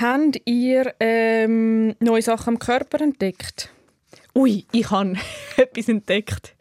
habt 0.00 0.40
ihr 0.44 0.94
ähm, 1.00 1.94
neue 2.00 2.22
Sachen 2.22 2.54
am 2.54 2.58
Körper 2.58 3.00
entdeckt? 3.00 3.70
Ui, 4.34 4.64
ich 4.72 4.90
habe 4.90 5.14
etwas 5.56 5.88
entdeckt. 5.88 6.54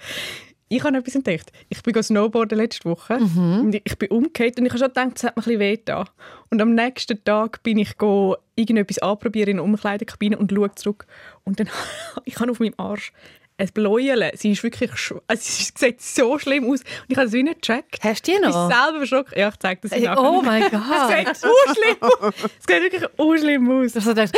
Ich 0.67 0.83
habe 0.83 0.97
etwas 0.97 1.13
entdeckt. 1.15 1.51
Ich 1.69 1.83
bin 1.83 2.01
Snowboarden 2.01 2.57
letzte 2.57 2.89
Woche 2.89 3.19
Mhm. 3.19 3.59
und 3.65 3.75
ich 3.75 3.97
bin 3.99 4.09
umgekehrt 4.09 4.59
und 4.59 4.65
ich 4.65 4.71
habe 4.71 4.79
schon 4.79 4.87
gedacht, 4.87 5.11
es 5.15 5.23
hat 5.23 5.35
mir 5.35 5.41
ein 5.41 5.45
bisschen 5.45 5.59
wehgetan. 5.59 6.05
Und 6.49 6.61
am 6.61 6.73
nächsten 6.73 7.23
Tag 7.23 7.61
bin 7.61 7.77
ich 7.77 7.97
go 7.97 8.35
irgendetwas 8.55 8.99
anprobieren 8.99 9.49
in 9.51 9.57
der 9.57 9.63
Umkleidekabine 9.65 10.37
und 10.37 10.51
schaue 10.51 10.73
zurück 10.73 11.05
und 11.43 11.59
dann 11.59 11.69
ich 12.25 12.39
habe 12.39 12.49
auf 12.51 12.59
meinem 12.59 12.73
Arsch 12.77 13.11
ein 13.57 13.69
Bläuele. 13.73 14.31
Sie 14.35 14.51
ist 14.51 14.63
wirklich, 14.63 14.91
sch- 14.91 15.21
also 15.27 15.41
sie 15.43 15.71
sieht 15.77 16.01
so 16.01 16.37
schlimm 16.39 16.65
aus 16.65 16.81
und 16.81 16.85
ich 17.09 17.17
habe 17.17 17.27
es 17.27 17.33
wie 17.33 17.43
nicht 17.43 17.61
gecheckt. 17.61 18.03
Hast 18.03 18.27
du 18.27 18.31
die 18.31 18.37
Ich 18.37 18.41
bin 18.41 18.49
noch? 18.51 18.69
selber 18.69 18.97
verschrocken. 18.99 19.39
Ja, 19.39 19.49
ich 19.49 19.57
zeige 19.57 19.81
das 19.81 19.91
Ey, 19.91 20.01
nachher. 20.03 20.21
oh 20.21 20.41
mein 20.41 20.63
Es 20.63 20.71
Gott. 20.71 20.81
sieht 21.09 21.35
so 21.37 21.47
schlimm 21.73 21.97
aus. 22.01 22.33
Es 22.43 22.65
sieht 22.67 22.81
wirklich 22.83 23.03
so 23.17 23.37
schlimm 23.37 23.71
aus. 23.71 23.95
Also, 23.95 24.13
das, 24.13 24.31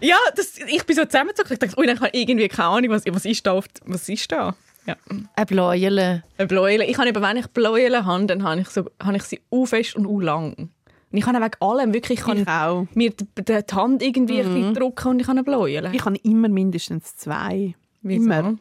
Ja, 0.00 0.16
das, 0.36 0.58
ich 0.58 0.84
bin 0.84 0.96
so 0.96 1.04
zusammengezogen. 1.04 1.52
Ich 1.52 1.58
dachte, 1.58 1.78
ui, 1.78 1.86
ich 1.90 2.00
habe 2.00 2.10
irgendwie 2.12 2.48
keine 2.48 2.68
Ahnung, 2.68 2.90
was, 2.90 3.02
was 3.06 3.24
ist 3.24 3.46
da. 3.46 3.52
Auf, 3.52 3.66
was 3.84 4.08
ist 4.08 4.30
da? 4.32 4.54
Ja. 4.86 4.96
ein 5.08 5.46
Bläuele. 5.46 6.24
Eine 6.36 6.46
Bläuele. 6.46 6.84
Ich 6.84 6.98
habe 6.98 7.08
eben, 7.08 7.22
wenn 7.22 7.36
ich 7.38 7.46
Bläuele 7.46 8.04
habe, 8.04 8.26
dann 8.26 8.42
habe 8.42 8.60
ich, 8.60 8.68
so, 8.68 8.84
habe 9.02 9.16
ich 9.16 9.22
sie 9.22 9.40
u 9.50 9.64
fest 9.66 9.96
und 9.96 10.04
u 10.04 10.20
lang. 10.20 10.52
Und 10.56 11.18
ich 11.18 11.24
kann 11.24 11.36
wegen 11.40 11.54
allem 11.60 11.94
wirklich, 11.94 12.18
ich 12.18 12.24
kann 12.26 12.42
Ich 12.42 12.48
auch. 12.48 12.86
mir 12.92 13.10
die, 13.10 13.24
die 13.44 13.74
Hand 13.74 14.02
irgendwie 14.02 14.40
ein 14.40 14.52
bisschen 14.52 14.74
drücken 14.74 15.08
und 15.08 15.20
ich 15.20 15.26
habe 15.28 15.38
eine 15.38 15.44
Bläuele. 15.44 15.90
Ich 15.94 16.04
habe 16.04 16.16
immer 16.24 16.48
mindestens 16.48 17.16
zwei. 17.16 17.74
Wieso? 18.04 18.24
Immer. 18.24 18.56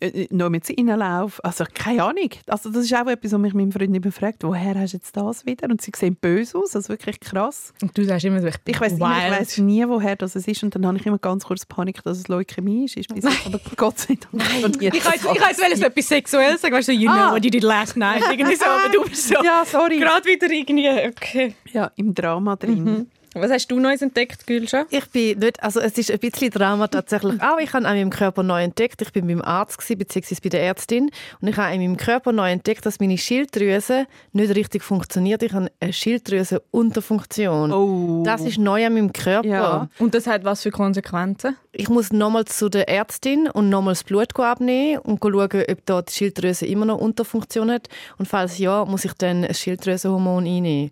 Äh, 0.00 0.26
Nur 0.30 0.50
mit 0.50 0.68
Innenlauf. 0.68 1.38
Also 1.44 1.64
keine 1.72 2.02
Ahnung. 2.02 2.28
Also 2.48 2.70
das 2.70 2.84
ist 2.86 2.94
auch 2.94 3.06
etwas, 3.06 3.30
was 3.32 3.38
mich 3.38 3.54
mein 3.54 3.70
Freund 3.70 3.94
immer 3.96 4.10
fragt, 4.10 4.42
woher 4.42 4.74
hast 4.74 4.94
du 4.94 4.96
jetzt 4.96 5.16
das 5.16 5.46
wieder? 5.46 5.68
Und 5.70 5.80
sie 5.80 5.92
sehen 5.94 6.16
böse 6.20 6.58
aus, 6.58 6.74
also 6.74 6.88
wirklich 6.88 7.20
krass. 7.20 7.72
Und 7.80 7.96
du 7.96 8.04
sagst 8.04 8.24
immer 8.24 8.40
so, 8.40 8.48
ich 8.48 8.58
bin 8.62 8.74
Ich 8.74 8.80
weiß 8.80 8.94
immer, 8.94 9.16
ich 9.16 9.30
wild. 9.30 9.40
weiss 9.40 9.58
nie, 9.58 9.86
woher 9.86 10.16
das 10.16 10.34
ist 10.34 10.62
und 10.64 10.74
dann 10.74 10.84
habe 10.88 10.98
ich 10.98 11.06
immer 11.06 11.18
ganz 11.18 11.44
kurz 11.44 11.64
Panik, 11.66 12.02
dass 12.02 12.18
es 12.18 12.26
Leukämie 12.26 12.86
ist. 12.86 12.96
ist 12.96 13.10
aber 13.46 13.60
Gott 13.76 14.00
sei 14.00 14.14
Dank. 14.16 14.32
Nein. 14.32 14.72
Ich 14.92 15.00
kann 15.04 15.12
jetzt, 15.12 15.24
ich 15.24 15.38
kann 15.38 15.48
jetzt 15.50 15.62
wollen, 15.62 15.76
so 15.76 15.84
etwas 15.84 16.08
Sexuelles 16.08 16.60
sagen, 16.62 16.74
weißt 16.74 16.88
du, 16.88 16.92
you 16.92 17.02
know 17.08 17.12
Ah. 17.12 17.32
what 17.32 17.44
you 17.44 17.50
did 17.50 17.62
last 17.62 17.96
night, 17.96 18.22
irgendwie 18.28 18.56
so, 18.56 18.64
aber 18.64 18.88
du 18.92 19.04
bist 19.08 19.28
so 19.28 19.36
Ja, 19.44 19.62
sorry. 19.64 19.98
gerade 19.98 20.24
wieder 20.26 20.50
irgendwie, 20.50 20.88
okay. 21.08 21.54
Ja, 21.72 21.92
im 21.94 22.12
Drama 22.12 22.56
drin. 22.56 23.08
Was 23.34 23.50
hast 23.50 23.68
du 23.68 23.80
Neues 23.80 24.02
entdeckt, 24.02 24.46
Gülscha? 24.46 24.84
Ich 24.90 25.06
bin 25.06 25.38
nicht, 25.38 25.62
also 25.62 25.80
es 25.80 25.96
ist 25.96 26.10
ein 26.10 26.18
bisschen 26.18 26.50
Drama 26.50 26.86
tatsächlich 26.88 27.40
auch. 27.42 27.58
Ich 27.58 27.72
habe 27.72 27.86
an 27.86 27.96
meinem 27.96 28.10
Körper 28.10 28.42
neu 28.42 28.62
entdeckt, 28.62 29.00
ich 29.00 29.12
bin 29.12 29.26
beim 29.26 29.40
Arzt 29.40 29.78
gewesen, 29.78 29.98
beziehungsweise 29.98 30.40
bei 30.42 30.48
der 30.50 30.62
Ärztin 30.62 31.10
und 31.40 31.48
ich 31.48 31.56
habe 31.56 31.74
in 31.74 31.80
meinem 31.80 31.96
Körper 31.96 32.32
neu 32.32 32.50
entdeckt, 32.50 32.84
dass 32.84 33.00
meine 33.00 33.16
Schilddrüse 33.16 34.06
nicht 34.32 34.54
richtig 34.54 34.82
funktioniert. 34.82 35.42
Ich 35.42 35.52
habe 35.52 35.70
eine 35.80 35.92
Schilddrüse-Unterfunktion. 35.92 37.72
Oh. 37.72 38.22
Das 38.22 38.42
ist 38.42 38.58
neu 38.58 38.84
an 38.84 38.94
meinem 38.94 39.12
Körper. 39.12 39.48
Ja. 39.48 39.88
Und 39.98 40.14
das 40.14 40.26
hat 40.26 40.44
was 40.44 40.62
für 40.62 40.70
Konsequenzen? 40.70 41.56
Ich 41.72 41.88
muss 41.88 42.12
nochmal 42.12 42.44
zu 42.44 42.68
der 42.68 42.88
Ärztin 42.88 43.48
und 43.48 43.70
nochmal 43.70 43.92
das 43.94 44.04
Blut 44.04 44.38
abnehmen 44.38 44.98
und 44.98 45.20
schauen, 45.22 45.64
ob 45.70 45.86
da 45.86 46.02
die 46.02 46.12
Schilddrüse 46.12 46.66
immer 46.66 46.84
noch 46.84 46.98
Unterfunktion 46.98 47.70
hat. 47.70 47.88
Und 48.18 48.26
falls 48.26 48.58
ja, 48.58 48.84
muss 48.84 49.06
ich 49.06 49.14
dann 49.14 49.44
ein 49.44 49.54
Schilddrüsenhormon 49.54 50.44
einnehmen. 50.44 50.90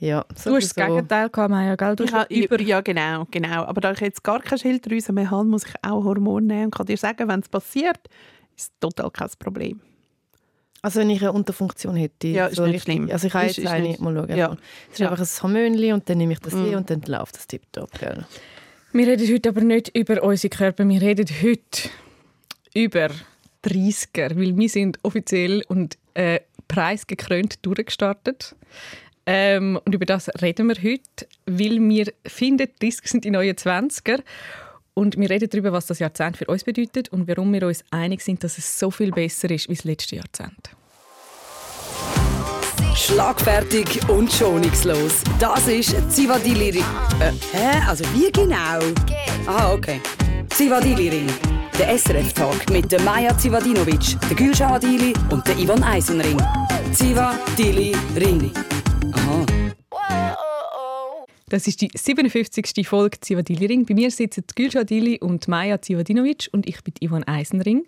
Ja, 0.00 0.24
Du 0.44 0.54
hast 0.54 0.64
das 0.64 0.74
Gegenteil 0.76 1.28
gehabt, 1.28 1.50
Maya, 1.50 1.74
gell? 1.74 1.96
Du 1.96 2.04
Ich 2.04 2.12
hast 2.12 2.30
über... 2.30 2.60
ja, 2.60 2.80
genau, 2.80 3.26
genau. 3.30 3.64
Aber 3.64 3.80
da 3.80 3.92
ich 3.92 4.00
jetzt 4.00 4.22
gar 4.22 4.40
keine 4.40 4.58
Schilddrüse 4.58 5.12
mehr 5.12 5.30
habe, 5.30 5.44
muss 5.48 5.64
ich 5.66 5.72
auch 5.82 6.04
Hormone 6.04 6.46
nehmen 6.46 6.64
und 6.66 6.74
kann 6.74 6.86
dir 6.86 6.96
sagen, 6.96 7.26
wenn 7.28 7.40
es 7.40 7.48
passiert, 7.48 7.98
ist 8.56 8.70
es 8.72 8.78
total 8.78 9.10
kein 9.10 9.28
Problem. 9.40 9.80
Also 10.82 11.00
wenn 11.00 11.10
ich 11.10 11.20
eine 11.20 11.32
Unterfunktion 11.32 11.96
hätte. 11.96 12.28
Ja, 12.28 12.46
ist 12.46 12.60
nicht 12.60 12.84
schlimm. 12.84 13.10
Also 13.10 13.26
ich 13.26 13.34
habe 13.34 13.46
Ist- 13.46 13.56
jetzt 13.56 13.64
ist 13.66 13.72
eine, 13.72 13.88
nicht- 13.88 14.00
mal 14.00 14.14
schauen. 14.14 14.36
Ja. 14.36 14.56
Es 14.86 14.92
ist 14.92 14.98
Ja. 15.00 15.10
einfach 15.10 15.24
ein 15.24 15.42
Hormonli 15.42 15.92
und 15.92 16.08
dann 16.08 16.18
nehme 16.18 16.32
ich 16.34 16.38
das 16.38 16.54
Mm. 16.54 16.64
ein 16.66 16.74
und 16.76 16.90
dann 16.90 17.02
läuft 17.02 17.34
das 17.36 17.48
tiptop. 17.48 17.90
Gell? 17.98 18.24
Wir 18.92 19.06
reden 19.08 19.32
heute 19.34 19.48
aber 19.48 19.60
nicht 19.62 19.96
über 19.96 20.22
unsere 20.22 20.50
Körper, 20.56 20.88
wir 20.88 21.02
reden 21.02 21.26
heute 21.42 21.88
über 22.72 23.08
30er, 23.64 24.36
weil 24.36 24.56
wir 24.56 24.68
sind 24.68 25.00
offiziell 25.02 25.64
und 25.66 25.98
äh, 26.14 26.38
preisgekrönt 26.68 27.66
durchgestartet. 27.66 28.54
Ähm, 29.30 29.78
und 29.84 29.94
über 29.94 30.06
das 30.06 30.30
reden 30.40 30.68
wir 30.68 30.76
heute, 30.76 31.28
weil 31.44 31.78
wir 31.86 32.10
finden, 32.26 32.66
30 32.80 33.06
sind 33.06 33.24
die 33.26 33.30
neuen 33.30 33.54
20er. 33.54 34.20
Und 34.94 35.18
wir 35.18 35.28
reden 35.28 35.50
darüber, 35.50 35.70
was 35.70 35.84
das 35.84 35.98
Jahrzehnt 35.98 36.38
für 36.38 36.46
uns 36.46 36.64
bedeutet 36.64 37.10
und 37.10 37.28
warum 37.28 37.52
wir 37.52 37.66
uns 37.66 37.84
einig 37.90 38.22
sind, 38.22 38.42
dass 38.42 38.56
es 38.56 38.78
so 38.78 38.90
viel 38.90 39.10
besser 39.10 39.50
ist 39.50 39.68
wie 39.68 39.74
das 39.74 39.84
letzte 39.84 40.16
Jahrzehnt. 40.16 40.70
Schlagfertig 42.96 43.86
und 44.08 44.32
schonungslos. 44.32 45.22
Das 45.38 45.68
ist 45.68 45.94
Zivadili 46.10 46.70
Ring. 46.70 46.84
Äh, 47.20 47.32
hä? 47.52 47.82
Also 47.86 48.04
wie 48.14 48.32
genau? 48.32 48.80
Aha, 49.46 49.74
okay. 49.74 50.00
Zivadili 50.48 51.10
Ring. 51.10 51.26
Der 51.78 51.98
SRF-Tag 51.98 52.70
mit 52.70 52.90
der 52.90 53.02
Maja 53.02 53.36
Zivadinovic, 53.36 54.16
der 54.30 54.36
Gülşah 54.38 54.76
Adili 54.76 55.12
und 55.30 55.46
der 55.46 55.58
Ivan 55.58 55.84
Eisenring. 55.84 56.40
Zivadili 56.92 57.94
Ring. 58.16 58.50
Das 61.48 61.66
ist 61.66 61.80
die 61.80 61.90
57. 61.94 62.86
Folge 62.86 63.20
Zivadili 63.20 63.66
Ring. 63.66 63.86
Bei 63.86 63.94
mir 63.94 64.10
sitzen 64.10 64.44
Gülşah 64.54 64.84
Dili 64.84 65.18
und 65.20 65.48
Maja 65.48 65.80
Zivadinovic 65.80 66.48
und 66.52 66.68
ich 66.68 66.82
bin 66.82 66.92
Ivan 67.00 67.24
Eisenring. 67.24 67.86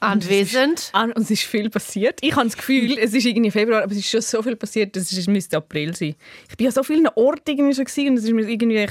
Anwesend. 0.00 0.92
Und 0.92 1.16
es 1.16 1.30
ist 1.30 1.44
viel 1.44 1.70
passiert. 1.70 2.18
Ich 2.20 2.36
habe 2.36 2.44
das 2.44 2.58
Gefühl, 2.58 2.98
es 2.98 3.14
ist 3.14 3.24
irgendwie 3.24 3.50
Februar, 3.50 3.84
aber 3.84 3.92
es 3.92 3.98
ist 3.98 4.10
schon 4.10 4.20
so 4.20 4.42
viel 4.42 4.54
passiert, 4.54 4.94
dass 4.96 5.10
es 5.10 5.26
müsste 5.26 5.56
April 5.56 5.96
sein. 5.96 6.14
Ich 6.50 6.56
bin 6.58 6.66
an 6.66 6.74
so 6.74 6.82
vielen 6.82 7.08
Orten 7.08 7.50
irgendwie 7.50 7.74
schon 7.74 7.86
gewesen 7.86 8.08
und 8.10 8.16
es 8.18 8.24
ist 8.24 8.32
mir 8.32 8.46
irgendwie, 8.46 8.84
ich, 8.84 8.90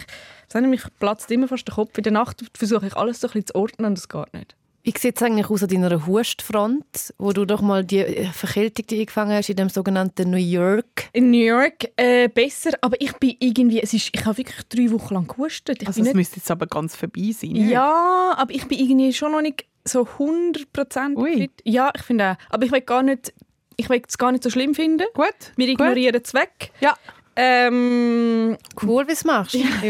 nicht, 0.55 0.67
mich 0.67 0.81
platzt 0.99 1.29
immer 1.29 1.47
fast 1.47 1.67
der 1.67 1.75
Kopf. 1.75 1.95
In 1.97 2.03
der 2.03 2.13
Nacht 2.13 2.43
versuche 2.55 2.87
ich 2.87 2.95
alles 2.95 3.19
so 3.19 3.27
ein 3.27 3.33
bisschen 3.33 3.47
zu 3.47 3.55
ordnen 3.55 3.85
und 3.85 3.97
es 3.99 4.09
geht 4.09 4.33
nicht. 4.33 4.55
Wie 4.85 4.93
sieht 4.97 5.15
es 5.15 5.23
eigentlich 5.23 5.49
aus 5.49 5.63
an 5.63 5.69
deiner 5.69 6.05
Hustfront, 6.05 7.13
wo 7.17 7.31
du 7.31 7.45
doch 7.45 7.61
mal 7.61 7.85
die 7.85 7.99
äh, 7.99 8.25
Verkältung 8.25 8.85
die 8.87 8.99
eingefangen 8.99 9.33
hast 9.37 9.49
in 9.49 9.55
dem 9.55 9.69
sogenannten 9.69 10.29
New 10.29 10.35
York? 10.37 11.09
In 11.13 11.31
New 11.31 11.37
York 11.37 11.89
äh, 11.95 12.27
besser, 12.27 12.71
aber 12.81 12.99
ich 12.99 13.13
bin 13.13 13.35
irgendwie, 13.39 13.81
es 13.81 13.93
ist, 13.93 14.09
ich 14.13 14.25
habe 14.25 14.39
wirklich 14.39 14.61
drei 14.67 14.91
Wochen 14.91 15.13
lang 15.13 15.27
gehustet. 15.27 15.81
Ich 15.81 15.87
Also 15.87 16.01
es 16.01 16.07
nicht, 16.07 16.15
müsste 16.15 16.35
jetzt 16.37 16.51
aber 16.51 16.67
ganz 16.67 16.97
vorbei 16.97 17.31
sein. 17.31 17.51
nicht? 17.51 17.69
ja, 17.69 18.33
aber 18.35 18.53
ich 18.53 18.67
bin 18.67 18.77
irgendwie 18.77 19.13
schon 19.13 19.31
noch 19.31 19.41
nicht 19.41 19.65
so 19.85 20.01
100% 20.01 21.15
Ui. 21.15 21.33
fit. 21.33 21.51
Ja, 21.63 21.89
ich 21.95 22.01
finde 22.01 22.31
auch. 22.31 22.35
Aber 22.53 22.65
ich 22.65 22.71
will 22.73 22.81
gar 22.81 23.03
nicht, 23.03 23.33
ich 23.77 23.89
will 23.89 24.01
es 24.05 24.17
gar 24.17 24.33
nicht 24.33 24.43
so 24.43 24.49
schlimm 24.49 24.75
finden. 24.75 25.07
Gut. 25.13 25.53
Wir 25.55 25.69
ignorieren 25.69 26.21
es 26.21 26.33
weg. 26.33 26.71
Ja. 26.81 26.95
Ähm, 27.35 28.57
Cool, 28.81 29.03
wie 29.03 29.07
du 29.07 29.13
es 29.13 29.23
machst, 29.25 29.53
läuft 29.55 29.81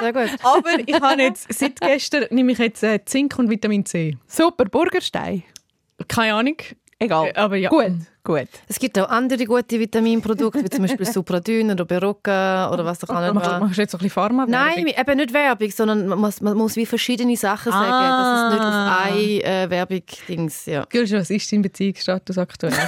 sehr 0.00 0.12
gut. 0.12 0.30
Aber 0.42 0.78
ich 0.84 1.00
habe 1.00 1.22
jetzt, 1.22 1.52
seit 1.52 1.80
gestern 1.80 2.26
nehme 2.30 2.52
ich 2.52 2.58
jetzt 2.58 2.82
äh, 2.82 3.04
Zink 3.04 3.38
und 3.38 3.50
Vitamin 3.50 3.84
C. 3.84 4.16
Super, 4.26 4.64
Burgerstein. 4.64 5.44
Keine 6.08 6.34
Ahnung. 6.34 6.56
Egal. 6.98 7.28
Äh, 7.28 7.32
aber 7.34 7.56
ja. 7.56 7.68
Gut, 7.68 7.92
gut. 8.22 8.48
Es 8.68 8.78
gibt 8.78 8.98
auch 8.98 9.08
andere 9.08 9.44
gute 9.44 9.78
Vitaminprodukte, 9.78 10.64
wie 10.64 10.70
zum 10.70 10.82
Beispiel 10.82 11.06
Supradyn 11.12 11.70
oder 11.70 11.84
Berocca 11.84 12.70
oder 12.72 12.84
was 12.84 13.02
auch 13.04 13.10
immer. 13.10 13.34
Machst, 13.34 13.50
machst 13.50 13.76
du 13.76 13.82
jetzt 13.82 13.90
so 13.92 13.98
ein 13.98 14.00
bisschen 14.00 14.10
pharma 14.10 14.46
Nein, 14.46 14.86
eben 14.86 15.16
nicht 15.16 15.32
Werbung, 15.32 15.70
sondern 15.70 16.06
man 16.06 16.18
muss, 16.18 16.40
man 16.40 16.56
muss 16.56 16.76
wie 16.76 16.86
verschiedene 16.86 17.36
Sachen 17.36 17.72
sagen. 17.72 17.92
Ah. 17.92 18.50
Das 18.50 18.52
ist 18.52 18.58
nicht 18.58 18.66
auf 18.66 19.44
eine 19.44 19.64
äh, 19.64 19.70
Werbung-Dings. 19.70 20.66
Ja. 20.66 20.84
Gülsch, 20.88 21.12
was 21.12 21.30
ist 21.30 21.52
dein 21.52 21.62
Beziehungsstatus 21.62 22.38
aktuell? 22.38 22.72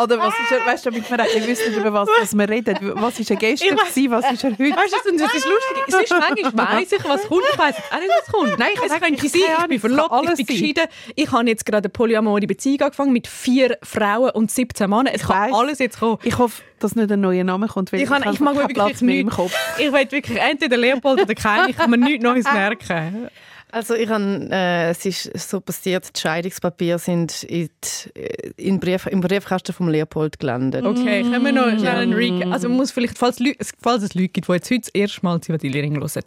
Oder 0.00 0.18
was 0.18 0.34
ist 0.38 0.52
er, 0.52 0.66
weißt 0.66 0.86
du, 0.86 0.90
damit 0.90 1.10
wir 1.10 1.20
eigentlich 1.20 1.46
wissen, 1.46 1.74
über 1.74 1.92
was, 1.92 2.08
was 2.20 2.36
wir 2.36 2.48
reden. 2.48 2.76
Was 2.94 3.18
ist 3.18 3.30
er 3.30 3.36
gestern, 3.36 3.68
Ich 3.68 3.76
gewesen, 3.76 4.10
was 4.10 4.32
ist 4.32 4.44
er 4.44 4.50
heute? 4.50 4.60
weißt 4.60 4.94
du, 5.04 5.16
das 5.16 5.34
ist 5.34 5.46
lustig. 5.46 5.84
Es 5.88 5.94
ist 5.94 6.10
manchmal 6.10 6.68
weiss 6.80 6.92
ich, 6.92 7.04
was 7.04 7.22
kommt. 7.28 7.42
Ich 7.52 7.58
weiss 7.58 7.76
auch 7.90 7.98
nicht, 7.98 8.10
was 8.20 8.32
kommt. 8.32 8.58
Nein, 8.58 8.68
es 8.84 8.92
habe 8.92 9.00
könnte 9.00 9.28
sein, 9.28 9.40
ich 9.40 9.66
bin 9.66 9.76
Es 9.76 9.80
verlobt, 9.80 10.28
ich 10.30 10.36
bin 10.36 10.46
geschieden. 10.46 10.84
Ich 11.14 11.30
habe 11.32 11.46
jetzt 11.48 11.64
gerade 11.66 11.84
eine 11.86 11.90
polyamore 11.90 12.46
Beziehung 12.46 12.80
angefangen 12.80 13.12
mit 13.12 13.26
vier 13.26 13.78
Frauen 13.82 14.30
und 14.30 14.50
17 14.50 14.88
Männern. 14.88 15.08
Es 15.08 15.22
kann 15.22 15.50
weiss. 15.50 15.54
alles 15.54 15.78
jetzt 15.78 15.98
kommen. 15.98 16.18
Ich 16.22 16.38
hoffe, 16.38 16.62
dass 16.78 16.94
nicht 16.96 17.10
ein 17.10 17.20
neuer 17.20 17.44
Name 17.44 17.68
kommt, 17.68 17.92
weil 17.92 18.00
Ich, 18.00 18.08
kann, 18.08 18.24
habe 18.24 18.34
ich 18.34 18.40
mag 18.40 18.56
wirklich 18.56 18.74
Platz 18.74 19.00
mehr 19.00 19.20
im. 19.20 19.30
Kopf. 19.30 19.54
Ich 19.78 19.92
will 19.92 20.10
wirklich 20.10 20.38
entweder 20.38 20.76
Leopold 20.76 21.22
oder 21.22 21.34
keinen. 21.34 21.70
Ich 21.70 21.76
kann 21.76 21.90
mir 21.90 21.98
nichts 21.98 22.22
Neues 22.22 22.44
merken. 22.52 23.28
Also 23.72 23.94
ich 23.94 24.08
habe, 24.08 24.48
äh, 24.52 24.90
es 24.90 25.04
ist 25.06 25.48
so 25.48 25.60
passiert, 25.60 26.14
die 26.14 26.20
Scheidungspapiere 26.20 26.98
sind 26.98 27.42
in 27.44 27.70
die, 28.14 28.20
äh, 28.20 28.52
in 28.58 28.78
Brief, 28.78 29.06
im 29.06 29.22
Briefkasten 29.22 29.72
vom 29.72 29.88
Leopold 29.88 30.38
gelandet. 30.38 30.84
Okay, 30.84 31.22
können 31.22 31.42
wir 31.44 31.52
noch 31.52 31.70
schnell 31.78 31.96
einen 31.96 32.12
Recap? 32.12 32.52
Also 32.52 32.68
man 32.68 32.76
muss 32.76 32.90
vielleicht, 32.90 33.16
falls, 33.16 33.38
falls 33.80 34.02
es 34.02 34.14
Leute 34.14 34.28
gibt, 34.28 34.46
die 34.48 34.52
jetzt 34.52 34.70
heute 34.70 34.80
das 34.80 34.88
erste 34.90 35.20
Mal 35.22 35.40
Zivadili-Ring 35.40 35.96
hören. 35.96 36.22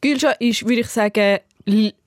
Gülscha 0.00 0.32
ist, 0.32 0.64
würde 0.64 0.80
ich 0.80 0.88
sagen, 0.88 1.38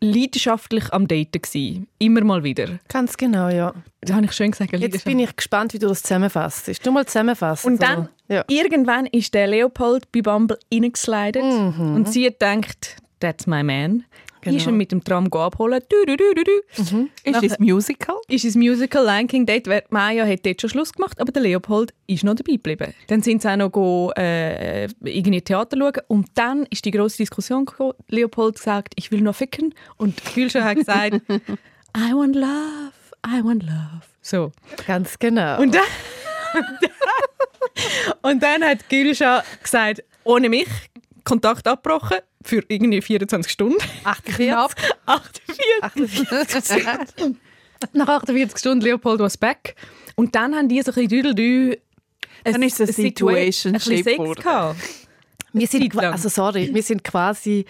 leidenschaftlich 0.02 0.92
am 0.92 1.08
Daten 1.08 1.42
gewesen. 1.42 1.88
Immer 1.98 2.24
mal 2.26 2.44
wieder. 2.44 2.80
Ganz 2.90 3.16
genau, 3.16 3.50
ja. 3.50 3.74
Das 4.02 4.14
habe 4.16 4.26
ich 4.26 4.32
schön 4.34 4.52
gesagt. 4.52 4.74
Jetzt 4.74 5.06
bin 5.06 5.20
ich 5.20 5.36
gespannt, 5.36 5.74
wie 5.74 5.80
du 5.80 5.88
das 5.88 6.02
zusammenfasst. 6.04 6.86
Du 6.86 6.92
mal 6.92 7.06
zusammenfassen. 7.06 7.74
Und 7.74 7.82
dann, 7.82 8.10
ja. 8.28 8.44
irgendwann 8.50 9.06
ist 9.06 9.34
der 9.34 9.48
Leopold 9.48 10.12
bei 10.12 10.22
Bumble 10.22 10.58
reingeslidet 10.74 11.44
Mhm. 11.44 11.96
und 11.96 12.10
sie 12.10 12.26
hat 12.26 12.40
gedacht, 12.40 12.98
that's 13.20 13.48
my 13.48 13.64
man. 13.64 14.04
Genau. 14.42 14.58
ist 14.58 14.68
ihn 14.68 14.78
mit 14.78 14.92
dem 14.92 15.04
Tram 15.04 15.32
abholen. 15.32 15.82
Du, 15.90 16.06
du, 16.06 16.16
du, 16.16 16.34
du, 16.34 16.44
du. 16.44 17.10
Ist 17.24 17.44
das 17.44 17.60
Musical? 17.60 18.16
Ist 18.28 18.46
das 18.46 18.56
Musical 18.56 19.06
Lion 19.06 19.28
King 19.28 19.46
dort, 19.46 19.92
Maya 19.92 20.26
hat 20.26 20.46
dort 20.46 20.62
schon 20.62 20.70
Schluss 20.70 20.94
gemacht, 20.94 21.20
aber 21.20 21.32
der 21.32 21.42
Leopold 21.42 21.94
ist 22.08 22.24
noch 22.24 22.36
dabei 22.36 22.54
geblieben. 22.54 22.94
Dann 23.08 23.22
sind 23.22 23.42
sie 23.42 23.50
auch 23.50 23.58
noch 23.58 23.72
go, 23.72 24.12
äh, 24.18 24.86
irgendwie 25.04 25.42
Theater 25.42 25.78
schauen 25.78 26.02
und 26.08 26.28
dann 26.36 26.66
ist 26.70 26.86
die 26.86 26.92
grosse 26.92 27.18
Diskussion 27.18 27.66
gekommen. 27.66 27.94
Leopold 28.08 28.56
gesagt, 28.56 28.94
ich 28.96 29.12
will 29.12 29.22
noch 29.22 29.36
ficken 29.36 29.74
und 29.98 30.22
Gülscha 30.34 30.64
hat 30.64 30.78
gesagt, 30.78 31.16
I 31.98 32.14
want 32.14 32.36
love, 32.36 32.94
I 33.26 33.44
want 33.44 33.64
love. 33.64 34.04
So. 34.22 34.52
Ganz 34.86 35.18
genau. 35.20 35.62
Und 35.62 35.76
dann, 35.76 35.84
und 38.22 38.44
dann 38.44 38.64
hat 38.64 38.88
Gülscha 38.90 39.44
gesagt, 39.62 40.04
ohne 40.24 40.50
mich 40.50 40.68
Kontakt 41.24 41.68
abgebrochen 41.68 42.20
für 42.44 42.64
irgendwie 42.68 43.02
24 43.02 43.52
Stunden. 43.52 43.78
48. 44.04 44.92
48. 45.06 46.32
48. 46.32 47.36
Nach 47.94 48.08
48 48.08 48.58
Stunden 48.58 48.82
Leopold 48.82 49.20
was 49.20 49.38
back. 49.38 49.76
Und 50.16 50.36
dann 50.36 50.56
haben 50.56 50.68
die 50.68 50.82
so 50.82 50.92
ein 50.92 50.96
bisschen 50.96 51.10
düdelü 51.10 51.78
Dann 52.44 52.62
ist 52.64 52.80
es 52.80 52.90
ein 52.90 52.96
Situationship 52.96 53.90
ein 53.90 54.04
bisschen 54.04 54.04
Sex 54.04 54.44
gehabt. 54.44 54.80
Wir 55.54 55.68
sind, 55.68 55.98
also 55.98 56.30
sorry, 56.30 56.70
wir 56.74 56.84
sind 56.84 57.04
quasi, 57.04 57.66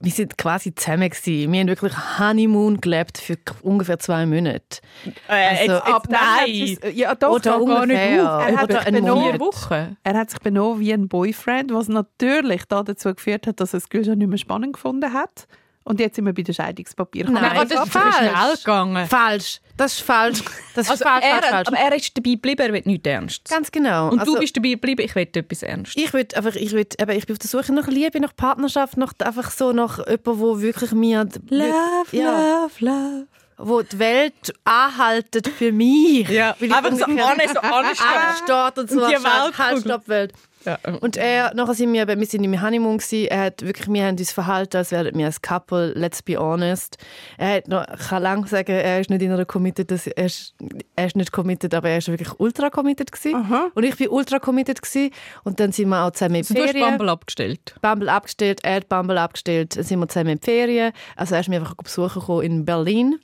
wir 0.00 0.12
sind 0.12 0.38
quasi 0.38 0.74
zusammen 0.74 1.10
gewesen. 1.10 1.52
Wir 1.52 1.60
haben 1.60 1.68
wirklich 1.68 1.92
Honeymoon 2.18 2.80
gelebt 2.80 3.18
für 3.18 3.36
ungefähr 3.62 3.98
zwei 3.98 4.26
Monate. 4.26 4.80
Äh, 5.28 5.68
Also, 5.68 5.72
Ab 5.82 6.04
dann 6.08 6.20
hat 6.20 6.46
sie's- 6.46 6.78
Ja, 6.94 7.14
doch, 7.14 7.30
Oder 7.32 7.58
doch, 7.58 7.66
gar 7.66 7.86
nicht 7.86 7.96
ungefähr. 7.98 8.36
auf. 8.36 8.46
Er 8.48 8.56
hat, 8.56 8.64
Oder 8.64 8.78
sich 8.78 8.86
einen 8.86 9.04
benommen. 9.04 9.40
Wochen. 9.40 9.96
er 10.04 10.14
hat 10.18 10.30
sich 10.30 10.38
benommen 10.40 10.80
wie 10.80 10.92
ein 10.92 11.08
Boyfriend, 11.08 11.72
was 11.74 11.88
natürlich 11.88 12.64
da 12.66 12.82
dazu 12.82 13.12
geführt 13.14 13.46
hat, 13.46 13.60
dass 13.60 13.74
er 13.74 13.78
es 13.78 13.88
Gülscha 13.88 14.14
nicht 14.14 14.28
mehr 14.28 14.38
spannend 14.38 14.74
gefunden 14.74 15.12
hat. 15.12 15.46
Und 15.88 16.00
jetzt 16.00 16.16
sind 16.16 16.26
wir 16.26 16.34
bei 16.34 16.42
den 16.42 16.54
Scheidungspapieren. 16.54 17.32
Nein, 17.32 17.44
Aber 17.44 17.64
das 17.64 17.84
ist 17.86 17.92
falsch. 17.92 18.16
schnell 18.16 18.56
gegangen. 18.56 19.06
Falsch. 19.08 19.60
Das 19.76 19.92
ist 19.94 20.02
falsch. 20.02 20.40
Das 20.74 20.84
ist 20.86 20.90
Also 20.90 21.04
falsch, 21.04 21.24
er, 21.24 21.30
falsch, 21.40 21.46
falsch. 21.50 21.68
Aber 21.68 21.76
er 21.78 21.94
ist 21.96 22.16
dabei 22.16 22.30
geblieben, 22.30 22.60
er 22.62 22.72
will 22.74 22.82
nichts 22.84 23.08
Ernst. 23.08 23.48
Ganz 23.48 23.70
genau. 23.72 24.08
Und 24.10 24.18
also, 24.20 24.34
du 24.34 24.40
bist 24.40 24.56
dabei 24.56 24.70
geblieben, 24.70 25.02
ich 25.02 25.14
will 25.14 25.22
etwas 25.32 25.62
Ernst. 25.62 25.96
ich 25.96 26.12
will 26.12 26.26
einfach, 26.34 26.54
ich 26.56 26.72
will, 26.72 26.86
eben, 27.00 27.10
ich 27.12 27.26
bin 27.26 27.34
auf 27.34 27.38
der 27.38 27.48
Suche 27.48 27.72
nach 27.72 27.86
Liebe, 27.86 28.20
nach 28.20 28.36
Partnerschaft, 28.36 28.96
nach 28.96 29.12
einfach 29.20 29.50
so 29.50 29.72
nach 29.72 29.98
jemandem, 29.98 30.38
wo 30.40 30.60
wirklich 30.60 30.92
mir 30.92 31.26
ja, 31.50 32.02
love, 32.10 32.70
love. 32.80 33.26
wo 33.56 33.82
die 33.82 33.98
Welt 33.98 34.52
anhaltet 34.64 35.48
für 35.48 35.72
mich. 35.72 36.28
Ja, 36.28 36.54
Weil 36.58 36.68
ich 36.68 36.74
einfach 36.74 36.92
so 36.92 37.04
ungefähr- 37.06 37.64
an, 37.64 37.84
so 37.96 38.52
ansteht 38.52 38.78
und 38.78 38.90
so 38.90 39.02
Und 39.04 39.08
die 39.10 39.14
Weltkugel. 39.24 39.58
halt, 39.58 39.80
stopp, 39.80 40.08
Welt. 40.08 40.32
Ja. 40.68 40.78
Und 41.00 41.16
er, 41.16 41.54
nachher 41.54 41.74
sind 41.74 41.92
wir, 41.92 42.06
wir 42.06 42.26
sind 42.26 42.44
im 42.44 42.60
Honeymoon 42.60 42.98
gewesen. 42.98 43.28
Er 43.28 43.46
hat 43.46 43.64
wirklich, 43.64 43.88
wir 43.88 44.04
haben 44.04 44.18
uns 44.18 44.32
verhalten, 44.32 44.76
als 44.76 44.90
wären 44.92 45.16
wir 45.16 45.26
ein 45.26 45.34
Couple. 45.40 45.92
Let's 45.94 46.22
be 46.22 46.36
honest. 46.36 46.98
Er 47.38 47.56
hat 47.56 47.68
noch, 47.68 47.86
ich 47.88 48.08
kann 48.08 48.22
lang 48.22 48.46
sagen, 48.46 48.72
er 48.72 49.00
ist 49.00 49.10
nicht 49.10 49.22
in 49.22 49.32
einer 49.32 49.44
committed, 49.44 49.90
er 49.90 50.26
ist, 50.26 50.54
er 50.96 51.06
ist 51.06 51.16
nicht 51.16 51.32
committed, 51.32 51.74
aber 51.74 51.88
er 51.88 51.98
ist 51.98 52.08
wirklich 52.08 52.38
ultra 52.38 52.70
committed 52.70 53.10
gewesen. 53.12 53.70
Und 53.74 53.84
ich 53.84 53.96
bin 53.96 54.08
ultra 54.08 54.38
committed 54.38 54.82
gewesen. 54.82 55.10
Und 55.44 55.60
dann 55.60 55.72
sind 55.72 55.88
wir 55.88 56.04
auch 56.04 56.10
zusammen 56.10 56.36
in 56.36 56.40
Also 56.42 56.54
die 56.54 56.60
du 56.60 56.66
hast 56.66 56.72
Ferien. 56.72 56.90
Bumble 56.90 57.08
abgestellt. 57.10 57.74
Bumble 57.80 58.08
abgestellt, 58.08 58.60
er 58.62 58.76
hat 58.76 58.88
Bumble 58.88 59.18
abgestellt, 59.18 59.76
dann 59.76 59.84
sind 59.84 59.98
wir 60.00 60.08
zusammen 60.08 60.30
in 60.30 60.40
Ferien. 60.40 60.92
Also 61.16 61.34
er 61.34 61.40
ist 61.40 61.48
mir 61.48 61.56
einfach 61.56 61.74
besuchen 61.74 62.20
gekommen 62.20 62.42
in 62.42 62.64
Berlin. 62.64 63.18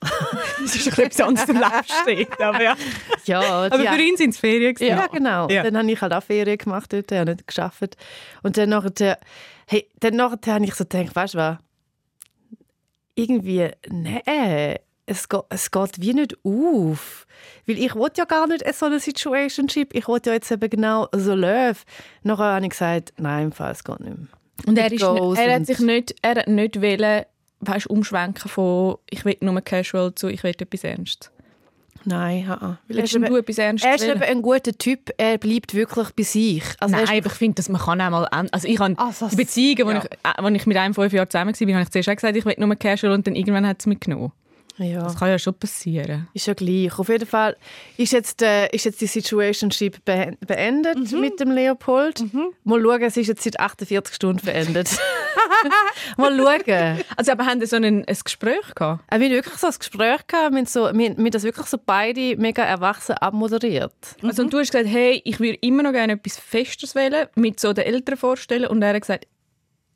Das 0.60 0.74
ist 0.74 0.98
ein 0.98 1.04
etwas 1.04 1.20
anderes 1.20 1.48
im 1.48 1.56
Leben 1.56 1.84
steht. 2.02 2.40
Aber, 2.40 2.62
ja. 2.62 2.76
Ja, 3.24 3.40
aber 3.70 3.78
für 3.78 4.00
ihn 4.00 4.16
sind 4.16 4.30
es 4.30 4.38
Ferien. 4.38 4.74
gewesen. 4.74 4.96
Ja, 4.96 5.06
genau. 5.06 5.48
Ja. 5.48 5.62
Dann 5.62 5.76
habe 5.76 5.90
ich 5.90 6.00
halt 6.00 6.12
auch 6.12 6.22
Ferien 6.22 6.58
gemacht 6.58 6.92
dort, 6.92 7.10
habe 7.12 7.32
nicht 7.32 7.46
geschafft. 7.46 7.96
Und 8.42 8.56
dann 8.56 8.70
nachher, 8.70 9.18
hey, 9.66 9.88
dann 10.00 10.16
nachher 10.16 10.54
habe 10.54 10.64
ich 10.64 10.74
so 10.74 10.84
gedacht, 10.84 11.14
weißt 11.14 11.34
du 11.34 11.38
was? 11.38 11.58
Irgendwie, 13.14 13.70
nee, 13.88 14.78
es 15.06 15.28
geht, 15.28 15.40
es 15.48 15.70
geht 15.70 16.00
wie 16.00 16.14
nicht 16.14 16.36
auf. 16.44 17.26
Weil 17.66 17.78
ich 17.78 17.94
wollte 17.94 18.20
ja 18.20 18.24
gar 18.24 18.46
nicht 18.46 18.64
so 18.74 18.86
eine 18.86 19.00
Situationship. 19.00 19.94
Ich 19.94 20.06
wollte 20.06 20.30
ja 20.30 20.34
jetzt 20.34 20.50
eben 20.50 20.68
genau 20.70 21.08
so 21.12 21.34
Löw. 21.34 21.82
Nachher 22.22 22.54
habe 22.54 22.64
ich 22.64 22.70
gesagt, 22.70 23.14
nein, 23.16 23.46
im 23.46 23.52
Fall, 23.52 23.72
es 23.72 23.84
geht 23.84 24.00
nicht 24.00 24.16
mehr. 24.16 24.28
Und 24.66 24.76
er, 24.76 24.92
ist, 24.92 25.02
er 25.02 25.54
hat 25.54 25.66
sich 25.66 25.78
nicht, 25.78 26.14
er 26.20 26.36
hat 26.36 26.48
nicht 26.48 26.82
wollen, 26.82 27.24
weißt, 27.60 27.86
umschwenken 27.88 28.48
von 28.48 28.96
ich 29.10 29.24
will 29.24 29.36
nur 29.40 29.60
casual 29.60 30.14
zu 30.14 30.28
ich 30.28 30.42
will 30.42 30.50
etwas 30.50 30.84
ernst. 30.84 31.30
Nein, 32.04 32.48
ha. 32.48 32.78
Weil 32.88 32.98
er 32.98 33.04
ist 33.04 33.14
eben, 33.16 33.24
etwas 33.24 33.58
ernst 33.58 33.84
er 33.84 33.96
ist 33.96 34.04
eben 34.04 34.22
ein 34.22 34.40
guter 34.40 34.72
Typ. 34.72 35.10
Er 35.18 35.36
bleibt 35.36 35.74
wirklich 35.74 36.08
bei 36.12 36.22
sich. 36.22 36.62
Also 36.78 36.94
Nein, 36.94 37.06
aber 37.08 37.26
ich 37.26 37.32
finde, 37.32 37.56
dass 37.56 37.68
man 37.68 37.80
kann 37.80 38.00
auch 38.00 38.10
mal 38.10 38.24
Also 38.52 38.68
ich 38.68 38.78
habe 38.78 38.94
Also, 38.98 39.28
die 39.28 39.36
Beziehungen, 39.36 39.86
wo, 39.86 39.90
ja. 39.90 39.98
ich, 39.98 40.04
äh, 40.04 40.42
wo 40.42 40.48
ich 40.48 40.66
mit 40.66 40.76
einem 40.76 40.94
fünf 40.94 41.12
Jahren 41.12 41.28
zusammen 41.28 41.54
war, 41.58 41.74
habe 41.74 41.82
ich 41.82 41.90
zuerst 41.90 42.08
auch 42.08 42.14
gesagt, 42.14 42.36
ich 42.36 42.44
will 42.46 42.54
nur 42.58 42.74
casual 42.76 43.12
und 43.12 43.26
dann 43.26 43.34
irgendwann 43.34 43.66
hat 43.66 43.80
es 43.80 43.86
mitgenommen. 43.86 44.32
ja. 44.78 45.02
Das 45.02 45.16
kann 45.18 45.28
ja 45.28 45.38
schon 45.40 45.54
passieren. 45.54 46.28
Ist 46.34 46.46
ja 46.46 46.54
gleich. 46.54 46.96
Auf 46.98 47.08
jeden 47.08 47.26
Fall 47.26 47.56
ist 47.96 48.12
jetzt, 48.12 48.42
äh, 48.42 48.68
ist 48.68 48.84
jetzt 48.84 49.00
die 49.00 49.06
Situationship 49.08 50.02
be 50.04 50.36
beendet 50.46 51.12
Mhm. 51.12 51.20
mit 51.20 51.40
dem 51.40 51.50
Leopold. 51.50 52.22
Mal 52.64 52.80
schauen, 52.80 53.02
es 53.02 53.16
ist 53.16 53.26
jetzt 53.26 53.42
seit 53.42 53.58
48 53.58 54.14
Stunden 54.14 54.46
beendet. 54.46 54.88
Mal 56.16 56.36
schauen. 56.36 57.04
Also 57.16 57.32
aber 57.32 57.46
haben 57.46 57.60
Sie 57.60 57.66
so 57.66 57.76
ein, 57.76 57.84
ein 57.84 58.18
Gespräch 58.24 58.74
gehabt? 58.74 59.04
Wir 59.10 59.18
haben 59.18 59.30
wirklich 59.30 59.56
so 59.56 59.66
ein 59.66 59.74
Gespräch 59.78 60.26
gehabt, 60.26 60.52
wir 60.52 60.58
haben, 60.58 60.66
so, 60.66 60.90
wir, 60.92 61.16
wir 61.16 61.30
das 61.30 61.42
wirklich 61.42 61.66
so 61.66 61.78
beide 61.84 62.36
mega 62.36 62.62
erwachsen 62.62 63.12
abmoderiert. 63.14 63.92
Also 64.22 64.42
und 64.42 64.52
du 64.52 64.58
hast 64.58 64.72
gesagt, 64.72 64.88
hey, 64.88 65.20
ich 65.24 65.40
würde 65.40 65.58
immer 65.60 65.82
noch 65.82 65.92
gerne 65.92 66.14
etwas 66.14 66.38
Festes 66.38 66.94
wählen, 66.94 67.26
mit 67.34 67.60
so 67.60 67.72
den 67.72 67.84
Eltern 67.84 68.16
vorstellen 68.16 68.66
und 68.66 68.82
er 68.82 68.94
hat 68.94 69.00
gesagt, 69.00 69.26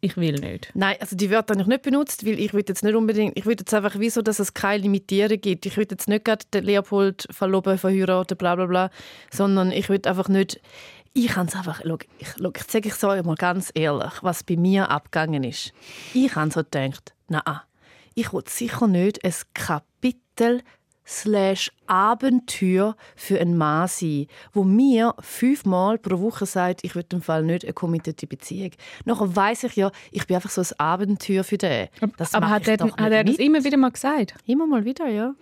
ich 0.04 0.16
will 0.16 0.34
nicht. 0.34 0.68
Nein, 0.74 0.96
also 0.98 1.14
die 1.14 1.30
Wörter 1.30 1.54
habe 1.54 1.62
ich 1.62 1.68
nicht 1.68 1.82
benutzt, 1.82 2.26
weil 2.26 2.40
ich 2.40 2.52
will 2.52 2.64
jetzt 2.66 2.82
nicht 2.82 2.96
unbedingt, 2.96 3.38
ich 3.38 3.46
will 3.46 3.54
jetzt 3.56 3.72
einfach 3.72 4.00
wie 4.00 4.10
so, 4.10 4.20
dass 4.20 4.40
es 4.40 4.52
keine 4.52 4.82
Limitierung 4.82 5.40
gibt. 5.40 5.64
Ich 5.64 5.76
will 5.76 5.86
jetzt 5.88 6.08
nicht 6.08 6.24
gerade 6.24 6.44
den 6.52 6.64
Leopold 6.64 7.28
verloben, 7.30 7.78
verheiraten, 7.78 8.36
bla 8.36 8.56
bla 8.56 8.66
bla, 8.66 8.90
sondern 9.30 9.70
ich 9.70 9.88
will 9.88 10.00
einfach 10.04 10.28
nicht, 10.28 10.60
ich 11.14 11.28
kann 11.28 11.46
es 11.46 11.54
einfach, 11.54 11.82
schau, 11.84 11.98
ich, 12.18 12.28
schau, 12.38 12.50
ich 12.54 12.62
sage 12.64 12.88
ich 12.88 12.94
so 12.94 13.08
mal 13.08 13.34
ganz 13.34 13.70
ehrlich, 13.74 14.12
was 14.22 14.42
bei 14.44 14.56
mir 14.56 14.90
abgegangen 14.90 15.44
ist. 15.44 15.72
Ich 16.14 16.34
habe 16.34 16.50
so 16.50 16.60
gedacht, 16.60 17.14
na, 17.28 17.64
ich 18.14 18.32
will 18.32 18.44
sicher 18.46 18.86
nicht 18.86 19.24
ein 19.24 19.34
Kapitel 19.54 20.62
slash 21.06 21.70
Abenteuer 21.86 22.96
für 23.16 23.40
einen 23.40 23.56
Mann 23.56 23.88
sein, 23.88 24.26
wo 24.52 24.64
mir 24.64 25.14
fünfmal 25.20 25.98
pro 25.98 26.20
Woche 26.20 26.46
sagt, 26.46 26.84
ich 26.84 26.94
will 26.94 27.04
im 27.12 27.22
Fall 27.22 27.42
nicht 27.42 27.64
eine 27.64 27.72
committed 27.72 28.28
Beziehung. 28.28 28.70
Nachher 29.04 29.34
weiss 29.34 29.64
ich 29.64 29.76
ja, 29.76 29.90
ich 30.10 30.26
bin 30.26 30.36
einfach 30.36 30.50
so 30.50 30.60
ein 30.60 30.80
Abenteuer 30.80 31.44
für 31.44 31.58
den. 31.58 31.88
Das 32.16 32.34
aber 32.34 32.48
hat 32.48 32.68
er, 32.68 32.78
hat 32.78 33.12
er 33.12 33.24
das 33.24 33.36
immer 33.36 33.64
wieder 33.64 33.76
mal 33.76 33.90
gesagt? 33.90 34.34
Immer 34.46 34.66
mal 34.66 34.84
wieder, 34.84 35.08
ja. 35.08 35.34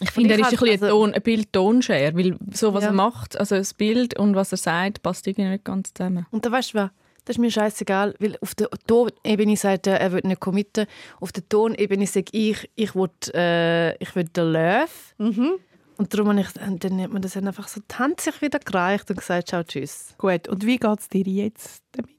Ich 0.00 0.10
finde, 0.10 0.34
er 0.34 0.40
ist 0.40 0.44
ein, 0.46 0.50
halt- 0.50 0.60
bisschen 0.60 0.68
ein, 0.78 0.82
also- 0.84 0.88
Ton, 1.04 1.14
ein 1.14 1.22
Bild-Tonshare, 1.22 2.16
weil 2.16 2.36
so, 2.52 2.74
was 2.74 2.84
Ja. 2.84 2.90
er 2.90 2.94
macht, 2.94 3.38
also 3.38 3.56
das 3.56 3.74
Bild 3.74 4.18
und 4.18 4.34
was 4.34 4.52
er 4.52 4.58
sagt, 4.58 5.02
passt 5.02 5.26
irgendwie 5.26 5.48
nicht 5.48 5.64
ganz 5.64 5.92
zusammen. 5.94 6.26
Und 6.30 6.44
da 6.46 6.52
weißt 6.52 6.74
du 6.74 6.78
was? 6.78 6.90
Das 7.24 7.36
ist 7.36 7.40
mir 7.40 7.50
scheißegal, 7.50 8.14
weil 8.20 8.38
auf 8.40 8.54
der 8.54 8.70
Tonebene 8.86 9.56
sagt 9.56 9.86
er, 9.86 10.00
er 10.00 10.12
will 10.12 10.22
nicht 10.24 10.40
committen. 10.40 10.86
Auf 11.20 11.30
der 11.30 11.46
Tonebene 11.46 12.06
sage 12.06 12.30
ich, 12.32 12.70
ich 12.74 12.94
will, 12.94 13.10
äh, 13.34 13.96
ich 14.02 14.14
will 14.16 14.24
den 14.24 14.52
Löw. 14.52 15.14
Und 15.18 16.14
darum 16.14 16.28
habe 16.28 16.40
ich, 16.40 16.66
und 16.66 16.82
dann 16.84 17.02
hat 17.02 17.12
man 17.12 17.20
das 17.20 17.32
dann 17.34 17.46
einfach 17.48 17.68
so 17.68 17.80
sich 18.18 18.40
wieder 18.40 18.60
gereicht 18.60 19.10
und 19.10 19.16
gesagt, 19.18 19.48
ciao, 19.48 19.62
tschüss. 19.62 20.14
Gut, 20.16 20.48
und 20.48 20.64
wie 20.64 20.78
geht 20.78 20.98
es 21.00 21.08
dir 21.08 21.24
jetzt 21.26 21.82
damit? 21.92 22.12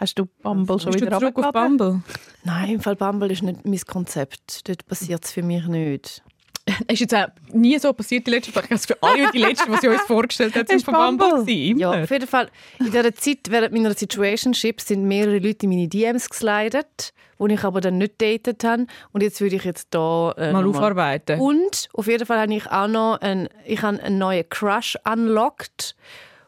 Hast 0.00 0.18
du 0.18 0.24
Bumble 0.24 0.80
schon 0.80 0.92
Bist 0.92 1.02
du 1.02 1.06
wieder 1.06 1.18
zurück 1.18 1.38
auf? 1.38 1.52
Bumble? 1.52 2.00
Nein, 2.42 2.70
im 2.70 2.80
Fall 2.80 2.96
Bumble 2.96 3.30
ist 3.30 3.42
nicht 3.42 3.66
mein 3.66 3.80
Konzept. 3.80 4.66
Dort 4.66 4.86
passiert 4.86 5.26
es 5.26 5.32
für 5.32 5.42
mich 5.42 5.66
nicht. 5.66 6.22
Es 6.64 6.74
ist 6.94 7.00
jetzt 7.00 7.14
auch 7.14 7.26
nie 7.52 7.78
so 7.78 7.92
passiert, 7.92 8.26
die 8.26 8.30
letzte 8.30 8.50
Folge. 8.50 8.70
Also 8.70 8.86
für 8.86 9.02
alle 9.02 9.30
die 9.30 9.38
letzte, 9.38 9.70
was 9.70 9.82
sie 9.82 9.88
uns 9.88 10.00
vorgestellt 10.02 10.54
hat, 10.54 10.68
sind 10.68 10.78
Ist 10.78 10.84
von 10.86 10.94
Bumble. 10.94 11.28
Bumble. 11.28 11.44
gewesen, 11.44 11.78
Ja, 11.78 12.02
auf 12.02 12.10
jeden 12.10 12.26
Fall. 12.26 12.48
In 12.78 12.86
dieser 12.86 13.14
Zeit, 13.14 13.38
während 13.50 13.74
meiner 13.74 13.92
Situationship, 13.92 14.80
sind 14.80 15.04
mehrere 15.04 15.38
Leute 15.38 15.66
in 15.66 15.70
meine 15.70 15.86
DMs 15.88 16.30
geslidet, 16.30 17.12
die 17.38 17.52
ich 17.52 17.64
aber 17.64 17.82
dann 17.82 17.98
nicht 17.98 18.22
datet 18.22 18.64
habe. 18.64 18.86
Und 19.12 19.22
jetzt 19.22 19.40
würde 19.42 19.56
ich 19.56 19.64
jetzt 19.64 19.88
da 19.90 20.32
äh, 20.38 20.50
Mal 20.50 20.66
aufarbeiten. 20.66 21.40
Und 21.40 21.90
auf 21.92 22.06
jeden 22.06 22.24
Fall 22.24 22.40
habe 22.40 22.54
ich 22.54 22.66
auch 22.70 22.88
noch 22.88 23.20
einen, 23.20 23.48
ich 23.66 23.82
habe 23.82 24.02
einen 24.02 24.16
neuen 24.16 24.48
Crush 24.48 24.96
unlocked, 25.04 25.94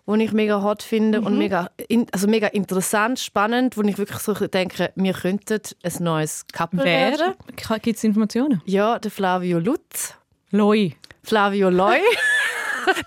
den 0.07 0.21
ich 0.21 0.33
mega 0.33 0.63
hot 0.63 0.83
finde 0.83 1.21
Mhm. 1.21 1.27
und 1.27 1.39
mega, 1.39 1.71
in, 1.89 2.07
also 2.13 2.27
mega 2.27 2.49
interessant, 2.49 3.19
spannend, 3.21 3.77
wo 3.77 3.83
ich 3.83 3.99
wirklich 3.99 4.19
so 4.19 4.35
denke, 4.35 4.93
wir 4.97 5.13
könnten 5.13 5.61
ein 5.83 5.93
neues 6.01 6.45
Couple 6.53 6.83
werden. 6.85 7.35
Wer? 7.69 7.79
Gibt 7.79 7.99
es 7.99 8.05
Informationen? 8.05 8.61
Ja, 8.65 8.99
der 8.99 9.11
Flavio 9.11 9.59
Lutz. 9.59 10.15
Loi. 10.51 10.93
Flavio 11.23 11.71
Loy. 11.71 11.99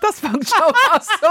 Das 0.00 0.20
fängt 0.20 0.48
schon 0.48 0.62
an 0.92 1.00
so. 1.00 1.28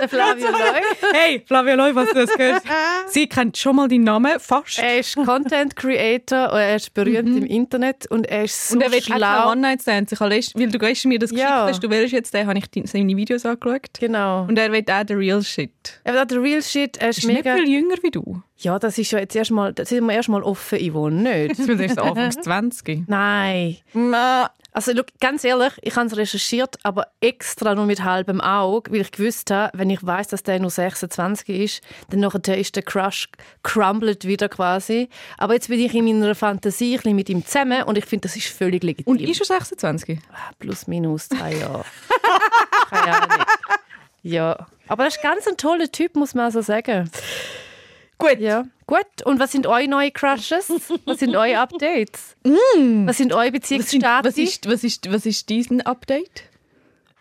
der 0.00 0.08
Flavio 0.08 0.48
Loy. 0.50 0.82
Hey, 1.12 1.42
Flavia 1.46 1.74
Loi, 1.74 1.94
was 1.94 2.08
du 2.10 2.14
das 2.14 2.32
gehört? 2.36 2.62
Sie 3.08 3.28
kennt 3.28 3.56
schon 3.56 3.76
mal 3.76 3.88
deinen 3.88 4.04
Namen, 4.04 4.38
fast. 4.40 4.78
Er 4.78 4.98
ist 5.00 5.16
Content 5.16 5.74
Creator 5.76 6.52
und 6.52 6.58
er 6.58 6.76
ist 6.76 6.92
berühmt 6.94 7.36
im 7.36 7.46
Internet 7.46 8.06
und 8.10 8.26
er 8.26 8.44
ist 8.44 8.68
so 8.68 8.76
Mhm. 8.76 8.82
und 8.82 8.86
er 8.86 8.92
will 8.92 8.98
auch 9.00 9.16
schlau. 9.16 9.50
One-Night-Stands. 9.52 10.12
Ich 10.12 10.20
habe 10.20 10.34
letzt- 10.34 10.54
Weil 10.58 10.68
du 10.68 10.78
gestern 10.78 11.08
mir 11.10 11.18
das 11.18 11.30
Ja. 11.30 11.36
geschickt 11.36 11.68
hast, 11.74 11.82
du 11.84 11.90
willst 11.90 12.12
jetzt 12.12 12.34
den, 12.34 12.46
habe 12.46 12.58
ich 12.58 12.70
die- 12.70 12.86
seine 12.86 13.16
Videos 13.16 13.44
angeschaut. 13.46 13.82
Genau. 13.98 14.42
Und 14.42 14.58
er 14.58 14.70
will 14.72 14.84
auch 14.90 15.04
den 15.04 15.18
Real 15.18 15.42
Shit. 15.42 16.00
er 16.04 16.20
hat 16.20 16.30
den 16.30 16.40
Real 16.40 16.62
Shit, 16.62 16.96
er 16.98 17.10
ist, 17.10 17.18
Ist 17.18 17.24
nicht 17.24 17.36
mega... 17.44 17.54
viel 17.56 17.68
jünger 17.68 17.96
wie 18.02 18.10
du. 18.10 18.42
Ja, 18.58 18.78
das 18.78 18.96
ist 18.96 19.10
ja 19.10 19.18
jetzt 19.18 19.36
erstmal, 19.36 19.72
das 19.74 19.90
sind 19.90 20.06
wir 20.06 20.14
erstmal 20.14 20.42
offen, 20.42 20.78
Yvonne, 20.78 21.46
nicht? 21.48 21.66
Wird 21.66 21.80
erst 21.80 21.98
Anfangs 21.98 22.36
20. 22.36 23.06
Nein. 23.06 23.76
Also 24.72 24.92
look, 24.92 25.06
ganz 25.20 25.42
ehrlich, 25.42 25.72
ich 25.80 25.96
habe 25.96 26.06
es 26.06 26.16
recherchiert, 26.18 26.76
aber 26.82 27.06
extra 27.20 27.74
nur 27.74 27.86
mit 27.86 28.04
halbem 28.04 28.42
Auge, 28.42 28.92
weil 28.92 29.00
ich 29.00 29.10
gewusst 29.10 29.50
habe, 29.50 29.76
wenn 29.78 29.88
ich 29.88 30.04
weiß, 30.04 30.28
dass 30.28 30.42
der 30.42 30.58
nur 30.58 30.68
26 30.68 31.48
ist, 31.48 31.80
dann 32.10 32.20
nachher 32.20 32.58
ist 32.58 32.76
der 32.76 32.82
Crush 32.82 33.28
crumbled 33.62 34.26
wieder 34.26 34.50
quasi. 34.50 35.08
Aber 35.38 35.54
jetzt 35.54 35.68
bin 35.68 35.80
ich 35.80 35.94
in 35.94 36.04
meiner 36.04 36.34
Fantasie 36.34 36.92
ein 36.92 36.96
bisschen 36.98 37.16
mit 37.16 37.30
ihm 37.30 37.44
zusammen 37.44 37.84
und 37.84 37.96
ich 37.96 38.04
finde, 38.04 38.28
das 38.28 38.36
ist 38.36 38.48
völlig 38.48 38.82
legitim. 38.82 39.10
Und 39.10 39.22
ist 39.22 39.40
er 39.40 39.46
26? 39.46 40.18
Plus, 40.58 40.86
minus 40.86 41.28
drei 41.28 41.54
Jahre. 41.56 41.84
Keine 42.90 43.22
Ahnung. 43.22 43.46
Ja, 44.22 44.66
aber 44.88 45.04
das 45.04 45.16
ist 45.16 45.22
ganz 45.22 45.46
ein 45.46 45.56
toller 45.56 45.90
Typ, 45.90 46.16
muss 46.16 46.34
man 46.34 46.46
also 46.46 46.60
sagen. 46.60 47.10
Gut. 48.18 48.38
Ja, 48.38 48.64
gut. 48.86 49.06
Und 49.24 49.38
was 49.40 49.52
sind 49.52 49.66
eure 49.66 49.86
neuen 49.88 50.12
Crushes? 50.12 50.70
Was 51.04 51.18
sind 51.18 51.36
eure 51.36 51.58
Updates? 51.58 52.36
Was 53.04 53.18
sind 53.18 53.32
eure 53.32 53.52
Beziehungsstatus? 53.52 54.32
was, 54.32 54.38
ist, 54.38 54.68
was, 54.68 54.84
ist, 54.84 55.12
was 55.12 55.26
ist 55.26 55.48
diesen 55.48 55.80
Update? 55.82 56.44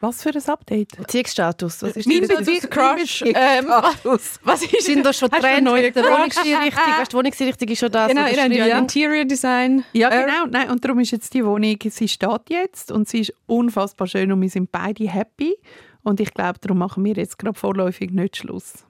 Was 0.01 0.21
für 0.21 0.29
ein 0.29 0.49
Update? 0.49 0.97
Beziehungsstatus? 0.97 1.81
Was 1.81 1.95
ist 1.95 2.07
Mein 2.07 2.27
Beziehungscrush. 2.27 3.23
Ähm, 3.25 3.65
was, 4.03 4.39
was 4.43 4.63
ist 4.63 4.85
Sind 4.85 5.05
da 5.05 5.11
schon 5.13 5.31
Trends 5.31 5.71
mit 5.71 5.95
der? 5.95 6.03
Wohnungseinrichtung? 6.03 6.83
Weißt 6.97 7.11
die 7.11 7.15
Wohnungseinrichtung 7.17 7.67
ist 7.69 7.79
schon 7.79 7.91
das, 7.91 8.09
Genau, 8.09 8.27
ihr 8.27 8.43
habt 8.43 8.53
ja 8.53 8.77
Interior 8.77 9.25
Design. 9.25 9.83
Ja, 9.93 10.09
Äh, 10.09 10.25
genau. 10.25 10.45
Nein, 10.47 10.69
und 10.69 10.83
darum 10.83 10.99
ist 10.99 11.11
jetzt 11.11 11.33
die 11.33 11.45
Wohnung, 11.45 11.77
sie 11.81 12.07
steht 12.07 12.49
jetzt 12.49 12.91
und 12.91 13.07
sie 13.07 13.21
ist 13.21 13.33
unfassbar 13.47 14.07
schön 14.07 14.31
und 14.31 14.41
wir 14.41 14.49
sind 14.49 14.71
beide 14.71 15.09
happy. 15.09 15.55
Und 16.03 16.19
ich 16.19 16.33
glaube, 16.33 16.59
darum 16.59 16.77
machen 16.77 17.03
wir 17.03 17.15
jetzt 17.15 17.39
gerade 17.39 17.57
vorläufig 17.57 18.11
nicht 18.11 18.37
Schluss. 18.37 18.85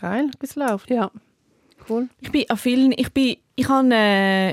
Geil, 0.00 0.30
bis 0.38 0.54
läuft. 0.54 0.88
Ja. 0.90 1.10
Cool. 1.88 2.08
Ich 2.20 2.30
bin 2.30 2.44
an 2.48 2.56
vielen, 2.56 2.92
ich 2.92 3.12
bin, 3.12 3.36
ich 3.56 3.68
habe, 3.68 3.88
äh, 3.92 4.50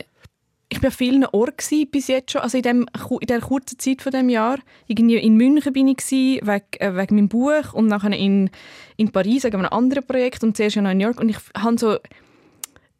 ich 0.69 0.79
bin 0.79 0.85
an 0.85 0.91
vielen 0.91 1.25
Orten 1.25 1.87
bis 1.91 2.07
jetzt 2.07 2.31
schon, 2.31 2.41
also 2.41 2.57
in, 2.57 2.63
dem, 2.63 2.85
in 3.19 3.27
der 3.27 3.41
kurzen 3.41 3.77
Zeit 3.79 4.01
von 4.01 4.11
dem 4.11 4.29
Jahr. 4.29 4.57
Irgendwie 4.87 5.17
in 5.17 5.35
München 5.35 5.73
bin 5.73 5.87
ich 5.87 5.97
gewesen, 5.97 6.47
wegen, 6.47 6.65
äh, 6.79 6.95
wegen 6.95 7.15
meinem 7.15 7.29
Buch 7.29 7.73
und 7.73 7.87
nachher 7.87 8.11
in, 8.13 8.49
in 8.97 9.11
Paris 9.11 9.43
wegen 9.43 9.57
einem 9.57 9.69
anderen 9.71 10.05
Projekt 10.05 10.43
und 10.43 10.55
zuerst 10.57 10.75
in 10.77 10.83
New 10.83 10.97
York 10.97 11.19
und 11.19 11.29
ich 11.29 11.37
habe 11.57 11.77
so, 11.77 11.97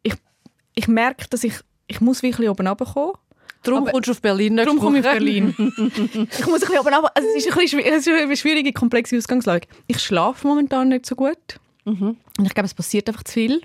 ich, 0.02 0.14
ich 0.74 0.88
merke, 0.88 1.26
dass 1.30 1.44
ich, 1.44 1.54
ich 1.86 2.00
muss 2.00 2.22
wirklich 2.22 2.48
oben 2.48 2.66
runterkommen. 2.66 3.12
Darum 3.62 3.82
Aber- 3.82 3.90
kommst 3.92 4.06
du 4.08 4.12
auf 4.12 4.20
Berlin 4.22 4.56
Darum 4.56 4.78
komme 4.78 5.00
ich 5.00 5.06
auf. 5.06 5.12
Berlin. 5.12 5.48
ich 5.58 6.46
muss 6.46 6.62
ein 6.62 6.68
bisschen 6.68 6.78
oben 6.78 6.94
runter. 6.94 7.10
Also 7.14 7.28
es 7.36 7.44
ist 7.44 7.50
ein 7.52 7.58
bisschen 7.58 7.80
es 7.80 8.06
ist 8.06 8.08
eine 8.08 8.36
schwierige, 8.36 8.72
komplexe 8.72 9.16
Ausgangslage. 9.16 9.66
Ich 9.88 9.98
schlafe 9.98 10.46
momentan 10.46 10.88
nicht 10.90 11.04
so 11.06 11.16
gut. 11.16 11.58
Und 11.84 12.16
ich 12.44 12.54
glaube, 12.54 12.66
es 12.66 12.74
passiert 12.74 13.08
einfach 13.08 13.24
zu 13.24 13.32
viel. 13.32 13.62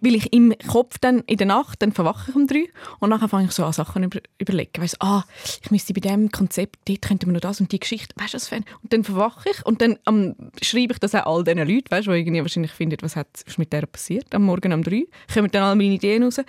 Weil 0.00 0.14
ich 0.14 0.32
im 0.32 0.54
Kopf 0.68 0.98
dann 0.98 1.20
in 1.20 1.36
der 1.36 1.46
Nacht, 1.46 1.82
dann 1.82 1.92
verwache 1.92 2.30
ich 2.30 2.36
um 2.36 2.46
drei 2.46 2.68
und 3.00 3.10
dann 3.10 3.28
fange 3.28 3.46
ich 3.46 3.52
so 3.52 3.64
an 3.64 3.72
Sachen 3.72 4.04
über, 4.04 4.20
überlegen. 4.38 4.82
Weißt, 4.82 5.00
ah, 5.00 5.24
ich 5.62 5.70
müsste 5.70 5.94
bei 5.94 6.00
dem 6.00 6.30
Konzept, 6.30 6.88
dort 6.88 7.02
könnte 7.02 7.26
man 7.26 7.34
noch 7.34 7.40
das 7.40 7.60
und 7.60 7.72
die 7.72 7.80
Geschichte, 7.80 8.14
weißt 8.16 8.34
du 8.34 8.36
was 8.36 8.48
für? 8.48 8.56
Und 8.56 8.92
dann 8.92 9.04
verwache 9.04 9.50
ich 9.50 9.64
und 9.66 9.80
dann 9.80 9.98
ähm, 10.06 10.34
schreibe 10.62 10.92
ich 10.92 10.98
das 10.98 11.14
auch 11.14 11.26
all 11.26 11.44
diesen 11.44 11.58
Leuten, 11.58 11.90
weißt, 11.90 12.06
die 12.06 12.12
irgendwie 12.12 12.40
wahrscheinlich 12.40 12.72
finden, 12.72 12.96
was 13.00 13.16
hat 13.16 13.28
was 13.46 13.58
mit 13.58 13.72
der 13.72 13.86
passiert, 13.86 14.34
am 14.34 14.42
Morgen 14.44 14.72
um 14.72 14.82
drei, 14.82 15.04
kommen 15.32 15.50
dann 15.50 15.62
alle 15.62 15.76
meine 15.76 15.94
Ideen 15.94 16.22
raus. 16.22 16.40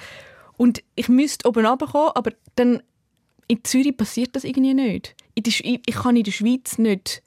Und 0.58 0.84
ich 0.96 1.08
müsste 1.08 1.48
oben 1.48 1.66
runterkommen, 1.66 2.12
aber 2.16 2.32
dann 2.56 2.82
in 3.48 3.64
Zürich 3.64 3.96
passiert 3.96 4.36
das 4.36 4.44
irgendwie 4.44 4.74
nicht. 4.74 5.16
Ich 5.36 5.96
kann 5.96 6.16
in 6.16 6.24
der 6.24 6.32
Schweiz 6.32 6.78
nicht. 6.78 7.22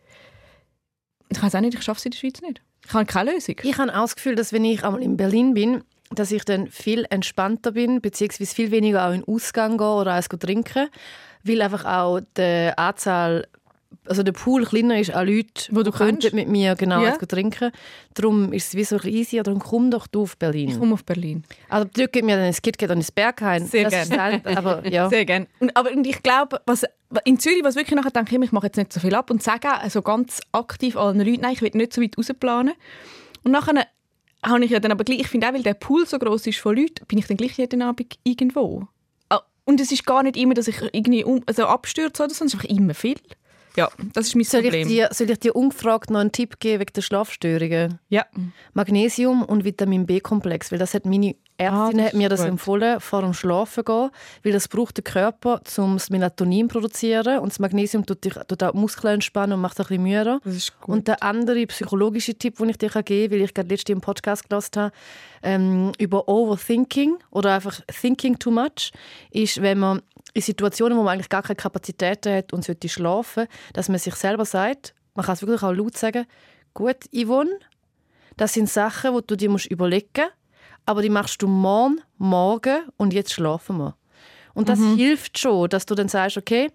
Ich 1.28 1.42
weiß 1.42 1.54
auch 1.54 1.60
nicht, 1.60 1.74
ich 1.74 1.82
schaffe 1.82 1.98
es 1.98 2.04
in 2.06 2.10
der 2.10 2.18
Schweiz 2.18 2.42
nicht. 2.42 2.60
Ich 2.86 2.94
habe 2.94 3.06
keine 3.06 3.32
Lösung. 3.32 3.56
Ich 3.62 3.78
habe 3.78 3.92
auch 3.94 4.02
das 4.02 4.16
Gefühl, 4.16 4.34
dass 4.34 4.52
wenn 4.52 4.64
ich 4.64 4.84
einmal 4.84 5.02
in 5.02 5.16
Berlin 5.16 5.54
bin, 5.54 5.84
dass 6.12 6.32
ich 6.32 6.44
dann 6.44 6.66
viel 6.68 7.06
entspannter 7.08 7.72
bin, 7.72 8.00
beziehungsweise 8.00 8.54
viel 8.54 8.70
weniger 8.70 9.06
auch 9.06 9.12
in 9.12 9.22
den 9.22 9.28
Ausgang 9.28 9.78
gehe 9.78 9.86
oder 9.86 10.14
eins 10.14 10.28
trinken, 10.28 10.88
weil 11.44 11.62
einfach 11.62 11.84
auch 11.84 12.20
die 12.36 12.72
Anzahl, 12.76 13.46
also 14.06 14.22
der 14.22 14.32
Pool 14.32 14.64
kleiner 14.64 14.98
ist 14.98 15.10
an 15.12 15.26
Leuten, 15.26 15.50
Wo 15.70 15.82
du 15.82 15.90
die 15.90 16.34
mit 16.34 16.48
mir 16.48 16.74
genau 16.74 17.02
Ja. 17.04 17.16
trinken. 17.16 17.70
Darum 18.14 18.52
ist 18.52 18.68
es 18.68 18.74
wie 18.74 18.84
so 18.84 18.96
ein 18.98 19.06
easier, 19.08 19.42
darum 19.42 19.60
komm 19.60 19.90
doch 19.90 20.06
du 20.06 20.22
auf 20.22 20.32
Ich 20.32 20.38
Berlin. 20.38 20.78
komme 20.78 20.94
auf 20.94 21.04
Berlin. 21.04 21.44
Also 21.68 21.88
dort 21.92 22.12
gibt 22.12 22.24
mir 22.24 22.36
dann 22.36 22.46
ein 22.46 22.54
KitKat 22.54 22.90
und 22.90 22.98
ein 22.98 23.06
Berghain. 23.14 23.66
Sehr 23.66 23.88
gerne. 23.90 24.42
aber 24.44 24.86
ja. 24.88 25.08
Sehr 25.10 25.24
gerne. 25.24 25.46
Aber 25.74 25.90
und 25.92 26.06
ich 26.06 26.22
glaube, 26.22 26.60
was, 26.66 26.84
in 27.24 27.38
Zürich, 27.38 27.62
was 27.64 27.76
wirklich 27.76 27.96
nachher 27.96 28.10
denke, 28.10 28.36
ich, 28.36 28.42
ich 28.42 28.52
mache 28.52 28.66
jetzt 28.66 28.76
nicht 28.76 28.92
so 28.92 29.00
viel 29.00 29.14
ab 29.14 29.30
und 29.30 29.42
sage 29.42 29.68
auch 29.68 29.80
also 29.80 30.02
ganz 30.02 30.40
aktiv 30.52 30.96
allen 30.96 31.18
Leuten, 31.20 31.40
nein, 31.42 31.52
ich 31.52 31.62
will 31.62 31.70
nicht 31.74 31.92
so 31.92 32.00
weit 32.02 32.16
rausplanen. 32.16 32.74
Und 33.44 33.52
nachher 33.52 33.86
habe 34.42 34.64
ich 34.64 34.70
ja 34.70 34.80
dann 34.80 34.92
aber 34.92 35.04
gleich, 35.04 35.20
ich 35.20 35.28
finde 35.28 35.48
auch, 35.48 35.52
weil 35.52 35.62
der 35.62 35.74
Pool 35.74 36.06
so 36.06 36.18
groß 36.18 36.46
ist 36.46 36.58
von 36.58 36.76
Leuten, 36.76 37.04
bin 37.06 37.18
ich 37.18 37.26
dann 37.26 37.36
gleich 37.36 37.58
jeden 37.58 37.82
Abend 37.82 38.18
irgendwo. 38.24 38.86
Ah, 39.28 39.40
Und 39.64 39.80
es 39.80 39.92
ist 39.92 40.06
gar 40.06 40.22
nicht 40.22 40.36
immer, 40.36 40.54
dass 40.54 40.68
ich 40.68 40.80
irgendwie 40.92 41.24
um, 41.24 41.42
also 41.46 41.66
abstürze 41.66 42.22
oder 42.24 42.32
so, 42.34 42.44
es 42.44 42.54
ist 42.54 42.60
einfach 42.60 42.68
immer 42.70 42.94
viel. 42.94 43.16
Ja, 43.76 43.88
das 44.14 44.26
ist 44.28 44.34
mein 44.34 44.44
Soll 44.44 44.60
ich, 44.60 44.66
Problem. 44.68 44.88
dir, 44.88 45.08
soll 45.12 45.30
ich 45.30 45.38
dir 45.38 45.54
ungefragt 45.54 46.10
noch 46.10 46.20
einen 46.20 46.32
Tipp 46.32 46.58
geben 46.60 46.80
wegen 46.80 46.92
der 46.94 47.02
Schlafstörungen? 47.02 47.98
ja. 48.08 48.26
Magnesium 48.74 49.42
und 49.44 49.64
Vitamin 49.64 50.06
B-Komplex, 50.06 50.72
weil 50.72 50.78
das 50.78 50.94
hat 50.94 51.04
meine 51.06 51.34
Ärztin 51.56 52.00
Ah, 52.00 52.04
hat 52.04 52.14
mir 52.14 52.28
das 52.30 52.40
gut. 52.40 52.48
empfohlen 52.48 53.00
vor 53.00 53.20
dem 53.20 53.34
Schlafen 53.34 53.84
gehen, 53.84 54.10
weil 54.42 54.52
das 54.52 54.66
braucht 54.66 54.96
der 54.96 55.04
Körper, 55.04 55.60
um 55.76 55.94
das 55.94 56.08
Melatonin 56.08 56.68
zu 56.70 56.72
produzieren 56.78 57.40
und 57.40 57.50
das 57.52 57.58
Magnesium 57.58 58.06
tut, 58.06 58.24
dich, 58.24 58.32
tut 58.48 58.62
auch 58.62 58.72
die 58.72 58.78
Muskeln 58.78 59.14
entspannen 59.14 59.54
und 59.54 59.60
macht 59.60 59.78
ein 59.78 59.84
bisschen 59.86 60.02
müder. 60.02 60.40
Das 60.42 60.54
ist 60.56 60.80
gut. 60.80 60.88
Und 60.94 61.08
der 61.08 61.22
andere 61.22 61.66
psychologische 61.66 62.34
Tipp, 62.34 62.56
den 62.56 62.70
ich 62.70 62.78
dir 62.78 62.88
geben 62.88 63.04
kann, 63.30 63.38
weil 63.38 63.44
ich 63.44 63.52
gerade 63.52 63.68
letztens 63.68 63.94
im 63.96 64.00
Podcast 64.00 64.48
gehört 64.48 64.74
habe, 64.76 64.92
ähm, 65.42 65.92
über 65.98 66.28
Overthinking 66.28 67.16
oder 67.30 67.54
einfach 67.54 67.80
Thinking 68.00 68.38
too 68.38 68.50
much, 68.50 68.92
ist, 69.30 69.60
wenn 69.60 69.78
man 69.78 70.00
in 70.34 70.42
Situationen, 70.42 70.96
wo 70.96 71.02
man 71.02 71.14
eigentlich 71.14 71.28
gar 71.28 71.42
keine 71.42 71.56
Kapazitäten 71.56 72.34
hat 72.34 72.52
und 72.52 72.64
sollte 72.64 72.88
schlafen, 72.88 73.46
dass 73.72 73.88
man 73.88 73.98
sich 73.98 74.14
selber 74.14 74.44
sagt, 74.44 74.94
man 75.14 75.26
kann 75.26 75.34
es 75.34 75.42
wirklich 75.42 75.62
auch 75.62 75.72
laut 75.72 75.96
sagen, 75.96 76.26
gut, 76.74 76.96
Yvonne, 77.12 77.58
das 78.36 78.52
sind 78.52 78.68
Sachen, 78.68 79.14
die 79.14 79.26
du 79.26 79.36
dir 79.36 79.50
musst 79.50 79.66
überlegen 79.66 80.08
musst, 80.16 80.32
aber 80.86 81.02
die 81.02 81.10
machst 81.10 81.42
du 81.42 81.48
morgen, 81.48 82.00
morgen 82.18 82.80
und 82.96 83.12
jetzt 83.12 83.32
schlafen 83.32 83.78
wir. 83.78 83.96
Und 84.54 84.68
das 84.68 84.80
hilft 84.80 85.38
schon, 85.38 85.68
dass 85.68 85.86
du 85.86 85.94
dann 85.94 86.08
sagst, 86.08 86.36
okay, 86.36 86.70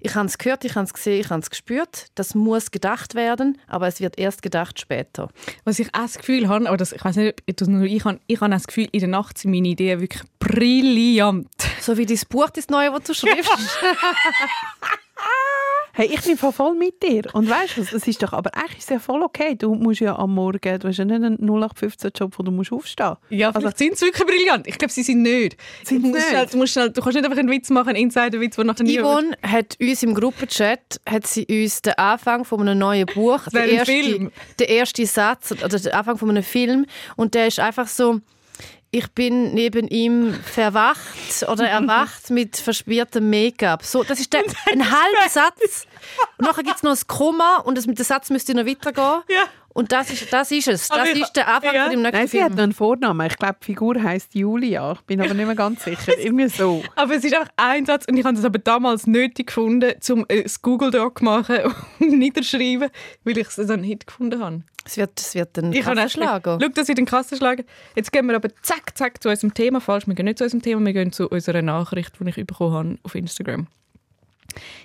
ich 0.00 0.14
habe 0.14 0.26
es 0.26 0.38
gehört, 0.38 0.64
ich 0.64 0.74
habe 0.74 0.84
es 0.84 0.94
gesehen, 0.94 1.20
ich 1.20 1.30
habe 1.30 1.40
es 1.40 1.50
gespürt. 1.50 2.06
Das 2.14 2.34
muss 2.34 2.70
gedacht 2.70 3.14
werden, 3.14 3.58
aber 3.66 3.86
es 3.86 4.00
wird 4.00 4.18
erst 4.18 4.42
gedacht 4.42 4.80
später. 4.80 5.28
Was 5.64 5.78
ich 5.78 5.94
auch 5.94 6.02
das 6.02 6.18
Gefühl 6.18 6.48
habe, 6.48 6.66
aber 6.66 6.76
das, 6.76 6.92
ich 6.92 7.04
weiß 7.04 7.16
nicht, 7.16 7.42
ob 7.48 7.56
das 7.56 7.68
nur 7.68 7.82
ich 7.82 8.04
habe, 8.04 8.20
ich 8.26 8.40
habe 8.40 8.50
das 8.50 8.66
Gefühl, 8.66 8.88
in 8.92 9.00
der 9.00 9.08
Nacht 9.08 9.38
sind 9.38 9.50
meine 9.50 9.68
Ideen 9.68 10.00
wirklich 10.00 10.22
brillant. 10.38 11.48
So 11.80 11.96
wie 11.96 12.06
dein 12.06 12.20
Buch, 12.28 12.50
das 12.50 12.68
neue, 12.68 12.90
das 12.90 13.04
du 13.04 13.14
schreibst. 13.26 13.50
Hey, 15.92 16.08
ich 16.12 16.22
bin 16.22 16.36
voll 16.36 16.52
voll 16.52 16.74
mit 16.74 17.02
dir. 17.02 17.22
Und 17.32 17.50
weißt 17.50 17.76
du, 17.76 17.80
es 17.82 18.06
ist 18.06 18.22
doch 18.22 18.32
aber 18.32 18.54
eigentlich 18.54 18.78
ist 18.78 18.84
es 18.84 18.90
ja 18.90 18.98
voll 18.98 19.22
okay. 19.22 19.56
Du 19.56 19.74
musst 19.74 20.00
ja 20.00 20.16
am 20.16 20.34
Morgen, 20.34 20.78
du 20.78 20.88
hast 20.88 20.98
ja 20.98 21.04
nicht 21.04 21.16
einen 21.16 21.38
0815-Job, 21.38 22.34
wo 22.36 22.42
du 22.42 22.50
musst 22.50 22.72
aufstehen 22.72 23.16
Ja, 23.30 23.52
vielleicht 23.52 23.78
sind 23.78 23.96
sie 23.96 24.06
wirklich 24.06 24.26
brillant. 24.26 24.66
Ich 24.66 24.78
glaube, 24.78 24.92
sie 24.92 25.02
sind 25.02 25.22
nicht. 25.22 25.56
Sind 25.84 26.02
du, 26.02 26.08
musst 26.08 26.20
nicht? 26.20 26.28
Schnell, 26.28 26.46
du, 26.46 26.56
musst 26.58 26.72
schnell, 26.72 26.90
du 26.90 27.00
kannst 27.00 27.16
nicht 27.16 27.24
einfach 27.24 27.38
einen 27.38 27.50
Witz 27.50 27.70
machen, 27.70 27.88
einen 27.90 28.04
Insider-Witz, 28.04 28.56
der 28.56 28.64
nachher 28.64 28.84
nie... 28.84 28.98
Yvonne 28.98 29.36
hat 29.42 29.76
uns 29.80 30.02
im 30.02 30.14
Gruppenchat 30.14 31.00
hat 31.08 31.26
sie 31.26 31.46
uns 31.46 31.82
den 31.82 31.94
Anfang 31.94 32.44
von 32.44 32.60
einem 32.60 32.78
neuen 32.78 33.06
Buch, 33.06 33.40
wäre 33.52 33.52
der 33.52 33.62
ein 33.62 33.70
erste, 33.70 33.92
Film. 33.92 34.30
der 34.58 34.68
erste 34.68 35.06
Satz 35.06 35.52
oder 35.52 35.78
der 35.78 35.96
Anfang 35.96 36.18
von 36.18 36.30
einem 36.30 36.42
Film 36.42 36.86
und 37.16 37.34
der 37.34 37.46
ist 37.46 37.58
einfach 37.58 37.88
so 37.88 38.20
ich 38.90 39.08
bin 39.12 39.54
neben 39.54 39.86
ihm 39.88 40.34
verwacht 40.34 41.46
oder 41.48 41.68
erwacht 41.68 42.30
mit 42.30 42.56
verspiertem 42.56 43.30
Make-up. 43.30 43.84
So, 43.84 44.02
das 44.02 44.20
ist 44.20 44.32
der, 44.32 44.42
ein 44.72 44.90
halber 44.90 45.28
Satz. 45.28 45.86
Und 46.38 46.46
nachher 46.46 46.62
gibt 46.62 46.76
es 46.76 46.82
noch 46.82 46.96
ein 46.96 47.06
Komma 47.06 47.58
und 47.58 47.78
das, 47.78 47.86
mit 47.86 47.98
dem 47.98 48.04
Satz 48.04 48.30
müsste 48.30 48.54
noch 48.54 48.66
weitergehen. 48.66 49.22
Ja. 49.28 49.44
Und 49.72 49.92
das 49.92 50.10
ist, 50.10 50.32
das 50.32 50.50
ist 50.50 50.66
es. 50.66 50.88
Das 50.88 50.98
Aber 50.98 51.10
ist 51.10 51.32
der 51.34 51.46
Anfang 51.46 51.74
ja. 51.74 51.82
von 51.84 51.92
dem 51.92 52.02
nächsten 52.02 52.18
Nein, 52.18 52.26
sie 52.26 52.42
hat 52.42 52.54
noch 52.54 52.64
einen 52.64 52.72
Vornamen. 52.72 53.26
Ich 53.28 53.36
glaube, 53.36 53.56
die 53.60 53.66
Figur 53.66 54.02
heisst 54.02 54.34
Julia. 54.34 54.92
Ich 54.92 55.00
bin 55.02 55.20
aber 55.20 55.32
nicht 55.32 55.46
mehr 55.46 55.54
ganz 55.54 55.84
sicher. 55.84 56.18
Irgendwie 56.18 56.48
so. 56.48 56.82
Aber 56.96 57.14
es 57.14 57.22
ist 57.22 57.34
einfach 57.34 57.50
ein 57.56 57.86
Satz 57.86 58.04
und 58.08 58.16
ich 58.16 58.24
habe 58.24 58.34
das 58.34 58.44
aber 58.44 58.58
damals 58.58 59.06
nötig 59.06 59.46
gefunden, 59.46 59.92
um 60.10 60.26
ein 60.28 60.44
Google-Doc 60.60 61.22
machen 61.22 61.58
und 62.00 62.18
niederschreiben, 62.18 62.90
weil 63.22 63.38
ich 63.38 63.46
es 63.46 63.66
dann 63.66 63.82
nicht 63.82 64.08
gefunden 64.08 64.42
habe. 64.42 64.62
Es 64.84 64.96
wird, 64.96 65.20
es 65.20 65.34
wird 65.34 65.58
ein 65.58 65.72
Ich 65.72 65.82
Kassenschlager. 65.82 66.58
Schau, 66.60 66.68
dass 66.68 66.88
ich 66.88 66.94
den 66.94 67.04
Kassenschlager. 67.04 67.64
Jetzt 67.94 68.12
gehen 68.12 68.26
wir 68.26 68.36
aber 68.36 68.48
zack, 68.62 68.96
zack 68.96 69.22
zu 69.22 69.28
unserem 69.28 69.52
Thema. 69.54 69.80
Falsch, 69.80 70.06
wir 70.06 70.14
gehen 70.14 70.24
nicht 70.24 70.38
zu 70.38 70.44
unserem 70.44 70.62
Thema, 70.62 70.84
wir 70.86 70.92
gehen 70.92 71.12
zu 71.12 71.28
unserer 71.28 71.62
Nachricht, 71.62 72.12
die 72.18 72.28
ich 72.28 72.46
bekommen 72.46 72.74
habe 72.74 72.98
auf 73.02 73.14
Instagram. 73.14 73.66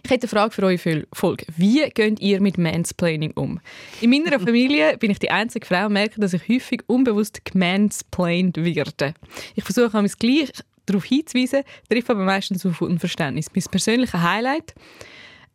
Ich 0.04 0.12
hätte 0.12 0.26
eine 0.26 0.30
Frage 0.30 0.52
für 0.52 0.62
eure 0.64 0.78
Fol- 0.78 1.08
Folge. 1.12 1.46
Wie 1.58 1.82
geht 1.90 2.20
ihr 2.20 2.40
mit 2.40 2.58
Mansplaining 2.60 3.32
um? 3.32 3.60
In 4.02 4.12
meiner 4.12 4.40
Familie 4.40 4.98
bin 4.98 5.10
ich 5.10 5.18
die 5.18 5.32
einzige 5.32 5.66
Frau 5.66 5.88
und 5.88 5.94
merke, 5.94 6.20
dass 6.22 6.34
ich 6.34 6.48
häufig 6.48 6.84
unbewusst 6.88 7.44
gemansplained 7.46 8.58
werde. 8.58 9.16
Ich 9.56 9.64
versuche 9.64 9.98
es 10.06 10.20
gleich 10.20 10.52
darauf 10.86 11.06
hinzuweisen, 11.06 11.64
treffe 11.90 12.12
aber 12.12 12.26
meistens 12.26 12.64
auf 12.66 12.80
Unverständnis. 12.82 13.48
Mein 13.56 13.64
persönliches 13.72 14.22
Highlight 14.22 14.76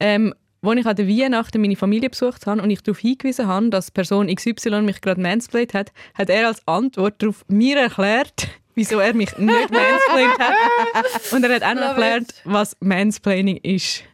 ähm, 0.00 0.34
als 0.62 0.78
ich 0.78 0.86
an 0.86 0.96
der 0.96 1.08
Weihnachten 1.08 1.60
meine 1.60 1.76
Familie 1.76 2.10
besucht 2.10 2.46
habe 2.46 2.62
und 2.62 2.70
ich 2.70 2.82
darauf 2.82 2.98
hingewiesen 2.98 3.46
habe, 3.46 3.70
dass 3.70 3.90
Person 3.90 4.34
XY 4.34 4.82
mich 4.82 5.00
gerade 5.00 5.20
mansplained 5.20 5.74
hat, 5.74 5.92
hat 6.14 6.28
er 6.28 6.48
als 6.48 6.66
Antwort 6.66 7.22
darauf 7.22 7.44
mir 7.48 7.78
erklärt, 7.78 8.48
wieso 8.74 8.98
er 8.98 9.14
mich 9.14 9.36
nicht 9.38 9.70
mansplained 9.70 10.38
hat. 10.38 11.32
Und 11.32 11.44
er 11.44 11.54
hat 11.54 11.62
auch 11.62 11.74
noch 11.74 11.96
erklärt, 11.96 12.34
was 12.44 12.76
Mansplaining 12.80 13.58
ist. 13.58 14.04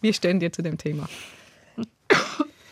Wie 0.00 0.12
stehen 0.12 0.40
ihr 0.40 0.52
zu 0.52 0.62
dem 0.62 0.78
Thema? 0.78 1.08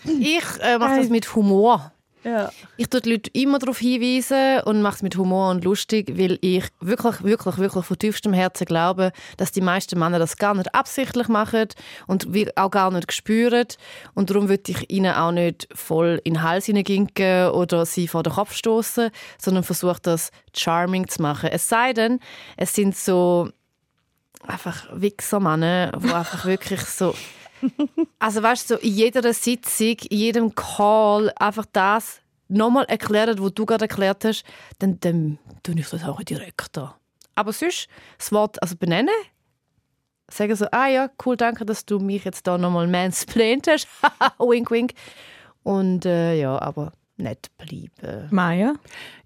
Ich 0.05 0.45
äh, 0.61 0.79
mache 0.79 0.99
das 0.99 1.09
mit 1.09 1.35
Humor. 1.35 1.94
Ja. 2.25 2.51
Ich 2.79 2.89
tue 2.89 3.03
die 3.03 3.13
Leute 3.13 3.31
immer 3.35 3.59
darauf 3.59 3.79
hinweisen 3.79 4.63
und 4.65 4.81
mache 4.81 4.97
es 4.97 5.03
mit 5.03 5.17
Humor 5.17 5.51
und 5.51 5.63
lustig, 5.63 6.19
weil 6.19 6.39
ich 6.41 6.65
wirklich, 6.81 7.23
wirklich, 7.23 7.59
wirklich 7.59 7.85
von 7.85 7.99
tiefstem 7.99 8.33
Herzen 8.33 8.65
glaube, 8.65 9.13
dass 9.37 9.53
die 9.53 9.61
meisten 9.61 9.99
Männer 9.99 10.19
das 10.19 10.39
gar 10.39 10.55
nicht 10.55 10.75
absichtlich 10.75 11.29
machen 11.29 11.69
und 12.07 12.27
auch 12.57 12.71
gar 12.71 12.91
nicht 12.91 13.13
spüren. 13.13 13.67
Und 14.15 14.31
darum 14.31 14.49
würde 14.49 14.73
ich 14.73 14.91
ihnen 14.91 15.15
auch 15.15 15.33
nicht 15.33 15.69
voll 15.75 16.21
in 16.25 16.35
den 16.35 16.43
Hals 16.43 16.65
hineinginken 16.65 17.51
oder 17.51 17.85
sie 17.85 18.09
vor 18.09 18.23
den 18.23 18.33
Kopf 18.33 18.55
stoßen, 18.55 19.11
sondern 19.39 19.63
versuche 19.63 20.01
das 20.03 20.31
charming 20.57 21.09
zu 21.09 21.21
machen. 21.21 21.51
Es 21.53 21.69
sei 21.69 21.93
denn, 21.93 22.21
es 22.57 22.75
sind 22.75 22.97
so 22.97 23.51
einfach 24.47 24.87
Wichsermänner, 24.93 25.93
die 25.93 26.13
einfach 26.13 26.47
wirklich 26.47 26.81
so 26.81 27.15
also 28.19 28.43
weißt 28.43 28.71
du, 28.71 28.75
so 28.75 28.81
in 28.81 28.93
jeder 28.93 29.33
Sitzung, 29.33 29.97
in 30.11 30.19
jedem 30.19 30.55
Call 30.55 31.33
einfach 31.37 31.67
das 31.73 32.21
nochmal 32.49 32.85
erklären, 32.87 33.39
was 33.39 33.55
du 33.55 33.67
gerade 33.67 33.85
erklärt 33.85 34.25
hast, 34.25 34.45
dann, 34.79 35.01
dann 35.01 35.39
tue 35.63 35.79
ich 35.79 35.89
das 35.89 36.05
auch 36.05 36.23
direkt 36.23 36.77
an. 36.79 36.95
Aber 37.35 37.53
sonst, 37.53 37.89
das 38.19 38.33
Wort 38.33 38.63
also 38.63 38.77
benennen, 38.77 39.15
sagen 40.31 40.55
so, 40.57 40.67
ah 40.71 40.89
ja, 40.89 41.11
cool, 41.25 41.37
danke, 41.37 41.65
dass 41.65 41.85
du 41.85 41.99
mich 41.99 42.25
jetzt 42.25 42.47
da 42.47 42.59
nochmal 42.59 42.87
mansplained 42.87 43.67
hast. 43.67 43.89
wink, 44.39 44.71
wink. 44.71 44.93
Und 45.63 46.07
äh, 46.07 46.39
ja, 46.39 46.61
aber 46.61 46.93
nicht 47.17 47.51
bleiben. 47.59 48.29
Maya? 48.31 48.75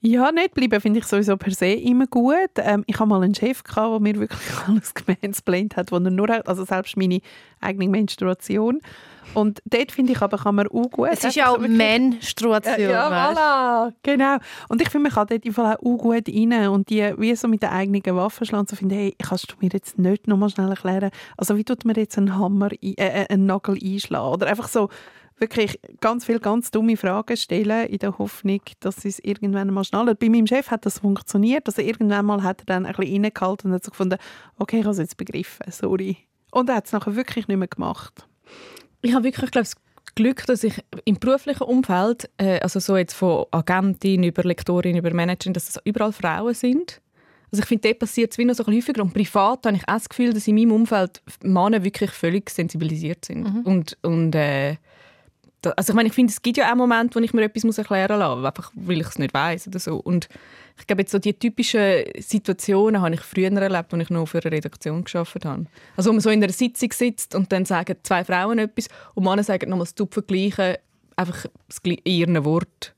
Ja, 0.01 0.31
nicht 0.31 0.55
bleiben 0.55 0.81
finde 0.81 0.99
ich 1.01 1.07
sowieso 1.07 1.37
per 1.37 1.53
se 1.53 1.67
immer 1.73 2.07
gut. 2.07 2.35
Ähm, 2.57 2.85
ich 2.87 2.99
habe 3.01 3.09
mal 3.09 3.23
einen 3.23 3.35
Chef, 3.35 3.63
gehabt, 3.65 3.93
der 3.93 4.01
mir 4.01 4.19
wirklich 4.21 4.41
alles 4.69 4.93
gemansplained 4.95 5.77
hat, 5.77 5.91
wo 5.93 5.97
er 5.97 6.11
nur, 6.11 6.29
also 6.47 6.65
selbst 6.65 6.97
meine 6.97 7.21
eigene 7.61 7.89
Menstruation. 7.89 8.81
Und 9.35 9.61
dort 9.67 9.93
finde 9.93 10.13
ich 10.13 10.23
aber, 10.23 10.39
kann 10.39 10.55
man 10.55 10.69
auch 10.69 10.91
gut... 10.91 11.09
Es 11.13 11.23
ist 11.25 11.37
ja 11.37 11.49
auch 11.51 11.59
Menstruation. 11.59 12.91
Ja, 12.91 13.11
weißt? 13.11 13.39
voilà, 13.39 13.93
genau. 14.03 14.37
Und 14.69 14.81
ich 14.81 14.89
finde, 14.89 15.05
man 15.09 15.13
kann 15.13 15.27
dort 15.27 15.45
im 15.45 15.53
Fall 15.53 15.77
auch 15.77 15.99
gut 15.99 16.29
rein 16.29 16.69
und 16.69 16.89
die 16.91 17.13
wie 17.19 17.35
so 17.37 17.47
mit 17.49 17.63
der 17.63 17.73
eigenen 17.73 18.03
Waffe 18.17 18.47
schlagen 18.47 18.61
und 18.61 18.71
so 18.71 18.77
finde, 18.77 18.95
hey, 18.95 19.15
kannst 19.23 19.51
du 19.53 19.57
mir 19.61 19.71
jetzt 19.73 19.99
nicht 19.99 20.27
nochmal 20.29 20.49
schnell 20.51 20.71
erklären, 20.71 21.11
also 21.37 21.57
wie 21.57 21.65
tut 21.65 21.85
man 21.85 21.95
jetzt 21.97 22.17
einen 22.17 22.39
Hammer, 22.39 22.69
ein- 22.71 22.95
äh, 22.97 23.23
äh, 23.25 23.27
einen 23.29 23.47
Nagel 23.47 23.77
einschlagen 23.83 24.33
oder 24.33 24.47
einfach 24.47 24.69
so 24.69 24.89
wirklich 25.41 25.79
ganz 26.01 26.25
viele 26.25 26.41
ganz 26.41 26.71
dumme 26.71 26.97
Fragen 26.97 27.37
stellen 27.37 27.87
in 27.89 27.99
der 27.99 28.19
Hoffnung, 28.19 28.61
dass 28.81 29.05
es 29.05 29.19
irgendwann 29.19 29.73
mal 29.73 29.85
schnallen. 29.85 30.17
Bei 30.19 30.29
meinem 30.29 30.47
Chef 30.47 30.71
hat 30.71 30.87
das 30.87 30.99
funktioniert, 31.01 31.67
also 31.67 31.83
irgendwann 31.83 32.27
mal 32.27 32.43
hat 32.43 32.63
er 32.63 32.67
dann 32.67 32.87
ein 32.87 32.95
bisschen 32.95 33.25
reingehalten 33.25 33.71
und 33.71 33.75
hat 33.75 33.85
so 33.85 33.91
gefunden, 33.91 34.19
okay, 34.59 34.79
ich 34.79 34.85
habe 34.85 34.93
es 34.93 34.99
jetzt 34.99 35.17
begriffen, 35.17 35.71
sorry. 35.71 36.17
Und 36.51 36.69
er 36.69 36.77
hat 36.77 36.87
es 36.87 36.93
nachher 36.93 37.15
wirklich 37.15 37.49
nicht 37.49 37.59
mehr 37.59 37.69
gemacht. 37.69 38.27
Ich 39.03 39.15
habe 39.15 39.25
wirklich, 39.25 39.51
glaube 39.51 39.65
ich, 39.65 39.75
das 39.75 40.15
Glück, 40.15 40.47
dass 40.47 40.65
ich 40.65 40.75
im 41.05 41.19
beruflichen 41.19 41.63
Umfeld, 41.63 42.29
äh, 42.39 42.59
also 42.61 42.81
so 42.81 42.97
jetzt 42.97 43.15
von 43.15 43.47
Agentin 43.51 44.25
über 44.25 44.43
Lektorin 44.43 44.97
über 44.97 45.13
Managerin, 45.13 45.53
dass 45.53 45.67
das 45.67 45.83
überall 45.85 46.13
Frauen 46.13 46.55
sind. 46.55 47.01
Also 47.51 47.63
ich 47.63 47.69
finde, 47.69 47.89
dort 47.89 48.01
passiert 48.01 48.33
es 48.33 48.39
wie 48.39 48.45
noch 48.45 48.55
so 48.55 48.65
ein 48.65 48.75
bisschen 48.75 48.83
häufiger. 48.83 49.03
Und 49.03 49.15
privat 49.15 49.65
habe 49.65 49.77
ich 49.77 49.83
auch 49.89 49.95
das 49.95 50.09
Gefühl, 50.09 50.33
dass 50.33 50.47
in 50.49 50.57
meinem 50.57 50.73
Umfeld 50.73 51.23
Männer 51.43 51.83
wirklich 51.85 52.11
völlig 52.11 52.51
sensibilisiert 52.51 53.25
sind. 53.25 53.47
Und, 53.65 53.97
und 54.03 54.35
äh, 54.35 54.77
also 55.77 55.93
ich 55.93 55.95
meine, 55.97 56.09
ich 56.09 56.15
finde, 56.15 56.33
es 56.33 56.41
gibt 56.41 56.57
ja 56.57 56.71
auch 56.71 56.77
Momente, 56.77 57.19
wo 57.19 57.25
ich 57.25 57.33
mir 57.33 57.43
etwas 57.43 57.65
muss 57.65 57.79
erklären 57.79 58.19
lassen 58.19 58.41
muss, 58.41 58.47
einfach 58.47 58.73
weil 58.75 59.01
ich 59.01 59.07
es 59.09 59.19
nicht 59.19 59.35
weiß 59.35 59.69
oder 59.69 59.79
so. 59.79 59.97
Und 59.97 60.29
ich 60.79 60.87
glaube, 60.87 61.03
jetzt 61.03 61.11
so 61.11 61.19
die 61.19 61.35
typischen 61.35 62.05
Situationen 62.19 63.03
habe 63.03 63.15
ich 63.15 63.21
früher 63.21 63.51
erlebt, 63.51 63.93
als 63.93 64.03
ich 64.03 64.11
noch 64.11 64.27
für 64.27 64.41
eine 64.41 64.53
Redaktion 64.53 65.03
geschafft 65.05 65.45
habe. 65.45 65.67
Also 65.97 66.11
wo 66.11 66.13
man 66.15 66.21
so 66.21 66.31
in 66.31 66.43
einer 66.43 66.53
Sitzung 66.53 66.93
sitzt 66.93 67.35
und 67.35 67.51
dann 67.51 67.65
sagen 67.65 67.97
zwei 68.05 68.25
Frauen 68.25 68.59
etwas 68.61 68.89
und 69.15 69.25
Männer 69.25 69.43
sagen 69.43 69.71
nochmal 69.71 69.87
das 69.87 69.95
Tupfengleiche, 69.97 70.79
einfach 71.17 71.47
das 71.69 71.83
Gli- 71.83 72.01
in 72.05 72.13
ihren 72.13 72.45
Wort 72.45 72.95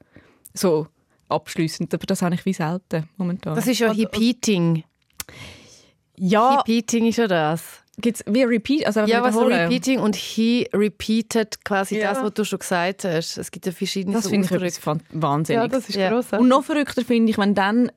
so 0.52 0.86
abschliessend. 1.30 1.94
Aber 1.94 2.04
das 2.04 2.20
habe 2.20 2.34
ich 2.34 2.44
wie 2.44 2.52
selten 2.52 3.08
momentan. 3.16 3.54
Das 3.54 3.66
ist 3.66 3.78
ja 3.78 3.90
Repeating. 3.90 4.84
ja, 6.16 6.56
Repeating 6.56 7.06
ist 7.06 7.16
ja 7.16 7.26
das. 7.26 7.79
Gibt 8.00 8.18
es 8.18 8.24
wie 8.26 8.42
Repeat, 8.42 8.86
also 8.86 9.00
Ja, 9.00 9.22
was. 9.22 9.36
Repeating 9.36 10.00
und 10.00 10.16
he 10.16 10.68
repeated 10.72 11.64
quasi 11.64 11.98
Ja. 11.98 12.10
das, 12.12 12.22
was 12.22 12.34
du 12.34 12.44
schon 12.44 12.58
gesagt 12.58 13.04
hast. 13.04 13.38
Es 13.38 13.50
gibt 13.50 13.66
ja 13.66 13.72
verschiedene 13.72 14.14
Das 14.14 14.24
so 14.24 14.30
finde 14.30 14.46
ich 14.46 14.52
etwas 14.52 14.98
wahnsinnig. 15.10 15.62
Ja, 15.62 15.68
das 15.68 15.88
ist 15.88 15.94
Ja. 15.96 16.10
grossartig. 16.10 16.40
Und 16.40 16.48
noch 16.48 16.64
verrückter 16.64 17.04
finde 17.04 17.30
ich, 17.30 17.38
wenn 17.38 17.54
dann 17.54 17.90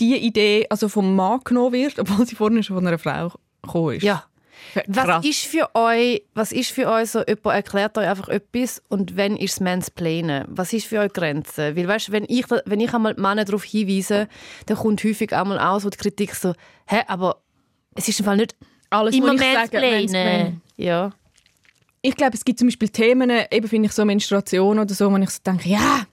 die 0.00 0.16
Idee 0.16 0.66
also 0.70 0.88
vom 0.88 1.14
Mann 1.16 1.40
genommen 1.44 1.72
wird, 1.72 1.98
obwohl 1.98 2.26
sie 2.26 2.34
vorher 2.36 2.62
schon 2.62 2.76
von 2.76 2.86
einer 2.86 2.98
Frau 2.98 3.32
gekommen 3.62 3.96
ist. 3.96 4.02
Ja. 4.02 4.24
Was 4.88 5.04
Krass. 5.04 5.24
ist 5.24 5.44
für 5.46 5.70
euch, 5.74 6.22
was 6.34 6.50
ist 6.50 6.72
für 6.72 6.88
euch 6.88 7.10
so, 7.12 7.20
jemand 7.20 7.46
erklärt 7.46 7.96
euch 7.96 8.08
einfach 8.08 8.28
etwas 8.28 8.82
und 8.88 9.16
wenn 9.16 9.36
ist 9.36 9.52
es 9.52 9.60
Mansplainen? 9.60 10.44
Was 10.48 10.72
ist 10.72 10.86
für 10.86 10.98
euch 10.98 11.12
Grenze? 11.12 11.76
Weil 11.76 11.86
weißt, 11.86 12.10
wenn 12.10 12.24
ich, 12.28 12.44
wenn 12.50 12.80
ich 12.80 12.92
einmal 12.92 13.14
die 13.14 13.20
Männer 13.20 13.44
darauf 13.44 13.62
hinweise, 13.62 14.28
dann 14.66 14.76
kommt 14.76 15.02
häufig 15.04 15.32
einmal 15.32 15.60
auch 15.60 15.78
so 15.80 15.88
die 15.90 15.96
Kritik 15.96 16.34
so, 16.34 16.54
hä, 16.86 17.02
aber 17.06 17.40
es 17.94 18.08
ist 18.08 18.18
im 18.18 18.26
Fall 18.26 18.36
nicht 18.36 18.56
Alles, 18.90 19.14
immer 19.14 19.28
was 19.28 19.34
ich 19.34 19.40
sage, 19.40 19.56
Mansplainen. 19.58 19.98
Mansplainen. 19.98 20.62
Ja. 20.76 21.12
Ich 22.00 22.14
glaube, 22.14 22.34
es 22.34 22.44
gibt 22.44 22.58
zum 22.58 22.68
Beispiel 22.68 22.88
Themen, 22.88 23.30
eben 23.50 23.68
finde 23.68 23.86
ich 23.86 23.92
so 23.92 24.04
Menstruation 24.04 24.78
oder 24.78 24.94
so, 24.94 25.10
wo 25.10 25.16
ich 25.16 25.30
so 25.30 25.40
denke, 25.44 25.68
ja, 25.68 26.04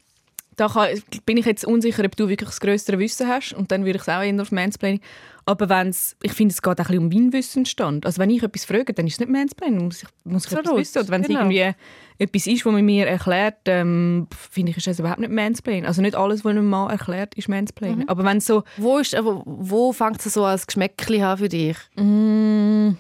da 0.55 0.67
kann, 0.67 0.87
bin 1.25 1.37
ich 1.37 1.45
jetzt 1.45 1.65
unsicher, 1.65 2.03
ob 2.05 2.15
du 2.15 2.29
wirklich 2.29 2.49
das 2.49 2.59
größere 2.59 2.99
Wissen 2.99 3.27
hast 3.27 3.53
und 3.53 3.71
dann 3.71 3.85
würde 3.85 3.97
ich 3.97 4.03
es 4.03 4.09
auch 4.09 4.21
eher 4.21 4.41
auf 4.41 4.51
Mansplaining. 4.51 5.01
Aber 5.47 5.69
wenn's, 5.69 6.15
ich 6.23 6.33
finde, 6.33 6.53
es 6.53 6.61
geht 6.61 6.73
auch 6.73 6.77
ein 6.77 6.85
bisschen 6.85 6.97
um 7.03 7.09
meinen 7.09 7.31
Wissensstand. 7.31 8.05
Also 8.05 8.19
wenn 8.19 8.31
ich 8.31 8.41
etwas 8.41 8.65
frage, 8.65 8.93
dann 8.93 9.05
ist 9.05 9.13
es 9.13 9.19
nicht 9.19 9.31
Mansplaining, 9.31 9.85
muss 9.85 10.01
ich, 10.01 10.09
muss 10.23 10.45
ich 10.45 10.51
etwas 10.51 10.59
Absolut, 10.59 10.79
wissen. 10.79 10.99
Oder 10.99 11.09
wenn 11.09 11.21
es 11.21 11.27
genau. 11.27 11.39
irgendwie 11.41 11.71
etwas 12.17 12.47
ist, 12.47 12.65
was 12.65 12.73
man 12.73 12.83
mir 12.83 13.05
erklärt, 13.05 13.57
ähm, 13.65 14.27
finde 14.31 14.71
ich, 14.71 14.77
ist 14.77 14.87
das 14.87 14.99
überhaupt 14.99 15.19
nicht 15.19 15.31
Mansplaining. 15.31 15.85
Also 15.85 16.01
nicht 16.01 16.15
alles, 16.15 16.43
was 16.43 16.49
einem 16.49 16.67
Mann 16.67 16.89
erklärt, 16.89 17.35
ist 17.35 17.47
Mansplaining. 17.47 18.09
Aber 18.09 18.23
wenn 18.23 18.37
es 18.37 18.45
so 18.47 18.63
Wo, 18.77 18.97
ist, 18.97 19.15
wo 19.21 19.93
fängt 19.93 20.25
es 20.25 20.33
so 20.33 20.45
als 20.45 20.65
Geschmäckchen 20.65 21.21
an 21.21 21.37
für 21.37 21.49
dich? 21.49 21.77
mm, 21.95 22.91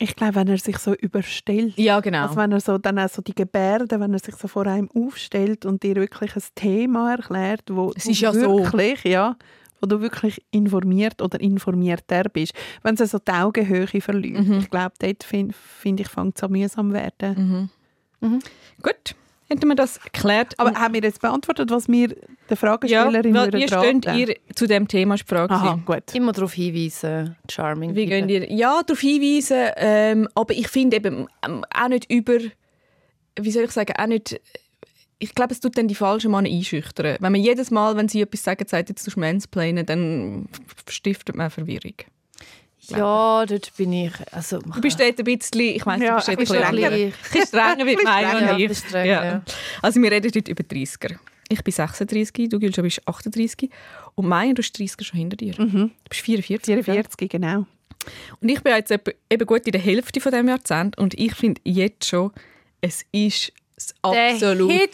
Ich 0.00 0.14
glaube, 0.14 0.36
wenn 0.36 0.48
er 0.48 0.58
sich 0.58 0.78
so 0.78 0.94
überstellt, 0.94 1.76
Ja, 1.76 1.98
genau. 2.00 2.22
Also 2.22 2.36
wenn 2.36 2.52
er 2.52 2.60
so, 2.60 2.78
dann 2.78 2.98
auch 3.00 3.08
so 3.08 3.20
die 3.20 3.34
Gebärden, 3.34 4.00
wenn 4.00 4.12
er 4.12 4.18
sich 4.20 4.36
so 4.36 4.46
vor 4.46 4.66
einem 4.66 4.88
aufstellt 4.94 5.66
und 5.66 5.82
dir 5.82 5.96
wirklich 5.96 6.36
ein 6.36 6.42
Thema 6.54 7.12
erklärt, 7.12 7.62
wo 7.70 7.92
Es 7.96 8.04
du 8.04 8.10
ist 8.10 8.20
ja 8.20 8.32
so. 8.32 8.58
wirklich, 8.58 9.02
ja, 9.04 9.36
wo 9.80 9.86
du 9.88 10.00
wirklich 10.00 10.40
informiert 10.52 11.20
oder 11.20 11.40
informierter 11.40 12.24
bist. 12.24 12.52
Wenn 12.82 12.94
es 12.94 13.10
so 13.10 13.18
die 13.18 13.32
Augenhöhe 13.32 13.86
verliert, 14.00 14.46
Mhm. 14.46 14.58
ich 14.60 14.70
glaube, 14.70 14.94
dort 15.00 15.24
finde 15.24 15.52
find 15.54 15.98
ich, 16.00 16.08
fängt 16.08 16.36
es 16.36 16.42
an 16.44 16.52
mühsam 16.52 16.92
werden. 16.92 17.70
Gut, 18.82 19.14
hätten 19.48 19.68
wir 19.68 19.74
das 19.74 20.00
geklärt. 20.00 20.54
Aber 20.58 20.74
haben 20.74 20.94
wir 20.94 21.02
jetzt 21.02 21.20
beantwortet, 21.20 21.70
was 21.70 21.88
wir 21.88 22.08
der 22.08 22.18
ja, 22.50 22.56
Fragestellerin 22.56 23.34
weil, 23.34 23.44
würden 23.46 23.60
wie 23.60 23.66
steht 23.66 24.06
raten? 24.06 24.18
ihr 24.18 24.36
zu 24.54 24.66
dem 24.66 24.88
Thema, 24.88 25.16
die 25.16 25.24
Frage. 25.24 25.52
Aha, 25.52 25.80
gut. 25.84 26.14
Immer 26.14 26.32
darauf 26.32 26.52
hinweisen, 26.52 27.36
charming. 27.50 27.94
Wie 27.94 28.06
gehen 28.06 28.28
ihr? 28.28 28.50
Ja, 28.52 28.82
darauf 28.82 29.00
hinweisen, 29.00 29.70
ähm, 29.76 30.28
aber 30.34 30.54
ich 30.54 30.68
finde 30.68 30.96
eben 30.96 31.26
ähm, 31.46 31.64
auch 31.74 31.88
nicht 31.88 32.10
über, 32.10 32.38
wie 33.40 33.50
soll 33.50 33.64
ich 33.64 33.70
sagen, 33.70 33.94
auch 33.98 34.06
nicht, 34.06 34.40
ich 35.18 35.34
glaube, 35.34 35.52
es 35.52 35.60
tut 35.60 35.76
dann 35.76 35.88
die 35.88 35.94
falschen 35.94 36.30
Männer 36.30 36.48
einschüchtern. 36.48 37.16
Wenn 37.18 37.32
man 37.32 37.40
jedes 37.40 37.70
Mal, 37.70 37.96
wenn 37.96 38.08
sie 38.08 38.20
etwas 38.20 38.44
sagen, 38.44 38.64
sagt, 38.68 38.88
jetzt 38.88 39.06
du 39.06 39.18
mansplainen, 39.18 39.84
dann 39.84 40.48
stiftet 40.88 41.34
man 41.34 41.50
Verwirrung. 41.50 41.94
Ja, 42.90 43.44
dort 43.46 43.76
bin 43.76 43.92
ich. 43.92 44.12
Also, 44.32 44.58
Du 44.58 44.80
bist 44.80 44.98
dort 44.98 45.18
ein 45.18 45.24
bisschen, 45.24 45.60
ich 45.60 45.84
weiss, 45.86 46.02
Ja, 46.02 46.20
du 46.20 46.36
bist 46.36 46.52
ein 46.52 46.60
dort 46.60 46.68
ein 46.68 46.76
bisschen 46.76 46.76
strenger. 46.76 46.96
wie 46.96 47.12
strenger, 47.46 48.52
und 48.52 48.60
ich. 48.60 48.90
Ja. 48.92 49.24
ja. 49.24 49.42
Also 49.82 50.02
wir 50.02 50.10
reden 50.10 50.30
heute 50.34 50.50
über 50.50 50.62
30er. 50.64 51.16
Ich 51.50 51.64
bin 51.64 51.72
36, 51.72 52.48
du 52.50 52.58
Gülscha 52.58 52.82
bist 52.82 53.00
38 53.06 53.70
und 54.14 54.26
Maya, 54.28 54.52
du 54.52 54.62
hast 54.62 54.78
30 54.78 55.06
schon 55.06 55.18
hinter 55.18 55.36
dir. 55.36 55.54
Mhm. 55.58 55.90
Du 56.04 56.08
bist 56.10 56.20
44. 56.22 56.74
gell? 56.74 56.84
44, 56.84 57.28
genau. 57.30 57.66
Und 58.40 58.48
ich 58.48 58.60
bin 58.62 58.74
jetzt 58.74 58.90
eben 58.90 59.46
gut 59.46 59.66
in 59.66 59.72
der 59.72 59.80
Hälfte 59.80 60.20
von 60.20 60.32
dem 60.32 60.48
Jahrzehnt 60.48 60.98
und 60.98 61.14
ich 61.18 61.34
finde 61.34 61.60
jetzt 61.64 62.06
schon, 62.06 62.32
es 62.80 63.04
ist 63.12 63.52
das 63.76 63.94
Der 64.12 64.32
absolut 64.32 64.70
Hit. 64.72 64.90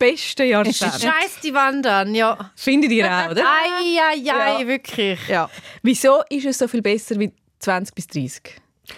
Beste 0.00 0.42
Jahrzehnt. 0.44 0.94
Scheiß 1.00 1.38
die 1.44 1.54
Wand 1.54 1.86
an, 1.86 2.12
ja. 2.16 2.50
Findet 2.56 2.90
ihr 2.90 3.06
auch, 3.06 3.30
oder? 3.30 3.42
Ei, 3.44 4.00
ei, 4.00 4.14
ei, 4.14 4.16
Ja. 4.62 4.66
wirklich. 4.66 5.20
Ja. 5.28 5.48
Wieso 5.82 6.22
ist 6.28 6.46
es 6.46 6.58
so 6.58 6.66
viel 6.66 6.82
besser 6.82 7.16
wie 7.20 7.30
20 7.60 7.94
bis 7.94 8.08
30? 8.08 8.42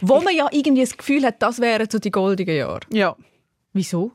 Wo 0.01 0.21
man 0.23 0.35
ja 0.35 0.49
irgendwie 0.51 0.81
das 0.83 0.97
Gefühl 0.97 1.23
hat, 1.27 1.43
das 1.43 1.61
wären 1.61 1.91
so 1.91 1.99
die 1.99 2.11
goldenen 2.11 2.57
Jahre. 2.57 2.81
ja. 2.91 3.15
Wieso? 3.75 4.13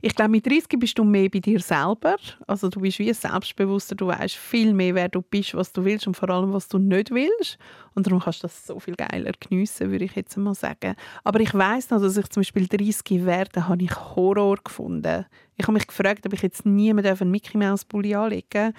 Ich 0.00 0.14
glaube, 0.14 0.30
mit 0.30 0.46
30 0.46 0.78
bist 0.78 0.96
du 0.96 1.02
mehr 1.02 1.28
bei 1.28 1.40
dir 1.40 1.58
selber. 1.58 2.16
Also 2.46 2.68
du 2.68 2.80
bist 2.80 3.00
wie 3.00 3.12
selbstbewusster, 3.12 3.96
du 3.96 4.06
weißt 4.06 4.36
viel 4.36 4.72
mehr, 4.72 4.94
wer 4.94 5.08
du 5.08 5.22
bist, 5.22 5.56
was 5.56 5.72
du 5.72 5.84
willst 5.84 6.06
und 6.06 6.16
vor 6.16 6.30
allem, 6.30 6.52
was 6.52 6.68
du 6.68 6.78
nicht 6.78 7.10
willst. 7.10 7.58
Und 7.94 8.06
darum 8.06 8.20
kannst 8.20 8.44
du 8.44 8.46
das 8.46 8.64
so 8.64 8.78
viel 8.78 8.94
geiler 8.94 9.32
geniessen, 9.40 9.90
würde 9.90 10.04
ich 10.04 10.14
jetzt 10.14 10.36
mal 10.36 10.54
sagen. 10.54 10.94
Aber 11.24 11.40
ich 11.40 11.52
weiß 11.52 11.90
noch, 11.90 12.00
dass 12.00 12.16
ich 12.16 12.28
zum 12.28 12.42
Beispiel 12.42 12.68
30 12.68 13.24
werde, 13.24 13.68
habe 13.68 13.82
ich 13.82 13.90
Horror 13.92 14.56
gefunden. 14.62 15.26
Ich 15.56 15.64
habe 15.64 15.72
mich 15.72 15.86
gefragt, 15.88 16.24
ob 16.24 16.32
ich 16.32 16.42
jetzt 16.42 16.64
niemand 16.64 17.06
einen 17.06 17.30
Mickey 17.30 17.58
Mouse 17.58 17.84
Pulli 17.84 18.14
anlegen 18.14 18.72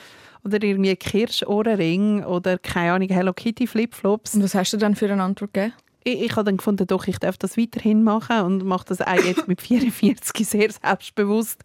oder 0.46 0.64
irgendwie 0.64 0.90
einen 0.90 1.00
Kirschohrring 1.00 2.24
oder 2.24 2.58
keine 2.58 2.94
Ahnung 2.94 3.10
Hello 3.10 3.34
Kitty 3.34 3.68
Flipflops. 3.68 4.36
Und 4.36 4.44
was 4.44 4.56
hast 4.56 4.72
du 4.72 4.78
dann 4.78 4.96
für 4.96 5.12
eine 5.12 5.22
Antwort 5.22 5.54
gegeben? 5.54 5.74
Ich, 6.04 6.22
ich 6.22 6.32
habe 6.32 6.46
dann 6.46 6.58
gefunden, 6.58 6.88
doch, 6.88 7.08
ich 7.08 7.20
darf 7.20 7.38
das 7.38 7.58
weiterhin 7.58 8.04
machen 8.04 8.42
und 8.42 8.66
mache 8.66 8.86
das 8.88 9.02
auch 9.02 9.13
jetzt 9.13 9.48
mit 9.48 9.62
44 9.63 10.48
sehr 10.48 10.72
selbstbewusst. 10.72 11.63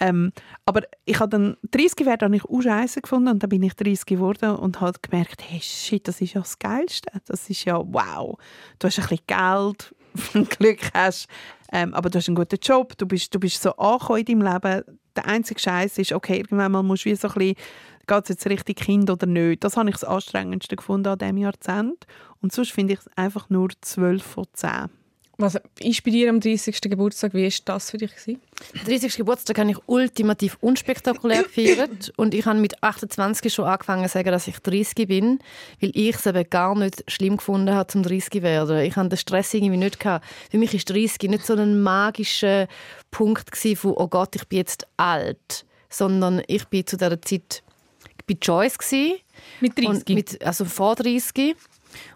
Ähm, 0.00 0.32
aber 0.64 0.82
ich 1.04 1.20
habe 1.20 1.30
dann 1.30 1.56
30 1.70 2.06
Wert 2.06 2.22
habe 2.22 2.34
ich 2.34 2.44
auch 2.44 2.60
scheiße 2.60 3.02
gefunden 3.02 3.28
und 3.28 3.42
dann 3.42 3.50
bin 3.50 3.62
ich 3.62 3.74
30 3.74 4.06
geworden 4.06 4.56
und 4.56 4.80
habe 4.80 4.98
gemerkt, 5.00 5.42
hey 5.46 5.60
shit, 5.60 6.08
das 6.08 6.20
ist 6.20 6.34
ja 6.34 6.40
das 6.40 6.58
Geilste. 6.58 7.10
Das 7.26 7.48
ist 7.48 7.64
ja 7.64 7.78
wow. 7.78 8.38
Du 8.78 8.86
hast 8.86 8.98
ein 8.98 9.06
bisschen 9.06 9.26
Geld, 9.26 9.94
wenn 10.32 10.44
du 10.44 10.56
Glück 10.56 10.80
hast, 10.94 11.28
ähm, 11.72 11.94
aber 11.94 12.10
du 12.10 12.18
hast 12.18 12.28
einen 12.28 12.36
guten 12.36 12.58
Job, 12.60 12.96
du 12.98 13.06
bist, 13.06 13.34
du 13.34 13.38
bist 13.38 13.62
so 13.62 13.74
angekommen 13.76 14.24
in 14.26 14.40
deinem 14.40 14.52
Leben. 14.52 14.98
Der 15.14 15.26
einzige 15.26 15.60
Scheiß 15.60 15.98
ist, 15.98 16.12
okay, 16.12 16.38
irgendwann 16.38 16.72
mal 16.72 16.82
musst 16.82 17.04
du 17.04 17.10
wie 17.10 17.14
so 17.14 17.28
ein 17.28 17.34
bisschen 17.34 17.56
geht 18.06 18.22
es 18.24 18.28
jetzt 18.28 18.46
richtig 18.46 18.78
Kind 18.78 19.10
oder 19.10 19.26
nicht. 19.26 19.64
Das 19.64 19.76
habe 19.76 19.90
ich 19.90 19.96
das 19.96 20.04
anstrengendste 20.04 20.76
gefunden 20.76 21.08
an 21.08 21.18
diesem 21.18 21.38
Jahrzehnt. 21.38 22.06
Und 22.40 22.52
sonst 22.52 22.72
finde 22.72 22.94
ich 22.94 23.00
es 23.00 23.08
einfach 23.16 23.50
nur 23.50 23.68
12 23.80 24.22
von 24.22 24.46
10. 24.52 24.90
Was 25.38 25.58
ist 25.80 26.04
bei 26.04 26.10
dir 26.10 26.30
am 26.30 26.40
30. 26.40 26.80
Geburtstag? 26.82 27.34
Wie 27.34 27.42
war 27.42 27.50
das 27.64 27.90
für 27.90 27.96
dich? 27.96 28.14
Gewesen? 28.14 28.40
30. 28.86 29.16
Geburtstag 29.16 29.58
habe 29.58 29.70
ich 29.70 29.78
ultimativ 29.86 30.56
unspektakulär 30.60 31.42
gefeiert. 31.42 32.12
und 32.16 32.34
ich 32.34 32.44
habe 32.46 32.60
mit 32.60 32.80
28 32.82 33.52
schon 33.52 33.64
angefangen 33.64 34.06
zu 34.06 34.12
sagen, 34.12 34.30
dass 34.30 34.46
ich 34.46 34.58
30 34.58 35.08
bin, 35.08 35.40
weil 35.80 35.90
ich 35.94 36.14
es 36.14 36.26
eben 36.26 36.48
gar 36.48 36.76
nicht 36.76 37.10
schlimm 37.10 37.38
gefunden 37.38 37.74
habe, 37.74 37.88
zum 37.88 38.02
30 38.02 38.30
zu 38.30 38.42
werden. 38.42 38.78
Ich 38.80 38.94
hatte 38.94 39.08
den 39.08 39.18
Stress 39.18 39.52
irgendwie 39.54 39.78
nicht. 39.78 39.98
Gehabt. 39.98 40.24
Für 40.50 40.58
mich 40.58 40.74
ist 40.74 40.88
30 40.88 41.30
nicht 41.30 41.44
so 41.44 41.54
ein 41.54 41.82
magischer 41.82 42.68
Punkt 43.10 43.56
von 43.56 43.94
«Oh 43.96 44.06
Gott, 44.06 44.36
ich 44.36 44.46
bin 44.46 44.58
jetzt 44.58 44.86
alt», 44.96 45.64
sondern 45.88 46.42
ich 46.46 46.66
bin 46.66 46.86
zu 46.86 46.96
dieser 46.96 47.20
Zeit 47.20 47.62
bei 48.32 48.38
Joyce. 48.40 48.78
Gewesen. 48.78 49.18
Mit 49.60 49.78
30? 49.78 50.08
Mit, 50.14 50.44
also 50.44 50.64
vor 50.64 50.94
30 50.94 51.56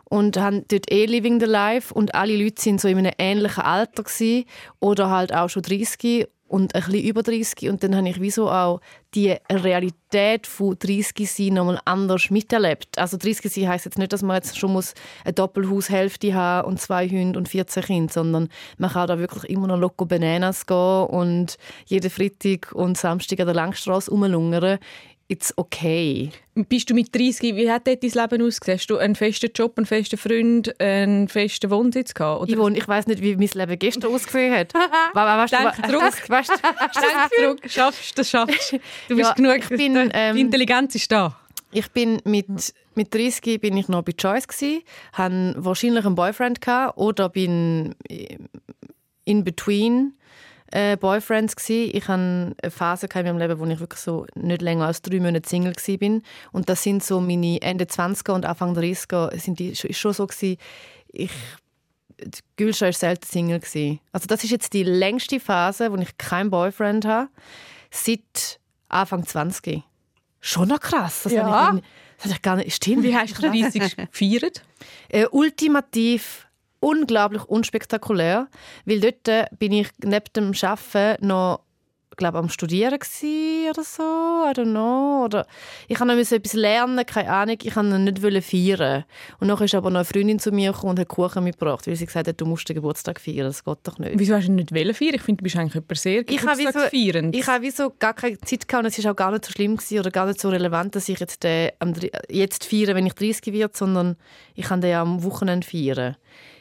und 0.09 0.37
haben 0.37 0.65
dort 0.69 0.91
eh 0.91 1.07
Living 1.07 1.41
the 1.41 1.47
Life 1.47 1.93
und 1.93 2.15
alle 2.15 2.37
Leute 2.37 2.63
sind 2.63 2.81
so 2.81 2.89
in 2.89 2.99
einem 2.99 3.13
ähnlichen 3.19 3.65
Alter 3.65 4.05
gewesen, 4.05 4.45
oder 4.81 5.11
halt 5.11 5.35
auch 5.35 5.49
schon 5.49 5.63
30 5.63 6.29
und 6.49 6.77
ein 6.77 6.83
bisschen 6.85 7.03
über 7.03 7.23
30 7.25 7.69
und 7.69 7.83
dann 7.83 7.97
habe 7.97 8.09
ich 8.09 8.21
wieso 8.21 8.49
auch 8.49 8.81
die 9.15 9.35
Realität 9.51 10.47
von 10.47 10.79
30 10.79 11.29
sein 11.29 11.55
nochmal 11.55 11.81
anders 11.85 12.31
miterlebt. 12.31 12.99
Also 12.99 13.17
30 13.17 13.53
sein 13.53 13.69
heisst 13.69 13.85
jetzt 13.85 13.99
nicht, 13.99 14.13
dass 14.13 14.23
man 14.23 14.37
jetzt 14.37 14.57
schon 14.57 14.73
muss 14.73 14.95
eine 15.25 15.33
Doppelhaushälfte 15.33 16.35
haben 16.35 16.69
und 16.69 16.81
zwei 16.81 17.09
Hunde 17.09 17.37
und 17.37 17.49
14 17.49 17.83
Kinder, 17.83 18.13
sondern 18.13 18.49
man 18.79 18.91
kann 18.93 19.09
da 19.09 19.19
wirklich 19.19 19.51
immer 19.51 19.67
noch 19.67 19.79
Loco 19.79 20.05
Bananas 20.05 20.67
gehen 20.67 21.07
und 21.07 21.57
jeden 21.87 22.11
Freitag 22.11 22.71
und 22.73 22.97
Samstag 22.97 23.41
an 23.41 23.47
der 23.47 23.55
Langstrasse 23.55 24.13
rumlungern 24.13 24.79
it's 25.29 25.53
okay. 25.57 26.31
Bist 26.55 26.89
du 26.89 26.95
mit 26.95 27.15
30, 27.15 27.55
wie 27.57 27.71
hat 27.71 27.87
dort 27.87 28.03
dein 28.03 28.11
Leben 28.11 28.43
ausgesehen? 28.43 28.79
Hast 28.79 28.87
du 28.87 28.97
einen 28.97 29.15
festen 29.15 29.51
Job, 29.55 29.75
einen 29.77 29.87
festen 29.87 30.17
Freund, 30.17 30.81
einen 30.81 31.29
festen 31.29 31.71
Wohnsitz 31.71 32.15
gehabt? 32.15 32.43
Oder? 32.43 32.57
Yvonne, 32.57 32.79
ich 32.79 32.89
weiss 32.89 33.07
nicht, 33.07 33.23
wie 33.23 33.37
mein 33.37 33.49
Leben 33.53 33.79
gestern 33.79 34.13
ausgesehen 34.13 34.55
hat. 34.55 34.75
weißt 35.15 35.53
Denk 35.53 35.77
du, 35.77 35.83
zurück. 35.89 36.29
Weißt, 36.29 36.51
Denk 36.51 37.35
zurück. 37.39 37.61
Schaffst 37.67 38.19
du, 38.19 38.25
schaffst 38.25 38.73
du. 38.73 39.17
bist 39.17 39.29
ja, 39.29 39.33
genug. 39.35 39.59
Ich 39.59 39.69
bin, 39.69 40.11
ähm, 40.13 40.35
die 40.35 40.41
Intelligenz 40.41 40.95
ist 40.95 41.11
da. 41.11 41.37
Ich 41.73 41.91
bin 41.91 42.21
mit, 42.25 42.47
mit 42.95 43.15
30 43.15 43.61
bin 43.61 43.77
ich 43.77 43.89
noch 43.89 44.03
bei 44.03 44.13
Choice 44.13 44.47
gsi, 44.49 44.85
hatte 45.13 45.55
wahrscheinlich 45.59 46.07
einen 46.07 46.15
Boyfriend 46.15 46.61
gehabt, 46.61 46.97
oder 46.97 47.29
bin 47.29 47.95
in 49.25 49.45
between 49.45 50.15
äh, 50.73 50.97
Boyfriends 50.97 51.57
gsi. 51.57 51.91
Ich 51.93 52.09
hatte 52.09 52.55
eine 52.63 52.71
Phase 52.71 53.07
in 53.13 53.23
meinem 53.25 53.39
Leben, 53.39 53.59
wo 53.59 53.67
ich 53.67 53.81
wirklich 53.81 54.01
so 54.01 54.27
nicht 54.35 54.63
länger 54.63 54.87
als 54.87 55.03
drei 55.03 55.21
Monate 55.21 55.49
Single 55.49 55.75
bin. 55.99 56.23
Und 56.53 56.69
das 56.69 56.83
sind 56.83 57.05
so 57.05 57.21
meine 57.21 57.61
Ende 57.63 57.85
20er 57.85 58.33
und 58.33 58.45
Anfang 58.45 58.77
30er 58.77 59.39
sind 59.39 59.59
die 59.59 59.75
schon 59.77 60.13
so 60.13 60.27
gewesen, 60.27 60.57
ich 61.09 61.31
Gülscha 62.57 62.87
war 62.87 62.93
selten 62.93 63.27
Single. 63.27 63.61
Gewesen. 63.61 64.01
Also 64.13 64.27
das 64.27 64.43
ist 64.45 64.51
jetzt 64.51 64.73
die 64.73 64.83
längste 64.83 65.39
Phase, 65.39 65.93
wo 65.93 65.97
ich 65.97 66.17
keinen 66.19 66.51
Boyfriend 66.51 67.05
habe, 67.05 67.29
seit 67.91 68.59
Anfang 68.89 69.27
20. 69.27 69.83
Schon 70.41 70.69
noch 70.69 70.81
krass. 70.81 71.23
Das 71.25 71.33
ja. 71.33 71.45
habe 71.45 71.79
ich, 71.79 71.85
das 72.17 72.25
habe 72.27 72.35
ich 72.35 72.43
gar 72.43 72.57
nicht... 72.57 72.75
Stimmt. 72.75 73.03
Wie 73.03 73.15
hast 73.15 73.37
du 73.37 73.51
30 73.51 73.97
gefeiert? 74.11 74.63
Äh, 75.09 75.27
ultimativ 75.31 76.46
unglaublich 76.87 77.45
unspektakulär, 77.45 78.47
weil 78.85 79.01
dort 79.01 79.27
äh, 79.27 79.47
bin 79.59 79.73
ich 79.73 79.89
neben 80.05 80.33
dem 80.35 80.53
Arbeiten 80.63 81.27
noch 81.27 81.67
glaube 82.17 82.39
am 82.39 82.49
Studieren 82.49 82.95
oder 82.95 83.83
so, 83.85 84.03
I 84.03 84.53
don't 84.53 84.71
know. 84.71 85.25
Oder 85.25 85.47
ich 85.89 85.99
musste 85.99 86.37
etwas 86.37 86.55
lernen, 86.55 87.05
keine 87.05 87.31
Ahnung, 87.31 87.59
ich 87.63 87.77
wollte 87.77 87.99
nicht 87.99 88.45
feiern. 88.45 89.05
Und 89.39 89.49
dann 89.49 89.63
ist 89.63 89.75
aber 89.75 89.91
noch 89.91 90.01
eine 90.01 90.05
Freundin 90.05 90.39
zu 90.39 90.51
mir 90.51 90.73
gekommen 90.73 90.91
und 90.91 91.01
hat 91.01 91.09
Kuchen 91.09 91.45
mitgebracht, 91.45 91.87
weil 91.87 91.97
sie 91.97 92.07
gesagt 92.07 92.29
hat, 92.29 92.41
du 92.41 92.47
musst 92.47 92.69
den 92.69 92.77
Geburtstag 92.77 93.21
feiern, 93.21 93.47
das 93.47 93.65
geht 93.65 93.79
doch 93.83 93.99
nicht. 93.99 94.13
Wieso 94.17 94.35
hast 94.35 94.49
du 94.49 94.53
nicht 94.53 94.71
feiern? 94.71 95.15
Ich 95.15 95.23
finde, 95.23 95.39
du 95.39 95.43
bist 95.45 95.57
eigentlich 95.57 95.75
jemand 95.75 95.99
sehr 95.99 96.25
geburtstagsfeiernd. 96.25 97.37
Ich 97.37 97.47
habe 97.47 97.71
so 97.71 97.93
gar 97.99 98.15
keine 98.15 98.39
Zeit 98.39 98.67
gehabt 98.67 98.85
und 98.85 98.97
es 98.97 99.05
war 99.05 99.13
auch 99.13 99.17
gar 99.17 99.33
nicht 99.33 99.45
so 99.45 99.53
schlimm 99.53 99.77
gewesen 99.77 99.99
oder 99.99 100.11
gar 100.11 100.27
nicht 100.27 100.41
so 100.41 100.49
relevant, 100.49 100.95
dass 100.95 101.09
ich 101.09 101.19
jetzt, 101.19 101.43
den, 101.45 101.71
jetzt 102.31 102.65
feiere, 102.65 102.95
wenn 102.95 103.07
ich 103.07 103.15
30 103.15 103.53
werde, 103.53 103.77
sondern 103.77 104.17
ich 104.55 104.67
kann 104.67 104.81
den 104.81 104.91
ja 104.91 105.03
am 105.03 105.23
Wochenende 105.23 105.67
feiern 105.67 106.17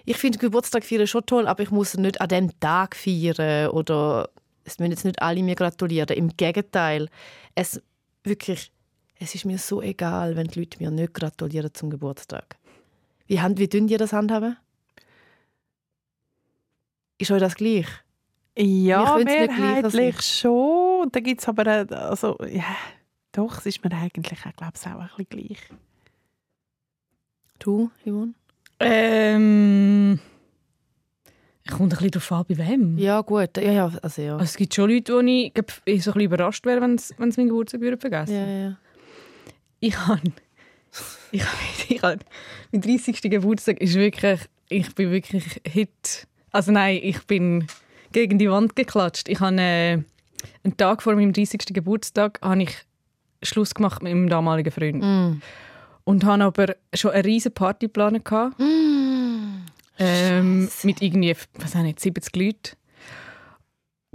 ich 0.06 0.18
finde 0.18 0.38
Geburtstag 0.38 0.84
feiern 0.84 1.08
schon 1.08 1.26
toll, 1.26 1.48
aber 1.48 1.64
ich 1.64 1.72
muss 1.72 1.98
nicht 1.98 2.22
an 2.22 2.30
dem 2.30 2.60
Tag 2.60 2.96
feiern 2.96 3.70
oder 3.70 4.30
es 4.64 4.80
müssen 4.80 4.92
jetzt 4.92 5.06
nicht 5.06 5.22
alle 5.22 5.44
mir 5.44 5.56
gratulieren. 5.56 6.16
Im 6.16 6.36
Gegenteil, 6.36 7.10
es 7.54 7.82
wirklich, 8.24 8.72
es 9.20 9.36
ist 9.36 9.46
mir 9.46 9.58
so 9.58 9.82
egal, 9.82 10.36
wenn 10.36 10.48
die 10.48 10.60
Leute 10.60 10.78
mir 10.80 10.92
nicht 10.92 11.14
gratulieren 11.14 11.74
zum 11.74 11.90
Geburtstag. 11.90 12.58
Wie, 13.28 13.42
hand, 13.42 13.60
wie 13.60 13.68
dünn 13.68 13.88
ihr 13.88 13.98
das 13.98 14.14
handhaben? 14.14 14.58
Ist 17.18 17.32
euch 17.32 17.40
das 17.40 17.56
gleich? 17.56 17.88
Ja, 18.58 19.18
mehrheitlich 19.18 20.22
schon. 20.22 21.10
Da 21.12 21.20
gibt 21.20 21.42
es 21.42 21.48
aber, 21.48 21.66
also, 21.92 22.38
ja, 22.48 22.76
doch, 23.32 23.58
es 23.60 23.66
ist 23.66 23.84
mir 23.84 23.92
eigentlich, 23.92 24.40
ich 24.46 24.56
glaube 24.56 24.74
auch 24.78 25.00
ein 25.00 25.26
bisschen 25.26 25.30
gleich. 25.30 25.60
Du, 27.60 27.90
Yvonne? 28.06 28.34
Ähm. 28.80 30.20
Kommt 31.70 31.82
ein 31.82 31.90
bisschen 31.90 32.12
darauf 32.12 32.32
an, 32.32 32.46
bei 32.48 32.58
wem. 32.58 32.98
Ja, 32.98 33.22
gut. 33.22 33.58
Ja, 33.58 33.72
ja, 33.72 33.92
also, 34.02 34.22
ja. 34.22 34.34
Also, 34.34 34.44
es 34.44 34.56
gibt 34.56 34.76
schon 34.76 34.90
Leute, 34.90 35.14
wo 35.14 35.20
ich, 35.20 35.52
ich 35.86 36.04
so 36.04 36.12
ein 36.12 36.14
bisschen 36.14 36.22
überrascht 36.22 36.66
wäre, 36.66 36.82
wenn 36.82 36.98
sie 36.98 37.14
meinen 37.18 37.48
Geburtstag 37.48 37.82
vergessen 38.00 38.36
Ja, 38.36 38.48
ja. 38.48 38.78
Ich 39.80 39.98
habe... 39.98 40.22
Ich 41.32 41.44
habe... 41.44 41.58
Ich 41.90 42.04
habe 42.04 42.20
mein 42.72 42.82
30. 42.82 43.22
Geburtstag 43.24 43.82
ist 43.82 43.96
wirklich... 43.96 44.42
Ich 44.70 44.94
bin 44.94 45.12
wirklich 45.12 45.62
Hit... 45.68 46.28
Also 46.52 46.72
nein, 46.72 47.00
ich 47.02 47.26
bin 47.26 47.68
gegen 48.12 48.38
die 48.38 48.50
Wand 48.50 48.76
geklatscht. 48.76 49.28
Ich 49.28 49.40
habe... 49.40 49.60
Äh, 49.60 50.04
einen 50.64 50.78
Tag 50.78 51.02
vor 51.02 51.16
meinem 51.16 51.34
30. 51.34 51.74
Geburtstag 51.74 52.40
habe 52.42 52.64
ich 52.64 52.76
Schluss 53.44 53.74
gemacht 53.74 54.04
mit 54.04 54.14
meinem 54.14 54.30
damaligen 54.30 54.72
Freund. 54.72 55.04
Mm. 55.04 55.42
Und 56.06 56.24
habe 56.24 56.44
aber 56.44 56.76
schon 56.94 57.12
eine 57.12 57.26
riesige 57.26 57.54
Party 57.54 57.88
geplant. 57.88 58.24
Mm. 58.58 59.66
Ähm, 59.98 60.70
mit 60.84 61.02
irgendwie, 61.02 61.36
was 61.56 61.76
nicht, 61.76 62.00
70 62.00 62.36
Leuten. 62.36 62.78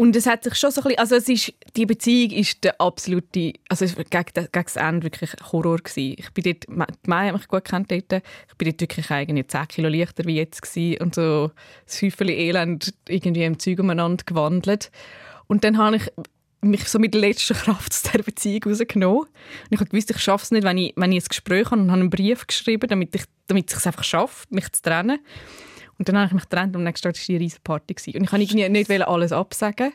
Und 0.01 0.17
es 0.17 0.25
hat 0.25 0.45
sich 0.45 0.55
schon 0.55 0.71
so 0.71 0.81
ein 0.81 0.85
bisschen, 0.85 0.99
also 0.99 1.17
es 1.17 1.29
ist, 1.29 1.53
die 1.77 1.85
Beziehung 1.85 2.31
ist 2.31 2.65
der 2.65 2.81
absolute, 2.81 3.53
also 3.69 3.85
gegen, 3.85 4.25
gegen 4.33 4.49
das 4.53 4.77
Ende 4.77 5.03
wirklich 5.05 5.31
Horror 5.53 5.77
gewesen. 5.77 6.17
Ich 6.19 6.31
bin 6.31 6.45
dort, 6.45 6.67
die 6.69 7.11
Mai 7.11 7.27
hat 7.27 7.35
mich 7.35 7.49
gut 7.49 7.65
kennt 7.67 7.91
dort, 7.91 8.11
ich 8.11 8.55
bin 8.57 8.71
dort 8.71 8.81
wirklich 8.81 9.11
eigentlich 9.11 9.49
10 9.49 9.69
Kilo 9.69 9.91
leichter 9.91 10.25
wie 10.25 10.37
jetzt 10.37 10.63
gewesen 10.63 11.03
und 11.03 11.15
so 11.15 11.51
das 11.85 12.01
Häufchen 12.01 12.31
Elend 12.31 12.95
irgendwie 13.09 13.45
im 13.45 13.59
Zeug 13.59 13.81
umeinander 13.81 14.25
gewandelt. 14.25 14.91
Und 15.49 15.65
dann 15.65 15.77
habe 15.77 15.97
ich 15.97 16.11
mich 16.63 16.89
so 16.89 16.99
mit 16.99 17.15
letzter 17.15 17.55
Kraft 17.55 17.91
aus 17.91 18.03
dieser 18.03 18.23
Beziehung 18.23 18.65
rausgenommen. 18.65 19.27
Und 19.71 19.81
ich 19.81 19.93
wusste, 19.93 20.15
ich 20.15 20.21
schaffe 20.21 20.45
es 20.45 20.51
nicht, 20.51 20.65
wenn 20.65 20.79
ich, 20.79 20.93
wenn 20.97 21.13
ich 21.13 21.25
ein 21.25 21.29
Gespräch 21.29 21.71
habe 21.71 21.81
und 21.81 21.91
habe 21.91 22.01
einen 22.01 22.11
Brief 22.11 22.47
geschrieben, 22.47 22.89
damit, 22.89 23.15
ich, 23.15 23.25
damit 23.47 23.73
es 23.73 23.87
einfach 23.87 24.05
schafft, 24.05 24.51
mich 24.53 24.71
zu 24.73 24.83
trennen. 24.83 25.19
Und 25.99 26.09
dann 26.09 26.17
habe 26.17 26.27
ich 26.27 26.33
mich 26.33 26.45
getrennt 26.45 26.75
und 26.77 26.81
am 26.81 26.85
nächsten 26.85 27.05
Tag 27.05 27.17
war 27.17 27.25
die 27.27 27.37
riesige 27.37 27.63
Party. 27.63 27.95
Und 28.17 28.25
ich 28.25 28.33
wollte 28.33 28.71
nicht 28.71 28.91
alles 28.91 29.33
absagen. 29.33 29.93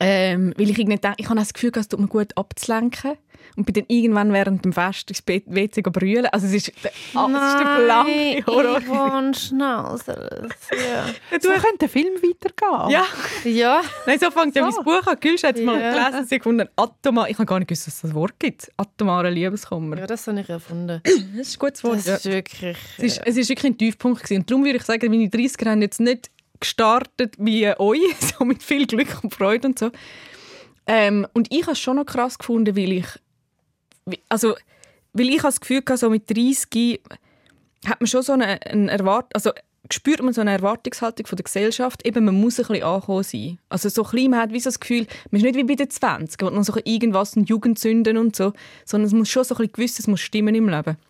Ähm, 0.00 0.54
weil 0.56 0.70
ich 0.70 0.78
irgendwie 0.78 0.98
ich 1.16 1.28
habe 1.28 1.40
das 1.40 1.52
Gefühl, 1.52 1.72
es 1.74 1.88
tut 1.88 2.00
mir 2.00 2.06
gut 2.06 2.36
abzulenken. 2.36 3.16
Und 3.56 3.64
bin 3.64 3.74
dann 3.74 3.84
irgendwann 3.88 4.32
während 4.32 4.64
dem 4.64 4.72
Fest 4.72 5.10
ins 5.10 5.22
WC 5.26 5.82
brüllen. 5.82 6.26
Also 6.26 6.46
es 6.46 6.54
ist 6.54 6.72
der 6.82 6.92
absolute 7.14 7.84
blanke 7.84 8.46
Horror. 8.46 8.80
Yvonne 8.80 9.34
Schnauzels. 9.34 10.54
Ja. 10.72 11.38
So 11.40 11.48
könnte 11.50 11.78
der 11.80 11.88
Film 11.88 12.14
weitergehen. 12.22 12.90
Ja, 12.90 13.06
ja. 13.44 13.82
nein, 14.06 14.18
so 14.18 14.30
fängt 14.30 14.54
ja 14.56 14.70
So. 14.70 14.82
mein 14.82 14.84
Buch 14.84 15.06
an. 15.06 15.16
Gülsch 15.20 15.42
hat 15.42 15.56
es 15.56 15.64
mal 15.64 15.80
Ja. 15.80 15.92
gelesen, 16.08 16.26
sie 16.26 16.38
gefunden, 16.38 16.68
atomar, 16.76 17.28
ich 17.28 17.36
habe 17.38 17.46
gar 17.46 17.58
nicht 17.58 17.68
gewusst, 17.68 17.86
dass 17.86 17.94
es 17.96 18.00
das 18.02 18.14
Wort 18.14 18.34
gibt. 18.38 18.70
Atomare 18.76 19.30
Liebeskummer. 19.30 19.98
ja, 19.98 20.06
das 20.06 20.26
habe 20.26 20.40
ich 20.40 20.48
erfunden. 20.48 21.00
Das 21.38 21.48
ist 21.48 21.56
ein 21.56 21.58
gutes 21.58 21.84
Wort. 21.84 21.96
Das 21.98 22.06
ja. 22.06 22.14
ist 22.14 22.24
wirklich... 22.26 22.76
Es 22.98 23.04
ist, 23.04 23.20
es 23.24 23.36
ist 23.36 23.48
wirklich 23.48 23.72
ein 23.72 23.78
Tiefpunkt 23.78 24.22
gewesen. 24.22 24.40
Und 24.40 24.50
darum 24.50 24.64
würde 24.64 24.78
ich 24.78 24.84
sagen, 24.84 25.10
meine 25.10 25.26
30er 25.26 25.70
haben 25.70 25.82
jetzt 25.82 26.00
nicht 26.00 26.30
gestartet 26.60 27.34
wie 27.38 27.68
euch, 27.78 28.00
so 28.38 28.44
mit 28.44 28.62
viel 28.62 28.86
Glück 28.86 29.22
und 29.22 29.34
Freude 29.34 29.68
und 29.68 29.78
so. 29.78 29.90
Ähm, 30.86 31.26
und 31.34 31.48
ich 31.52 31.62
habe 31.62 31.72
es 31.72 31.78
schon 31.80 31.96
noch 31.96 32.06
krass 32.06 32.38
gefunden, 32.38 32.76
weil 32.76 32.92
ich, 32.92 33.06
also, 34.28 34.54
weil 35.12 35.28
ich 35.28 35.42
das 35.42 35.60
Gefühl 35.60 35.78
hatte, 35.78 35.96
so 35.96 36.10
mit 36.10 36.28
30 36.30 37.00
hat 37.86 38.00
man 38.00 38.06
schon 38.06 38.22
so 38.22 38.32
eine, 38.32 38.60
eine 38.62 38.90
Erwart 38.90 39.34
also 39.34 39.52
spürt 39.92 40.22
man 40.22 40.34
so 40.34 40.40
eine 40.40 40.52
Erwartungshaltung 40.52 41.26
von 41.26 41.36
der 41.36 41.44
Gesellschaft, 41.44 42.06
eben 42.06 42.24
man 42.24 42.34
muss 42.34 42.58
ein 42.58 42.66
bisschen 42.66 42.82
angekommen 42.82 43.22
sein. 43.22 43.58
Also 43.68 43.88
so 43.88 44.02
klein, 44.02 44.30
man 44.30 44.40
hat 44.40 44.52
wie 44.52 44.60
so 44.60 44.68
das 44.68 44.80
Gefühl, 44.80 45.06
man 45.30 45.40
ist 45.40 45.44
nicht 45.44 45.56
wie 45.56 45.64
bei 45.64 45.74
den 45.74 45.90
20 45.90 46.40
wo 46.42 46.50
man 46.50 46.64
so 46.64 46.74
irgendwas 46.84 47.36
in 47.36 47.44
Jugendsünden 47.44 48.16
und 48.16 48.36
so, 48.36 48.52
sondern 48.84 49.06
es 49.06 49.12
muss 49.12 49.28
schon 49.28 49.44
so 49.44 49.54
ein 49.54 49.58
bisschen 49.58 49.72
gewiss, 49.72 49.98
es 49.98 50.06
muss 50.06 50.20
stimmen 50.20 50.54
im 50.54 50.68
Leben. 50.68 50.96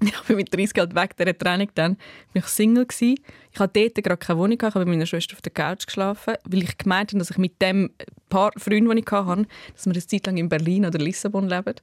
Ich 0.00 0.20
bin 0.28 0.36
mit 0.36 0.54
30 0.54 0.78
halt 0.78 0.94
weg 0.94 1.16
dieser 1.16 1.36
Training 1.36 1.70
dann 1.74 1.96
bin 2.32 2.42
ich 2.42 2.46
Single 2.46 2.86
gsi. 2.86 3.20
Ich 3.52 3.58
hatte 3.58 3.80
dort 3.80 4.04
gerade 4.04 4.16
keine 4.16 4.38
Wohnung, 4.38 4.56
ich 4.56 4.62
habe 4.62 4.84
bei 4.84 4.90
meiner 4.90 5.06
Schwester 5.06 5.34
auf 5.34 5.42
der 5.42 5.52
Couch 5.52 5.86
geschlafen, 5.86 6.34
weil 6.44 6.62
ich 6.62 6.78
gemeint 6.78 7.10
habe, 7.10 7.18
dass 7.18 7.30
ich 7.30 7.38
mit 7.38 7.60
dem 7.60 7.90
paar 8.28 8.52
Freund, 8.56 8.88
den 8.88 8.98
ich 8.98 9.10
hatte, 9.10 9.46
dass 9.74 9.86
wir 9.86 9.92
eine 9.92 10.06
Zeit 10.06 10.26
lang 10.26 10.36
in 10.36 10.48
Berlin 10.48 10.86
oder 10.86 10.98
Lissabon 10.98 11.48
leben. 11.48 11.74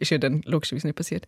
Ist 0.00 0.10
ja 0.10 0.18
dann 0.18 0.42
logischerweise 0.46 0.86
nicht 0.86 0.96
passiert. 0.96 1.26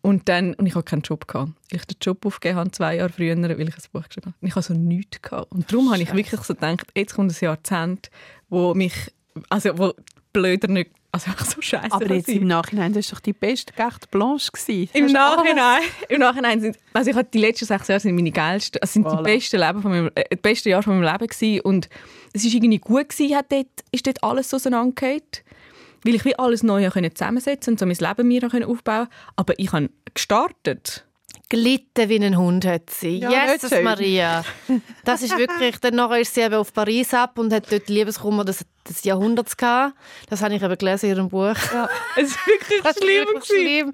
Und 0.00 0.28
dann, 0.28 0.54
und 0.54 0.66
ich 0.66 0.74
hatte 0.74 0.84
keinen 0.84 1.02
Job 1.02 1.28
gehabt. 1.28 1.52
Ich 1.70 1.78
habe 1.78 1.86
den 1.86 1.98
Job 2.00 2.24
aufgegeben, 2.26 2.58
habe, 2.58 2.70
zwei 2.72 2.96
Jahre 2.96 3.10
früher, 3.10 3.36
weil 3.36 3.68
ich 3.68 3.76
ein 3.76 3.82
Buch 3.92 4.08
geschrieben 4.08 4.26
habe. 4.26 4.36
Und 4.40 4.48
ich 4.48 4.54
hatte 4.54 4.66
so 4.68 4.74
nichts 4.74 5.22
gehabt. 5.22 5.52
Und 5.52 5.70
darum 5.70 5.92
habe 5.92 6.02
ich 6.02 6.12
wirklich 6.14 6.40
so 6.40 6.54
gedacht, 6.54 6.86
jetzt 6.96 7.14
kommt 7.14 7.32
ein 7.32 7.44
Jahrzehnt, 7.44 8.10
wo 8.48 8.74
mich, 8.74 8.94
also 9.50 9.78
wo 9.78 9.92
blöder 10.32 10.68
nicht, 10.68 10.90
also 11.12 11.26
einfach 11.30 11.46
so 11.46 11.62
scheiße 11.62 11.92
Aber 11.92 12.12
jetzt 12.12 12.28
im 12.28 12.46
Nachhinein, 12.46 12.92
das 12.92 13.10
war 13.10 13.16
doch 13.16 13.20
die 13.20 13.32
beste 13.32 13.72
Carte 13.72 14.06
Blanche. 14.10 14.50
Gewesen. 14.52 14.90
im 14.92 15.06
Nachhinein, 15.06 15.82
im 16.08 16.20
Nachhinein 16.20 16.60
sind, 16.60 16.76
also 16.92 17.10
ich 17.10 17.16
hatte 17.16 17.30
die 17.32 17.38
letzten 17.38 17.66
sechs 17.66 17.88
Jahre 17.88 18.00
sind 18.00 18.14
meine 18.14 18.32
geilsten, 18.32 18.82
also 18.82 18.92
sind 18.92 19.06
Voilà. 19.06 19.18
die 19.18 19.22
besten 19.22 19.60
Leben 19.60 19.82
von 19.82 19.90
meinem, 19.90 20.10
äh, 20.14 20.24
die 20.32 20.36
besten 20.36 20.68
Jahre 20.70 20.82
von 20.82 20.98
meinem 20.98 21.12
Leben 21.12 21.28
gewesen. 21.28 21.60
und 21.60 21.88
es 22.32 22.44
ist 22.44 22.52
irgendwie 22.52 22.78
gut 22.78 23.08
gewesen, 23.08 23.36
hat 23.36 23.52
dort, 23.52 23.68
ist 23.92 24.06
dort 24.06 24.22
alles 24.24 24.50
so 24.50 24.56
auseinandergefallen, 24.56 25.22
weil 26.04 26.14
ich 26.14 26.24
wie 26.24 26.38
alles 26.38 26.62
neu 26.62 26.88
zusammensetzen 26.88 27.74
und 27.74 27.78
so 27.78 27.86
mein 27.86 27.96
Leben 27.96 28.28
mir 28.28 28.68
aufbauen, 28.68 29.08
aber 29.36 29.58
ich 29.58 29.72
habe 29.72 29.90
gestartet. 30.12 31.04
Gelitten 31.50 32.08
wie 32.08 32.16
ein 32.24 32.36
Hund 32.38 32.64
hat 32.64 32.88
sie. 32.90 33.18
Ja, 33.18 33.46
Jesus. 33.52 33.70
Maria. 33.82 34.44
Das 35.04 35.22
ist 35.22 35.36
wirklich, 35.36 35.78
dann 35.78 35.94
nachher 35.94 36.20
ist 36.20 36.34
sie 36.34 36.40
eben 36.40 36.54
auf 36.54 36.72
Paris 36.72 37.12
ab 37.12 37.38
und 37.38 37.52
hat 37.52 37.70
dort 37.70 37.86
die 37.88 37.92
Liebeskummer 37.92 38.44
des, 38.44 38.64
des 38.88 39.04
Jahrhunderts 39.04 39.56
gehabt. 39.56 39.94
Das 40.30 40.40
habe 40.42 40.54
ich 40.54 40.62
eben 40.62 40.76
gelesen 40.78 41.10
in 41.10 41.16
ihrem 41.16 41.28
Buch. 41.28 41.54
Es 42.16 42.28
ist 42.30 42.46
wirklich 42.46 42.80
Das 42.82 42.96
ist 42.96 43.04
schlimm 43.04 43.26
wirklich 43.26 43.48
gewesen. 43.48 43.62
schlimm. 43.62 43.92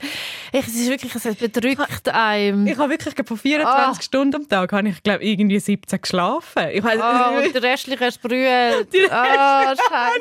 Ich, 0.53 0.67
es 0.69 0.75
ist 0.75 0.89
wirklich, 0.91 1.15
es 1.15 1.37
bedrückt 1.37 2.09
einem. 2.09 2.67
Ich 2.69 2.79
habe 2.79 2.91
wirklich 2.91 3.15
von 3.27 3.37
24 3.37 3.69
Ah. 3.69 3.95
Stunden 4.01 4.37
am 4.37 4.49
Tag 4.49 4.73
habe 4.73 4.89
ich 4.89 5.03
glaube 5.03 5.25
irgendwie 5.25 5.59
17 5.59 6.01
geschlafen. 6.01 6.69
Ich 6.73 6.83
habe 6.85 6.99
Oh, 7.03 7.45
und 7.45 7.53
der 7.55 7.63
restliche 7.65 8.05
hast 8.05 8.23
brüllt. 8.23 8.93
Die 8.93 9.11
Ah, 9.11 9.71
restlichen 9.71 9.91
habe 9.93 10.15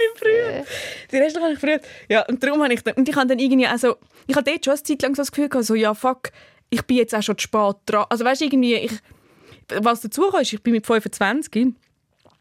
ich. 0.64 1.08
Die 1.12 1.18
Restlichen 1.18 1.44
habe 1.44 1.54
ich 1.54 1.60
früher. 1.60 1.80
Ja, 2.10 2.26
und 2.28 2.44
darum 2.44 2.64
habe 2.64 2.74
ich 2.74 2.82
dann, 2.84 2.96
und 2.96 3.08
ich 3.08 3.16
habe 3.16 3.28
dann 3.28 3.38
irgendwie, 3.40 3.68
also, 3.68 3.98
ich 4.26 4.36
hatte 4.36 4.50
dort 4.52 4.66
schon 4.66 4.74
eine 4.74 4.84
Zeit 4.84 5.02
lang 5.04 5.16
so 5.16 5.22
das 5.22 5.32
Gefühl 5.32 5.48
gehabt, 5.50 5.66
so, 5.68 5.76
ja, 5.76 5.94
fuck, 5.94 6.32
ich 6.70 6.84
bin 6.84 6.98
jetzt 6.98 7.16
auch 7.16 7.24
schon 7.24 7.38
zu 7.38 7.44
spät 7.44 7.76
dran. 7.86 8.06
Also, 8.10 8.26
weißt 8.26 8.42
du, 8.42 8.46
irgendwie, 8.46 8.76
ich, 8.76 8.92
was 9.82 10.02
dazu 10.02 10.30
kam, 10.30 10.42
ist, 10.42 10.54
ich 10.54 10.62
bin 10.62 10.74
mit 10.74 10.86
25, 10.86 11.74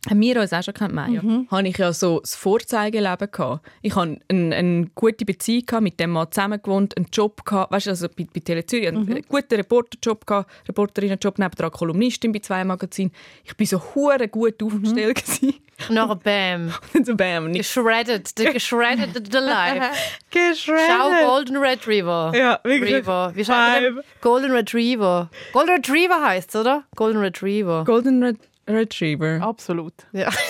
haben 0.09 0.21
wir 0.21 0.41
uns 0.41 0.53
auch 0.53 0.63
schon 0.63 0.75
kennt, 0.75 0.95
Maya, 0.95 1.23
habe 1.51 1.69
ich 1.69 1.77
ja 1.77 1.93
so 1.93 2.21
das 2.21 2.37
Vorzeigeleben 2.37 3.31
gehabt. 3.31 3.67
Ich 3.83 3.97
hatte 3.97 4.19
eine, 4.29 4.55
eine 4.55 4.87
gute 4.95 5.25
Beziehung 5.25 5.67
gehabt, 5.67 5.83
mit 5.83 5.99
dem 5.99 6.11
Mann 6.11 6.31
zusammen 6.31 6.61
gewohnt, 6.63 6.97
einen 6.97 7.07
Job 7.13 7.45
gehabt, 7.45 7.73
weißt 7.73 7.87
du, 7.87 7.91
also 7.91 8.09
bei, 8.09 8.27
bei 8.33 8.41
Tele 8.41 8.65
Zürich, 8.65 8.89
einen 8.89 9.23
guten 9.29 9.55
Reporterjob 9.55 10.27
gehabt, 10.27 10.51
Reporterinnenjob, 10.69 11.39
nebenan 11.39 11.73
Kolumnistin 11.73 12.33
bei 12.33 12.39
zwei 12.39 12.65
Magazinen. 12.65 13.13
Ich 13.45 13.57
bin 13.57 13.67
so 13.67 13.83
hure 13.95 14.29
gut 14.29 14.63
aufgestellt 14.63 15.17
gewesen. 15.17 15.55
Und 15.89 15.95
nachher 15.95 16.17
bam. 16.17 16.75
Und 16.95 17.07
so 17.07 17.15
bam, 17.15 17.51
nicht 17.51 17.59
Geschreddet. 17.59 18.37
Der 18.39 18.53
geschreddet 18.53 19.33
the 19.33 19.39
life. 19.39 19.81
geschreddet. 20.31 20.87
Schau 20.89 21.11
Golden 21.27 21.57
Retriever. 21.57 22.33
Ja, 22.35 22.61
wirklich. 22.65 22.95
Retriever. 22.95 23.33
Wie 23.35 23.45
schreibt 23.45 23.95
man? 23.95 24.05
Golden 24.21 24.53
Retriever. 24.53 25.31
Golden 25.53 25.75
Retriever 25.77 26.23
heißt 26.25 26.57
oder? 26.57 26.85
Golden 26.97 27.21
Retriever. 27.21 27.85
Golden 27.85 28.23
Red 28.23 28.39
Retriever. 28.69 29.41
Absolut. 29.43 29.95
ja. 30.13 30.31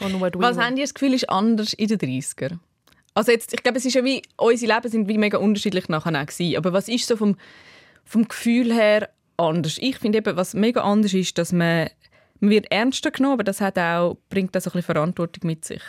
Was 0.00 0.58
habt 0.58 0.78
ihr 0.78 0.84
das 0.84 0.94
Gefühl, 0.94 1.14
ist 1.14 1.28
anders 1.28 1.72
in 1.72 1.88
den 1.88 1.98
30er? 1.98 2.58
Also 3.14 3.32
jetzt, 3.32 3.52
ich 3.52 3.62
glaube, 3.62 3.78
es 3.78 3.84
ist 3.84 3.94
ja 3.94 4.04
wie, 4.04 4.22
unsere 4.36 4.74
Leben 4.74 4.88
sind 4.88 5.08
wie 5.08 5.18
mega 5.18 5.38
unterschiedlich 5.38 5.88
nachher 5.88 6.20
auch 6.20 6.26
gewesen. 6.26 6.56
Aber 6.56 6.72
was 6.72 6.88
ist 6.88 7.08
so 7.08 7.16
vom, 7.16 7.36
vom 8.04 8.28
Gefühl 8.28 8.72
her 8.72 9.08
anders? 9.36 9.76
Ich 9.80 9.98
finde 9.98 10.18
eben, 10.18 10.36
was 10.36 10.54
mega 10.54 10.82
anders 10.82 11.14
ist, 11.14 11.36
dass 11.36 11.50
man, 11.52 11.90
man 12.38 12.50
wird 12.50 12.70
ernster 12.70 13.10
genommen, 13.10 13.34
aber 13.34 13.44
das 13.44 13.60
hat 13.60 13.76
auch, 13.76 14.18
bringt 14.30 14.56
auch 14.56 14.60
so 14.60 14.70
ein 14.70 14.74
bisschen 14.74 14.94
Verantwortung 14.94 15.48
mit 15.48 15.64
sich. 15.64 15.82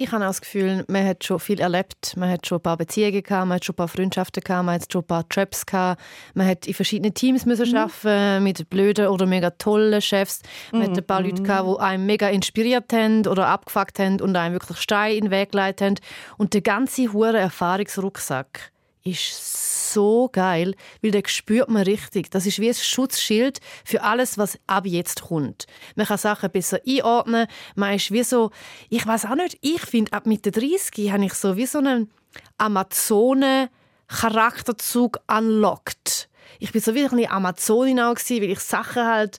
Ich 0.00 0.12
habe 0.12 0.24
auch 0.24 0.28
das 0.28 0.40
Gefühl, 0.40 0.84
man 0.86 1.04
hat 1.04 1.24
schon 1.24 1.40
viel 1.40 1.58
erlebt. 1.58 2.16
Man 2.16 2.30
hat 2.30 2.46
schon 2.46 2.58
ein 2.58 2.62
paar 2.62 2.76
Beziehungen 2.76 3.20
gehabt, 3.20 3.48
man 3.48 3.56
hat 3.56 3.64
schon 3.64 3.72
ein 3.72 3.78
paar 3.78 3.88
Freundschaften 3.88 4.44
gehabt, 4.44 4.64
man 4.64 4.76
hat 4.76 4.92
schon 4.92 5.02
ein 5.02 5.06
paar 5.08 5.24
Jobs 5.28 5.66
gehabt. 5.66 6.00
Man 6.34 6.46
hat 6.46 6.68
in 6.68 6.74
verschiedenen 6.74 7.14
Teams 7.14 7.44
müssen 7.46 7.76
arbeiten 7.76 8.44
mit 8.44 8.70
blöden 8.70 9.08
oder 9.08 9.26
mega 9.26 9.50
tollen 9.50 10.00
Chefs. 10.00 10.42
Man 10.70 10.82
hat 10.82 10.96
ein 10.96 11.04
paar 11.04 11.20
Leute 11.20 11.42
gehabt, 11.42 11.68
die 11.68 11.80
einen 11.82 12.06
mega 12.06 12.28
inspiriert 12.28 12.92
haben 12.92 13.26
oder 13.26 13.48
abgefuckt 13.48 13.98
haben 13.98 14.20
und 14.20 14.36
einem 14.36 14.54
wirklich 14.54 14.78
Steine 14.78 15.16
in 15.16 15.24
den 15.24 15.30
Weg 15.32 15.50
geleitet 15.50 15.80
haben. 15.84 15.94
Und 16.36 16.54
der 16.54 16.60
ganze 16.60 17.12
hure 17.12 17.36
Erfahrungsrucksack 17.36 18.70
ist 19.04 19.92
so 19.92 20.28
geil, 20.30 20.74
weil 21.02 21.10
den 21.10 21.26
spürt 21.26 21.68
man 21.68 21.82
richtig. 21.82 22.30
Das 22.30 22.46
ist 22.46 22.58
wie 22.58 22.68
ein 22.68 22.74
Schutzschild 22.74 23.60
für 23.84 24.02
alles, 24.02 24.38
was 24.38 24.58
ab 24.66 24.86
jetzt 24.86 25.20
kommt. 25.22 25.66
Man 25.96 26.06
kann 26.06 26.16
Sachen 26.18 26.50
besser 26.50 26.80
einordnen. 26.86 27.46
Man 27.74 27.94
ist 27.94 28.10
wie 28.10 28.22
so, 28.22 28.50
ich 28.90 29.06
weiß 29.06 29.24
auch 29.26 29.34
nicht, 29.34 29.58
ich 29.60 29.80
finde, 29.80 30.12
ab 30.12 30.26
Mitte 30.26 30.50
30 30.50 31.12
habe 31.12 31.24
ich 31.24 31.34
so 31.34 31.56
wie 31.56 31.66
so 31.66 31.78
einen 31.78 32.10
Amazonen-Charakterzug 32.58 35.18
unlocked. 35.26 36.28
Ich 36.58 36.72
bin 36.72 36.80
so 36.80 36.94
wie 36.94 37.04
ein 37.04 37.10
bisschen 37.10 37.30
Amazonin 37.30 38.00
auch 38.00 38.16
weil 38.16 38.44
ich 38.44 38.60
Sachen 38.60 39.06
halt 39.06 39.38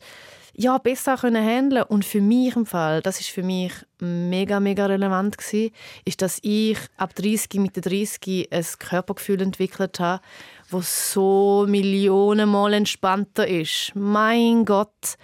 ja, 0.62 0.78
besser 0.78 1.16
können 1.16 1.42
handeln 1.42 1.84
und 1.84 2.04
für 2.04 2.20
mich 2.20 2.54
im 2.58 2.66
Fall, 2.66 3.02
das 3.02 3.22
ist 3.22 3.30
für 3.30 3.44
mich 3.44 3.72
mega 4.02 4.60
mega 4.60 4.88
relevant 4.88 5.38
gewesen, 5.38 5.74
ist, 6.04 6.22
dass 6.22 6.40
ich 6.42 6.78
ab 6.98 7.16
30 7.16 7.62
mit 7.62 7.78
30 7.78 8.50
ein 8.52 8.66
Körpergefühl 8.78 9.42
entwickelt 9.42 10.02
habe, 10.02 10.22
wo 10.70 10.82
so 10.82 11.66
Millionenmal 11.66 12.74
entspannter 12.74 13.48
ist. 13.48 13.94
Mein 13.96 14.66
Gott, 14.66 15.16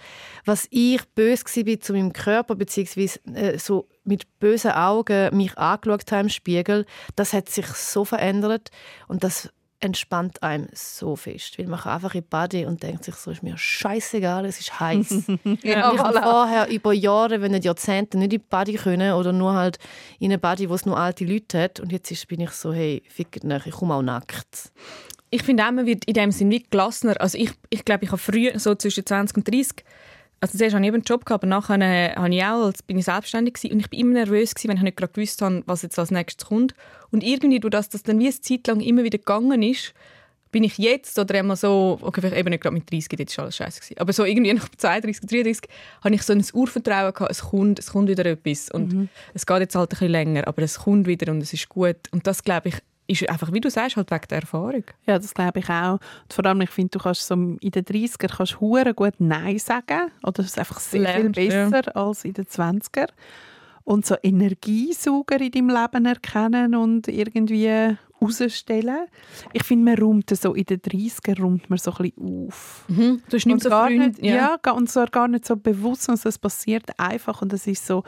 was 0.46 0.68
ich 0.70 1.04
bös 1.14 1.44
war 1.44 1.80
zu 1.80 1.92
meinem 1.92 2.14
Körper 2.14 2.54
beziehungsweise 2.54 3.20
äh, 3.34 3.58
so 3.58 3.88
mit 4.04 4.38
bösen 4.38 4.70
Augen 4.70 5.36
mich 5.36 5.58
angeschaut 5.58 6.10
habe 6.12 6.22
im 6.22 6.28
Spiegel, 6.30 6.86
das 7.14 7.34
hat 7.34 7.50
sich 7.50 7.66
so 7.66 8.06
verändert 8.06 8.70
und 9.06 9.22
das 9.22 9.50
entspannt 9.80 10.42
einem 10.42 10.68
so 10.72 11.16
fest. 11.16 11.58
Weil 11.58 11.66
man 11.66 11.80
kann 11.80 11.92
einfach 11.92 12.14
in 12.14 12.22
die 12.22 12.26
Body 12.28 12.64
und 12.64 12.82
denkt 12.82 13.04
sich 13.04 13.14
so, 13.16 13.30
ist 13.30 13.42
mir 13.42 13.56
scheißegal, 13.56 14.44
es 14.46 14.60
ist 14.60 14.78
heiß. 14.80 15.24
Ja, 15.62 15.92
ich 15.92 15.98
habe 15.98 16.20
vorher 16.20 16.68
über 16.68 16.92
Jahre, 16.92 17.40
wenn 17.40 17.52
nicht 17.52 17.64
Jahrzehnte, 17.64 18.18
nicht 18.18 18.24
in 18.26 18.30
die 18.30 18.38
Body 18.38 18.74
können 18.74 19.12
oder 19.12 19.32
nur 19.32 19.54
halt 19.54 19.78
in 20.18 20.30
eine 20.30 20.38
Body, 20.38 20.68
wo 20.68 20.74
es 20.74 20.86
nur 20.86 20.98
alte 20.98 21.24
Leute 21.24 21.62
hat. 21.62 21.80
Und 21.80 21.92
jetzt 21.92 22.10
ist, 22.10 22.26
bin 22.28 22.40
ich 22.40 22.50
so, 22.50 22.72
hey, 22.72 23.02
fickt 23.08 23.44
nicht, 23.44 23.66
ich 23.66 23.74
komme 23.74 23.94
auch 23.94 24.02
nackt. 24.02 24.72
Ich 25.30 25.42
finde 25.42 25.66
auch, 25.66 25.72
man 25.72 25.86
wird 25.86 26.04
in 26.04 26.14
dem 26.14 26.32
Sinn 26.32 26.50
wie 26.50 26.62
gelassener. 26.62 27.20
Also 27.20 27.36
ich, 27.38 27.50
ich 27.70 27.84
glaube, 27.84 28.04
ich 28.04 28.10
habe 28.10 28.20
früher, 28.20 28.58
so 28.58 28.74
zwischen 28.74 29.04
20 29.04 29.36
und 29.38 29.48
30, 29.48 29.84
also 30.40 30.58
zuerst 30.58 30.74
hatte 30.74 30.84
ich 30.84 30.88
eben 30.88 30.96
einen 30.96 31.04
Job, 31.04 31.24
gehabt, 31.24 31.44
aber 31.44 31.48
nachher 31.48 31.80
äh, 31.80 32.14
habe 32.14 32.34
ich 32.34 32.42
auch, 32.42 32.66
als 32.66 32.82
bin 32.82 32.98
ich 32.98 33.04
selbstständig 33.06 33.54
gewesen, 33.54 33.74
und 33.74 33.80
ich 33.80 33.90
bin 33.90 34.00
immer 34.00 34.12
nervös 34.14 34.54
gewesen, 34.54 34.68
wenn 34.70 34.76
ich 34.76 34.82
nicht 34.82 34.96
gerade 34.96 35.12
gewusst 35.12 35.40
habe, 35.42 35.62
was 35.66 35.82
jetzt 35.82 35.98
als 35.98 36.10
nächstes 36.10 36.48
kommt. 36.48 36.74
Und 37.10 37.22
irgendwie, 37.22 37.60
durch 37.60 37.72
das, 37.72 37.88
dass 37.88 38.02
dann 38.02 38.18
wie 38.18 38.26
eine 38.26 38.40
Zeit 38.40 38.66
lang 38.66 38.80
immer 38.80 39.02
wieder 39.02 39.18
gegangen 39.18 39.62
ist, 39.62 39.94
bin 40.52 40.64
ich 40.64 40.78
jetzt 40.78 41.18
oder 41.18 41.38
einmal 41.38 41.56
so, 41.56 41.98
okay, 42.00 42.20
vielleicht 42.20 42.36
eben 42.36 42.50
nicht 42.50 42.62
gerade 42.62 42.74
mit 42.74 42.90
30, 42.90 43.18
jetzt 43.18 43.32
ist 43.32 43.38
alles 43.38 43.56
scheiße 43.56 43.80
gewesen, 43.80 43.98
aber 43.98 44.12
so 44.12 44.24
irgendwie 44.24 44.52
nach 44.54 44.68
32, 44.68 45.28
33 45.28 45.70
habe 46.02 46.14
ich 46.14 46.22
so 46.22 46.32
ein 46.32 46.44
Urvertrauen 46.52 47.12
gehabt, 47.12 47.30
es 47.30 47.42
kommt, 47.42 47.78
es 47.78 47.90
kommt 47.92 48.08
wieder 48.08 48.24
etwas. 48.24 48.70
Und 48.70 49.08
es 49.34 49.44
geht 49.44 49.58
jetzt 49.58 49.74
halt 49.74 49.90
ein 49.90 49.90
bisschen 49.90 50.12
länger, 50.12 50.46
aber 50.46 50.62
es 50.62 50.78
kommt 50.78 51.06
wieder 51.06 51.32
und 51.32 51.42
es 51.42 51.52
ist 51.52 51.68
gut. 51.68 51.96
Und 52.10 52.26
das 52.26 52.42
glaube 52.42 52.68
ich 52.68 52.76
ist 53.08 53.28
einfach, 53.28 53.52
wie 53.52 53.60
du 53.60 53.70
sagst, 53.70 53.96
halt 53.96 54.10
wegen 54.10 54.26
der 54.30 54.38
Erfahrung. 54.40 54.84
Ja, 55.06 55.18
das 55.18 55.32
glaube 55.34 55.60
ich 55.60 55.68
auch. 55.68 55.92
Und 56.24 56.32
vor 56.32 56.44
allem, 56.46 56.60
ich 56.62 56.70
finde, 56.70 56.90
du 56.90 56.98
kannst 56.98 57.26
so 57.26 57.34
in 57.34 57.58
den 57.70 57.84
30er 57.84 58.28
kannst 58.36 58.60
hure 58.60 58.94
gut 58.94 59.14
Nein 59.18 59.58
sagen. 59.58 60.10
Oder 60.22 60.40
es 60.40 60.46
ist 60.46 60.58
einfach 60.58 60.80
sehr 60.80 61.00
Lernst, 61.02 61.38
viel 61.38 61.48
besser 61.48 61.96
als 61.96 62.24
in 62.24 62.34
den 62.34 62.46
20er. 62.46 63.08
und 63.84 64.04
so 64.04 64.16
Energiesauger 64.22 65.40
in 65.40 65.50
deinem 65.52 65.68
Leben 65.70 66.06
erkennen 66.06 66.74
und 66.74 67.06
irgendwie 67.08 67.96
rausstellen. 68.20 69.06
Ich 69.52 69.62
finde, 69.62 69.84
man 69.92 69.98
räumt 70.02 70.30
so 70.36 70.54
in 70.54 70.64
den 70.64 70.80
30er 70.80 71.40
räumt 71.40 71.68
man 71.70 71.78
so 71.78 71.92
ein 71.92 72.10
bisschen 72.10 72.48
auf. 72.48 72.84
Mhm. 72.88 73.22
Du 73.28 73.36
hast 73.36 73.46
nicht 73.46 73.54
Und 73.54 73.62
so 73.62 73.68
gar 73.68 73.86
Freund, 73.86 74.18
nicht, 74.20 74.24
ja. 74.24 74.56
ga- 74.60 74.72
und 74.72 74.90
zwar 74.90 75.06
gar 75.06 75.28
nicht 75.28 75.46
so 75.46 75.54
bewusst, 75.56 76.02
sondern 76.04 76.26
es 76.28 76.38
passiert 76.38 76.98
einfach 76.98 77.42
und 77.42 77.52
es 77.52 77.66
ist 77.66 77.86
so 77.86 78.02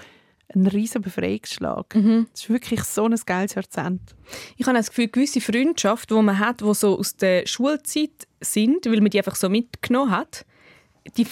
ein 0.54 0.66
riesen 0.66 1.02
Befreiungsschlag. 1.02 1.94
Mhm. 1.94 2.26
Es 2.32 2.42
ist 2.42 2.50
wirklich 2.50 2.82
so 2.84 3.04
ein 3.04 3.14
geiles 3.26 3.54
Jahrzehnt. 3.54 4.14
Ich 4.56 4.66
habe 4.66 4.76
das 4.76 4.88
Gefühl, 4.88 5.08
gewisse 5.08 5.40
Freundschaften, 5.40 6.16
die 6.16 6.22
man 6.22 6.38
hat, 6.38 6.60
die 6.60 6.74
so 6.74 6.98
aus 6.98 7.16
der 7.16 7.46
Schulzeit 7.46 8.26
sind, 8.40 8.86
weil 8.86 9.00
man 9.00 9.10
die 9.10 9.18
einfach 9.18 9.36
so 9.36 9.48
mitgenommen 9.48 10.10
hat, 10.10 10.46
die, 11.16 11.26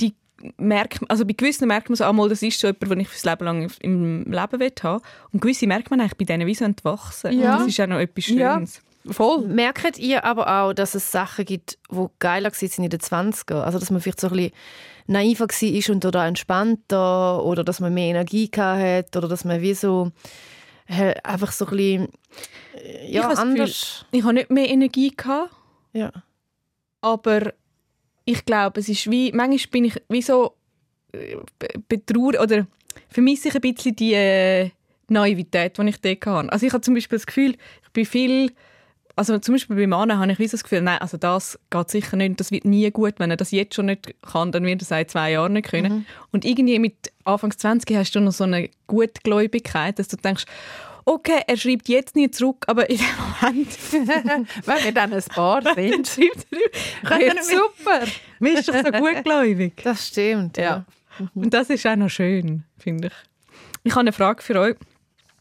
die 0.00 0.14
merkt 0.56 1.02
man, 1.02 1.10
also 1.10 1.26
bei 1.26 1.34
gewissen 1.34 1.68
merkt 1.68 1.90
man 1.90 1.96
so, 1.96 2.04
einmal, 2.04 2.28
das 2.28 2.42
ist 2.42 2.58
so 2.58 2.68
jemand, 2.68 2.90
den 2.90 3.00
ich 3.00 3.08
fürs 3.08 3.24
Leben 3.24 3.44
lang 3.44 3.70
im 3.80 4.24
Leben 4.24 4.60
will 4.60 4.72
haben. 4.82 5.02
Und 5.32 5.40
gewisse 5.40 5.66
merkt 5.66 5.90
man 5.90 6.00
eigentlich 6.00 6.16
bei 6.16 6.24
denen 6.24 6.46
wie 6.46 6.54
so 6.54 6.64
entwachsen. 6.64 7.38
Ja. 7.38 7.58
Das 7.58 7.66
ist 7.66 7.80
auch 7.80 7.86
noch 7.86 7.98
etwas 7.98 8.26
Ja. 8.28 8.62
Voll. 9.10 9.42
Merkt 9.46 9.98
ihr 9.98 10.24
aber 10.24 10.48
auch, 10.62 10.72
dass 10.72 10.94
es 10.94 11.10
Sachen 11.10 11.44
gibt, 11.44 11.78
die 11.90 12.06
geiler 12.18 12.50
waren 12.50 12.84
in 12.84 12.90
den 12.90 13.00
20er? 13.00 13.60
Also, 13.62 13.78
dass 13.78 13.90
man 13.90 14.00
vielleicht 14.00 14.20
so 14.20 14.28
ein 14.28 14.32
bisschen 14.34 14.52
naiver 15.06 15.46
war 15.48 15.94
und 15.94 16.04
oder 16.04 16.26
entspannter 16.26 17.42
oder 17.44 17.62
dass 17.64 17.80
man 17.80 17.94
mehr 17.94 18.08
Energie 18.10 18.50
hatte 18.56 19.18
oder 19.18 19.28
dass 19.28 19.44
man 19.44 19.60
wie 19.60 19.74
so 19.74 20.10
einfach 21.24 21.52
so 21.52 21.66
ein 21.66 21.76
bisschen 21.76 22.08
äh, 22.76 23.06
Ich 23.08 23.14
ja, 23.14 23.22
habe 23.24 23.34
das 23.34 23.42
Gefühl- 23.44 23.60
anders... 23.60 24.06
Ich 24.12 24.22
habe 24.22 24.34
nicht 24.34 24.50
mehr 24.50 24.68
Energie 24.68 25.10
gehabt, 25.16 25.52
Ja. 25.92 26.12
aber 27.00 27.52
ich 28.24 28.44
glaube, 28.44 28.80
es 28.80 28.88
ist 28.88 29.10
wie, 29.10 29.30
manchmal 29.32 29.70
bin 29.70 29.84
ich 29.84 29.94
wie 30.08 30.22
so 30.22 30.54
äh, 31.12 31.36
be- 31.58 31.68
betrauert 31.88 32.40
oder 32.40 32.66
vermisse 33.08 33.48
ich 33.48 33.54
ein 33.54 33.60
bisschen 33.60 33.94
die 33.96 34.14
äh, 34.14 34.70
Naivität, 35.08 35.78
die 35.78 35.88
ich 35.88 36.00
dort 36.00 36.26
hatte. 36.26 36.52
Also 36.52 36.66
ich 36.66 36.72
habe 36.72 36.80
zum 36.82 36.94
Beispiel 36.94 37.18
das 37.18 37.26
Gefühl, 37.26 37.56
ich 37.84 37.90
bin 37.92 38.04
viel, 38.04 38.52
also 39.16 39.38
zum 39.38 39.54
Beispiel 39.54 39.76
bei 39.76 39.86
Männern 39.86 40.18
habe 40.18 40.30
ich 40.32 40.50
das 40.50 40.62
Gefühl, 40.62 40.82
nein, 40.82 40.98
also 40.98 41.16
das 41.16 41.58
geht 41.70 41.90
sicher 41.90 42.16
nicht, 42.16 42.38
das 42.38 42.50
wird 42.50 42.66
nie 42.66 42.90
gut, 42.90 43.14
wenn 43.18 43.30
er 43.30 43.36
das 43.38 43.50
jetzt 43.50 43.74
schon 43.74 43.86
nicht 43.86 44.14
kann, 44.22 44.52
dann 44.52 44.64
wird 44.64 44.82
er 44.82 44.86
seit 44.86 45.10
zwei 45.10 45.32
Jahren 45.32 45.54
nicht 45.54 45.68
können. 45.68 46.06
Und 46.32 46.44
irgendwie 46.44 46.78
mit 46.78 47.12
Anfang 47.24 47.50
20 47.56 47.96
hast 47.96 48.12
du 48.14 48.20
noch 48.20 48.32
so 48.32 48.44
eine 48.44 48.68
Gutgläubigkeit, 48.86 49.98
dass 49.98 50.08
du 50.08 50.16
denkst, 50.16 50.44
okay, 51.06 51.40
er 51.46 51.56
schreibt 51.56 51.88
jetzt 51.88 52.14
nie 52.14 52.30
zurück, 52.30 52.64
aber 52.66 52.90
in 52.90 52.98
dem 52.98 53.06
Moment 53.40 53.78
Wenn 54.66 54.84
wir 54.84 54.92
dann 54.92 55.12
ein 55.12 55.22
Paar 55.22 55.62
sind. 55.74 56.08
schreibt 56.08 56.46
er, 57.10 57.18
Wird 57.18 57.44
super. 57.44 58.02
ist 58.40 58.68
doch 58.68 58.74
so 58.74 58.92
gutgläubig. 58.92 59.80
Das 59.82 60.08
stimmt, 60.08 60.58
ja. 60.58 60.84
Und 61.34 61.54
das 61.54 61.70
ist 61.70 61.86
auch 61.86 61.96
noch 61.96 62.10
schön, 62.10 62.64
finde 62.78 63.08
ich. 63.08 63.14
Ich 63.84 63.92
habe 63.92 64.00
eine 64.00 64.12
Frage 64.12 64.42
für 64.42 64.60
euch, 64.60 64.76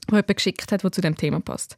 die 0.08 0.12
jemand 0.16 0.36
geschickt 0.38 0.72
hat, 0.72 0.84
die 0.84 0.92
zu 0.92 1.02
dem 1.02 1.18
Thema 1.18 1.42
passt. 1.42 1.76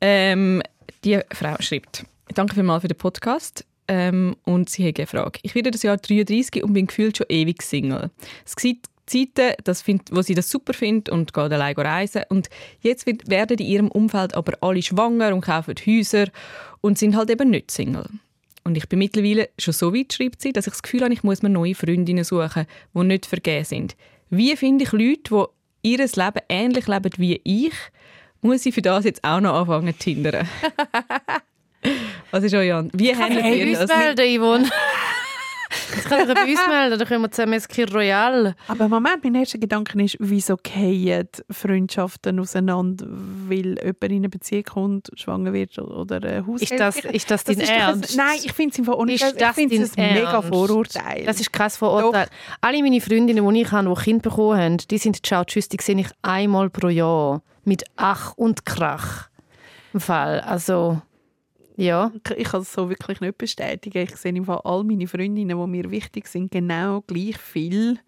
Ähm, 0.00 0.62
die 1.04 1.20
Frau 1.32 1.56
schreibt, 1.60 2.04
danke 2.34 2.54
vielmals 2.54 2.82
für 2.82 2.88
den 2.88 2.98
Podcast 2.98 3.64
ähm, 3.88 4.36
und 4.44 4.70
sie 4.70 4.86
hat 4.86 4.98
eine 4.98 5.06
Frage. 5.06 5.40
Ich 5.42 5.54
werde 5.54 5.70
das 5.70 5.82
Jahr 5.82 5.96
33 5.96 6.62
und 6.62 6.72
bin 6.72 6.86
gefühlt 6.86 7.16
schon 7.16 7.26
ewig 7.28 7.62
Single. 7.62 8.10
Es 8.44 8.56
gibt 8.56 8.86
Zeiten, 9.06 9.54
das 9.64 9.82
find, 9.82 10.10
wo 10.12 10.22
sie 10.22 10.34
das 10.34 10.48
super 10.48 10.72
findet 10.72 11.08
und 11.08 11.34
geht 11.34 11.52
allein 11.52 11.74
reisen. 11.74 12.22
Und 12.28 12.48
jetzt 12.80 13.06
wird, 13.06 13.28
werden 13.28 13.58
in 13.58 13.66
ihrem 13.66 13.88
Umfeld 13.88 14.34
aber 14.34 14.52
alle 14.60 14.82
schwanger 14.82 15.34
und 15.34 15.40
kaufen 15.40 15.74
Häuser 15.84 16.28
und 16.80 16.98
sind 16.98 17.16
halt 17.16 17.30
eben 17.30 17.50
nicht 17.50 17.72
Single. 17.72 18.06
Und 18.62 18.76
ich 18.76 18.88
bin 18.88 19.00
mittlerweile 19.00 19.48
schon 19.58 19.74
so 19.74 19.92
weit, 19.92 20.12
schreibt 20.12 20.40
sie, 20.40 20.52
dass 20.52 20.66
ich 20.66 20.74
das 20.74 20.82
Gefühl 20.82 21.02
habe, 21.02 21.12
ich 21.12 21.24
muss 21.24 21.42
mir 21.42 21.48
neue 21.48 21.74
Freundinnen 21.74 22.24
suchen, 22.24 22.66
die 22.94 23.02
nicht 23.02 23.26
vergeben 23.26 23.64
sind. 23.64 23.96
Wie 24.28 24.54
finde 24.54 24.84
ich 24.84 24.92
Leute, 24.92 25.48
die 25.82 25.90
ihr 25.90 25.98
Leben 25.98 26.42
ähnlich 26.48 26.86
leben 26.86 27.10
wie 27.16 27.40
ich? 27.42 27.74
Muss 28.42 28.64
ich 28.66 28.74
für 28.74 28.82
das 28.82 29.04
jetzt 29.04 29.22
auch 29.24 29.40
noch 29.40 29.54
anfangen 29.54 29.92
zu 29.92 29.98
tindern? 29.98 30.48
Was 32.30 32.44
ist 32.44 32.54
euer 32.54 32.78
An- 32.78 32.90
Wie 32.94 33.14
handelt 33.14 33.42
Hey, 33.44 33.60
ihr 33.70 33.78
uns 33.78 33.88
das? 33.88 33.98
melden, 33.98 34.38
Yvonne. 34.40 34.68
Das 35.94 36.04
kann 36.04 36.28
ich 36.28 36.34
bei 36.34 36.42
uns 36.44 36.66
melden, 36.68 36.98
dann 36.98 37.06
können 37.08 37.22
wir 37.22 37.30
zusammen 37.30 37.52
ins 37.54 37.66
Kir 37.68 37.92
Royal. 37.92 38.54
Aber 38.68 38.88
Moment, 38.88 39.22
mein 39.22 39.36
erster 39.36 39.58
Gedanke 39.58 40.00
ist, 40.02 40.16
wieso 40.18 40.56
fallen 40.56 41.28
Freundschaften 41.48 42.40
auseinander, 42.40 43.06
weil 43.08 43.76
jemand 43.78 44.02
in 44.04 44.12
eine 44.16 44.28
Beziehung 44.28 44.64
kommt, 44.64 45.10
schwanger 45.14 45.52
wird 45.52 45.78
oder 45.78 46.22
ein 46.24 46.46
Haus 46.46 46.62
Ist 46.62 46.72
das, 46.78 46.96
ist 46.96 47.30
das 47.30 47.44
Das 47.44 47.56
dein 47.56 47.62
ist 47.64 47.70
doch 47.70 47.74
ein- 47.76 47.80
Ernst? 47.82 48.16
Nein, 48.16 48.38
ich 48.42 48.52
finde 48.52 48.72
es 48.72 48.78
im 48.78 48.84
Fall 48.84 48.94
auch 48.96 49.04
nicht. 49.04 49.22
Ist 49.22 49.32
Ich 49.32 49.38
das 49.38 49.54
finde 49.54 49.76
es 49.76 49.92
dein 49.92 50.04
ein 50.08 50.14
mega 50.14 50.32
Ernst? 50.32 50.48
Vorurteil. 50.48 51.24
Das 51.24 51.40
ist 51.40 51.52
krass 51.52 51.76
Vorurteil. 51.76 52.26
Alle 52.60 52.82
meine 52.82 53.00
Freundinnen, 53.00 53.48
die 53.54 53.60
ich 53.62 53.70
habe, 53.72 53.94
die 53.96 54.02
Kinder 54.02 54.22
bekommen 54.30 54.58
haben, 54.60 54.76
die 54.78 54.98
sind 54.98 55.24
ciao, 55.24 55.44
tschüss, 55.44 55.68
die 55.68 55.78
sehe 55.80 55.98
ich 56.00 56.08
einmal 56.22 56.68
pro 56.70 56.88
Jahr. 56.88 57.42
Mit 57.64 57.84
Ach 57.96 58.32
und 58.36 58.64
Krach. 58.64 59.28
Im 59.92 60.00
Fall. 60.00 60.40
Also, 60.40 61.00
ja. 61.76 62.12
ich 62.36 62.44
kann 62.44 62.62
es 62.62 62.72
so 62.72 62.88
wirklich 62.88 63.20
nicht 63.20 63.38
bestätigen. 63.38 64.02
Ich 64.02 64.16
sehe 64.16 64.34
im 64.34 64.44
Fall 64.44 64.60
all 64.64 64.84
meine 64.84 65.06
Freundinnen, 65.06 65.48
die 65.48 65.66
mir 65.66 65.90
wichtig 65.90 66.28
sind, 66.28 66.50
genau 66.50 67.02
gleich 67.02 67.38
viel. 67.38 67.98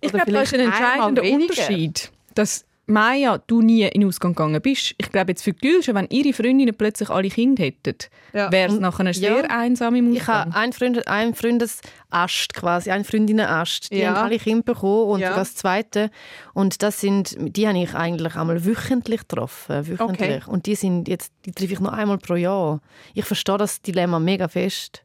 Ich 0.00 0.12
glaube, 0.12 0.30
da 0.30 0.42
ist 0.42 0.54
ein 0.54 0.60
entscheidender. 0.60 1.22
Unterschied, 1.22 2.12
dass 2.34 2.64
Maya, 2.88 3.38
du 3.48 3.62
nie 3.62 3.82
in 3.82 4.00
den 4.02 4.08
Ausgang 4.08 4.32
gegangen 4.32 4.62
bist. 4.62 4.94
Ich 4.98 5.10
glaube 5.10 5.32
jetzt 5.32 5.42
für 5.42 5.52
die 5.52 5.58
Gülsche, 5.58 5.92
wenn 5.94 6.06
ihre 6.08 6.32
Freundinnen 6.32 6.72
plötzlich 6.76 7.10
alle 7.10 7.28
Kinder 7.28 7.64
hätten, 7.64 7.96
Ja. 8.32 8.52
wäre 8.52 8.72
es 8.72 8.78
nachher 8.78 9.06
ja. 9.06 9.12
sehr 9.12 9.50
einsam 9.50 9.96
im 9.96 10.12
Ich 10.12 10.20
Ausgang. 10.20 10.36
habe 10.52 10.56
einen, 10.56 10.72
Freund, 10.72 11.08
einen 11.08 11.34
Freundesast 11.34 12.54
quasi, 12.54 12.90
einen 12.92 13.02
Freundinnenast. 13.04 13.90
Die 13.90 13.98
Ja. 13.98 14.10
haben 14.14 14.24
alle 14.26 14.38
Kinder 14.38 14.62
bekommen 14.62 15.10
und 15.10 15.20
Ja. 15.20 15.34
das 15.34 15.56
zweite. 15.56 16.10
Und 16.54 16.80
das 16.84 17.00
sind, 17.00 17.36
die 17.40 17.66
habe 17.66 17.76
ich 17.78 17.92
eigentlich 17.94 18.36
einmal 18.36 18.64
wöchentlich 18.64 19.22
getroffen. 19.26 19.84
Wöchentlich. 19.88 19.98
Okay. 20.36 20.40
Und 20.46 20.66
die 20.66 20.76
sind 20.76 21.08
jetzt, 21.08 21.32
die 21.44 21.50
treffe 21.50 21.72
ich 21.72 21.80
nur 21.80 21.92
einmal 21.92 22.18
pro 22.18 22.36
Jahr. 22.36 22.80
Ich 23.14 23.24
verstehe 23.24 23.58
das 23.58 23.82
Dilemma 23.82 24.20
mega 24.20 24.46
fest. 24.46 25.02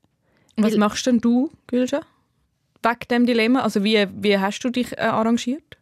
Was 0.55 0.73
weil- 0.73 0.77
machst 0.79 1.07
denn 1.07 1.19
du, 1.19 1.49
Gülsche? 1.65 2.01
Wegen 2.83 2.99
dem 3.09 3.25
Dilemma? 3.25 3.61
Also 3.61 3.83
wie, 3.83 4.07
wie 4.21 4.37
hast 4.37 4.59
du 4.59 4.69
dich 4.69 4.91
äh, 4.97 5.01
arrangiert? 5.01 5.77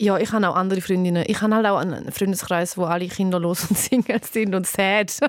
Ja, 0.00 0.18
ich 0.18 0.32
habe 0.32 0.48
auch 0.48 0.56
andere 0.56 0.80
Freundinnen. 0.80 1.24
Ich 1.28 1.40
habe 1.40 1.54
halt 1.54 1.66
auch 1.66 1.78
einen 1.78 2.10
Freundeskreis, 2.10 2.76
wo 2.76 2.84
alle 2.84 3.06
kinderlos 3.06 3.64
und 3.70 3.78
Single 3.78 4.20
sind 4.24 4.52
und 4.54 4.66
sad. 4.66 5.12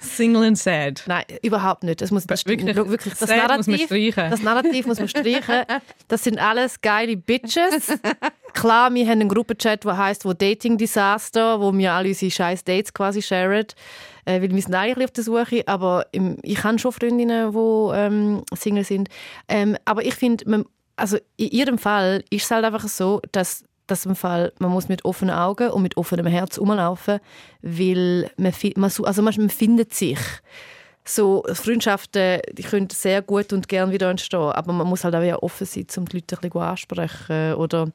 Single 0.00 0.44
and 0.44 0.58
sad. 0.58 1.02
Nein, 1.06 1.24
überhaupt 1.42 1.82
nicht. 1.84 2.00
Das 2.00 2.10
muss 2.10 2.26
das 2.26 2.46
Wirklich, 2.46 2.74
wirklich 2.76 3.14
das 3.14 3.28
Narrativ, 3.28 3.56
muss 3.58 3.66
man 3.66 3.78
streichen. 3.86 4.30
das 4.30 4.42
Narrativ 4.42 4.86
muss 4.86 4.98
man 4.98 5.08
streichen. 5.08 5.64
Das 6.08 6.24
sind 6.24 6.38
alles 6.38 6.80
geile 6.80 7.16
Bitches. 7.16 7.98
Klar, 8.54 8.94
wir 8.94 9.04
haben 9.06 9.20
einen 9.20 9.28
Gruppenchat, 9.28 9.84
der 9.84 9.96
heißt 9.98 10.24
wo 10.24 10.32
Dating 10.32 10.78
Disaster, 10.78 11.60
wo 11.60 11.76
wir 11.76 11.92
alle 11.92 12.08
unsere 12.08 12.30
scheiß 12.30 12.64
Dates 12.64 12.94
quasi 12.94 13.20
sharen, 13.20 13.66
äh, 14.24 14.40
weil 14.40 14.50
wir 14.50 14.62
sind 14.62 14.74
eigentlich 14.74 15.04
auf 15.06 15.12
der 15.12 15.24
Suche. 15.24 15.62
Aber 15.66 16.06
im, 16.12 16.38
ich 16.42 16.62
habe 16.64 16.78
schon 16.78 16.92
Freundinnen, 16.92 17.52
die 17.52 17.58
ähm, 17.96 18.42
Single 18.54 18.84
sind. 18.84 19.08
Ähm, 19.48 19.76
aber 19.84 20.04
ich 20.04 20.14
finde, 20.14 20.48
man- 20.48 20.64
also 20.98 21.18
in 21.36 21.48
ihrem 21.48 21.78
Fall 21.78 22.24
ist 22.30 22.44
es 22.44 22.50
halt 22.50 22.64
einfach 22.64 22.88
so, 22.88 23.20
dass 23.32 23.64
dass 23.88 24.06
im 24.06 24.14
Fall, 24.14 24.52
man 24.58 24.70
muss 24.70 24.88
mit 24.88 25.04
offenen 25.04 25.34
Augen 25.34 25.70
und 25.70 25.82
mit 25.82 25.96
offenem 25.96 26.26
Herz 26.26 26.58
rumlaufen, 26.58 27.20
weil 27.62 28.30
man, 28.36 28.52
man, 28.76 28.92
also 29.02 29.22
man, 29.22 29.50
findet 29.50 29.94
sich. 29.94 30.18
So 31.04 31.42
Freundschaften, 31.54 32.40
die 32.52 32.64
können 32.64 32.90
sehr 32.90 33.22
gut 33.22 33.54
und 33.54 33.66
gern 33.66 33.90
wieder 33.90 34.10
entstehen, 34.10 34.52
aber 34.52 34.74
man 34.74 34.86
muss 34.86 35.04
halt 35.04 35.14
auch 35.14 35.42
offen 35.42 35.66
sein, 35.66 35.86
um 35.96 36.04
die 36.04 36.18
Leute 36.18 36.36
ein 36.36 36.40
bisschen 36.42 36.60
ansprechen 36.60 37.54
oder 37.54 37.90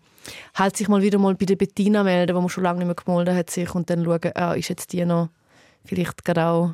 halt 0.56 0.76
sich 0.76 0.88
mal 0.88 1.04
wieder 1.04 1.20
mal 1.20 1.36
bei 1.36 1.46
der 1.46 1.56
Bettina 1.56 2.04
melden, 2.04 2.36
wo 2.36 2.39
man 2.39 2.50
schon 2.50 2.63
lange 2.63 2.80
nicht 2.80 2.88
mehr 2.88 2.96
gemeldet 2.96 3.36
hat 3.36 3.52
sich 3.52 3.76
und 3.76 3.88
dann 3.92 4.04
schauen, 4.04 4.32
ah, 4.34 4.54
ist 4.54 4.70
jetzt 4.70 4.94
die 4.94 5.06
noch 5.06 5.30
vielleicht 5.86 6.26
gerade 6.26 6.46
auch 6.46 6.72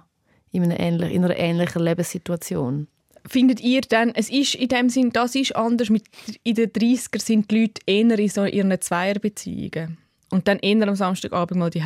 in 0.52 0.64
einer, 0.64 0.80
ähnlich, 0.80 1.12
in 1.12 1.26
einer 1.26 1.38
ähnlichen 1.38 1.82
Lebenssituation. 1.82 2.88
Findet 3.28 3.60
ihr 3.62 3.82
dann, 3.82 4.12
es 4.16 4.30
ist 4.30 4.56
in 4.56 4.68
dem 4.70 4.90
Sinn, 4.90 5.12
das 5.12 5.36
ist 5.36 5.56
anders, 5.56 5.90
mit, 5.90 6.04
in 6.44 6.56
den 6.56 6.70
30er 6.70 7.22
sind 7.22 7.52
die 7.52 7.62
Leute 7.62 7.82
eher 7.86 8.18
in 8.20 8.30
so 8.30 8.46
ihren 8.46 8.80
Zweierbeziehungen 8.80 9.98
und 10.32 10.48
dann 10.48 10.60
eher 10.60 10.88
am 10.88 10.96
Samstagabend 10.96 11.60
mal 11.60 11.70
die 11.70 11.84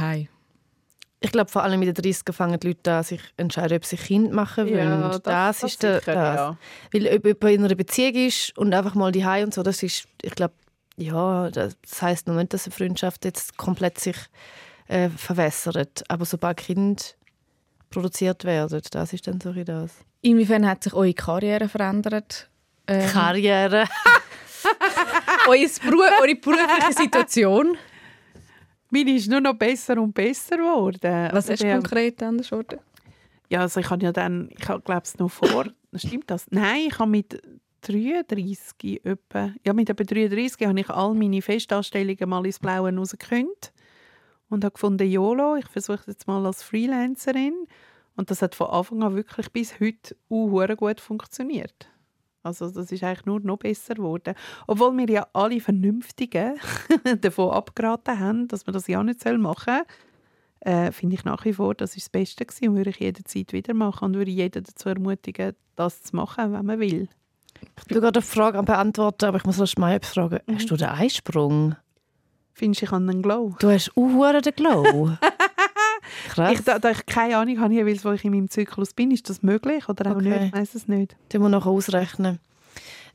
Ich 1.19 1.32
glaube, 1.32 1.50
vor 1.50 1.63
allem 1.63 1.82
in 1.82 1.93
den 1.93 2.04
30er 2.04 2.34
fangen 2.34 2.60
die 2.60 2.67
Leute 2.67 2.91
an, 2.93 3.04
sich 3.04 3.22
entscheiden, 3.38 3.78
ob 3.78 3.86
sie 3.86 3.96
Kind 3.96 4.34
machen 4.34 4.65
wollen. 4.67 4.78
Ja, 4.78 5.08
das, 5.08 5.22
das- 5.22 5.60
das 5.62 5.63
ist 5.72 5.84
der, 5.84 6.00
sicher, 6.00 6.13
das. 6.13 6.36
ja. 6.36 6.58
Weil 6.91 7.08
ob 7.15 7.26
jemand 7.26 7.43
in 7.56 7.63
einer 7.65 7.76
Beziehung 7.76 8.15
ist 8.15 8.58
und 8.58 8.74
einfach 8.74 8.93
mal 8.96 9.12
die 9.13 9.24
und 9.24 9.54
so, 9.54 9.63
das 9.63 9.82
ist, 9.84 10.06
ich 10.22 10.36
glaube, 10.36 10.54
ja, 10.98 11.50
das 11.50 11.76
heißt 12.02 12.28
noch 12.28 12.36
nicht, 12.36 12.54
dass 12.54 12.65
eine 12.65 12.76
Freundschaft 12.76 13.24
jetzt 13.26 13.58
komplett 13.58 14.00
sich 14.00 14.17
äh, 14.88 15.10
verwässert. 15.10 16.04
Aber 16.10 16.26
sobald 16.26 16.58
Kinder 16.58 17.02
produziert 17.89 18.43
werden, 18.43 18.82
das 18.91 19.13
ist 19.13 19.26
dann 19.28 19.39
so 19.39 19.54
das. 19.54 19.91
Inwiefern 20.24 20.66
hat 20.68 20.84
sich 20.84 20.94
eure 20.94 21.14
Karriere 21.14 21.68
verändert? 21.68 22.50
Ähm, 22.88 23.10
Karriere. 23.12 23.86
euer 25.48 25.68
Beruf, 25.84 26.12
eure 26.22 26.36
berufliche 26.36 26.94
Situation? 26.94 27.78
Meine 28.90 29.12
ist 29.16 29.30
nur 29.30 29.42
noch 29.42 29.54
besser 29.56 29.98
und 30.02 30.14
besser 30.14 30.58
geworden. 30.58 31.30
Was 31.32 31.50
Also 31.50 31.54
ist 31.54 31.64
der- 31.64 31.74
konkret 31.76 32.24
anders 32.24 32.50
geworden? 32.50 32.80
Ja, 33.50 33.60
also 33.62 33.80
ich 33.82 33.89
habe 33.89 34.04
ja 34.04 34.12
dann, 34.12 34.50
ich 34.52 34.66
glaube 34.66 35.02
es 35.04 35.18
noch 35.20 35.30
vor, 35.30 35.66
stimmt 35.95 36.30
das? 36.32 36.45
Nein, 36.50 36.86
ich 36.88 36.97
habe 37.00 37.12
mit 37.12 37.41
33 37.82 39.06
etwa. 39.06 39.52
Ja, 39.66 39.74
mit 39.74 39.89
etwa 39.89 40.04
33 40.04 40.68
habe 40.68 40.80
ich 40.80 40.89
all 40.89 41.14
meine 41.14 41.41
Festanstellungen 41.41 42.30
mal 42.30 42.45
ins 42.45 42.60
Blaue 42.60 42.95
rausgekündigt 42.95 43.74
und 44.50 44.64
habe 44.64 44.74
gefunden, 44.74 45.08
YOLO, 45.08 45.58
ich 45.58 45.68
versuche 45.68 46.00
es 46.00 46.06
jetzt 46.08 46.28
mal 46.28 46.45
als 46.45 46.64
Freelancerin. 46.64 47.68
Und 48.16 48.30
das 48.30 48.41
hat 48.41 48.55
von 48.55 48.68
Anfang 48.68 49.03
an 49.03 49.16
wirklich 49.16 49.51
bis 49.51 49.80
heute 49.80 50.16
uh, 50.30 50.66
gut 50.76 51.01
funktioniert. 51.01 51.89
Also 52.43 52.70
das 52.70 52.91
ist 52.91 53.03
eigentlich 53.03 53.26
nur 53.26 53.39
noch 53.39 53.57
besser 53.57 53.95
geworden. 53.95 54.36
Obwohl 54.68 54.95
wir 54.97 55.09
ja 55.09 55.28
alle 55.34 55.61
Vernünftigen 55.61 56.59
davon 57.22 57.51
abgeraten 57.51 58.20
haben, 58.20 58.47
dass 58.49 58.66
man 58.66 58.74
das 58.74 58.88
ja 58.88 59.01
nicht 59.01 59.26
machen 59.26 59.82
soll, 60.61 60.74
äh, 60.74 60.91
finde 60.91 61.16
ich 61.16 61.26
nach 61.26 61.43
wie 61.45 61.53
vor, 61.53 61.74
das 61.74 61.95
ist 61.95 62.05
das 62.05 62.09
Beste 62.09 62.45
gewesen 62.45 62.70
und 62.70 62.76
würde 62.76 62.89
ich 62.89 62.99
jederzeit 62.99 63.53
wieder 63.53 63.74
machen 63.74 64.05
und 64.05 64.14
würde 64.16 64.32
jeden 64.32 64.64
dazu 64.64 64.89
ermutigen, 64.89 65.55
das 65.76 66.03
zu 66.03 66.16
machen, 66.16 66.53
wenn 66.53 66.66
man 66.66 66.80
will. 66.80 67.09
Ich 67.78 67.86
bin 67.86 68.01
gerade 68.01 68.20
eine 68.20 68.26
Frage 68.26 68.59
am 68.59 68.66
beantworten, 68.66 69.26
aber 69.26 69.38
ich 69.38 69.45
muss 69.45 69.59
erst 69.59 69.80
mal 69.80 69.93
etwas 69.93 70.14
fragen. 70.14 70.39
Mhm. 70.45 70.55
Hast 70.55 70.70
du 70.70 70.76
den 70.76 70.89
Eisprung? 70.89 71.76
Findest 72.53 72.82
du, 72.82 72.86
ich 72.86 72.91
habe 72.91 73.09
einen 73.09 73.22
Glow? 73.22 73.55
Du 73.59 73.70
hast 73.70 73.91
auch 73.95 74.41
den 74.41 74.55
Glow? 74.55 75.11
Krass. 76.30 76.53
Ich, 76.53 76.64
da, 76.64 76.80
da 76.80 76.91
ich 76.91 77.05
keine 77.05 77.38
Ahnung 77.38 77.59
habe, 77.59 77.74
jeweils, 77.74 78.03
wo 78.05 78.11
ich 78.11 78.24
in 78.24 78.32
meinem 78.32 78.49
Zyklus 78.49 78.93
bin, 78.93 79.11
ist 79.11 79.30
das 79.30 79.43
möglich 79.43 79.88
oder 79.89 80.11
auch 80.11 80.16
okay. 80.18 80.30
nicht? 80.30 80.43
Ich 80.45 80.53
weiß 80.53 80.76
es 80.76 80.88
nicht. 80.88 81.16
Das 81.30 81.39
muss 81.39 81.51
nachher 81.51 81.70
ausrechnen. 81.70 82.39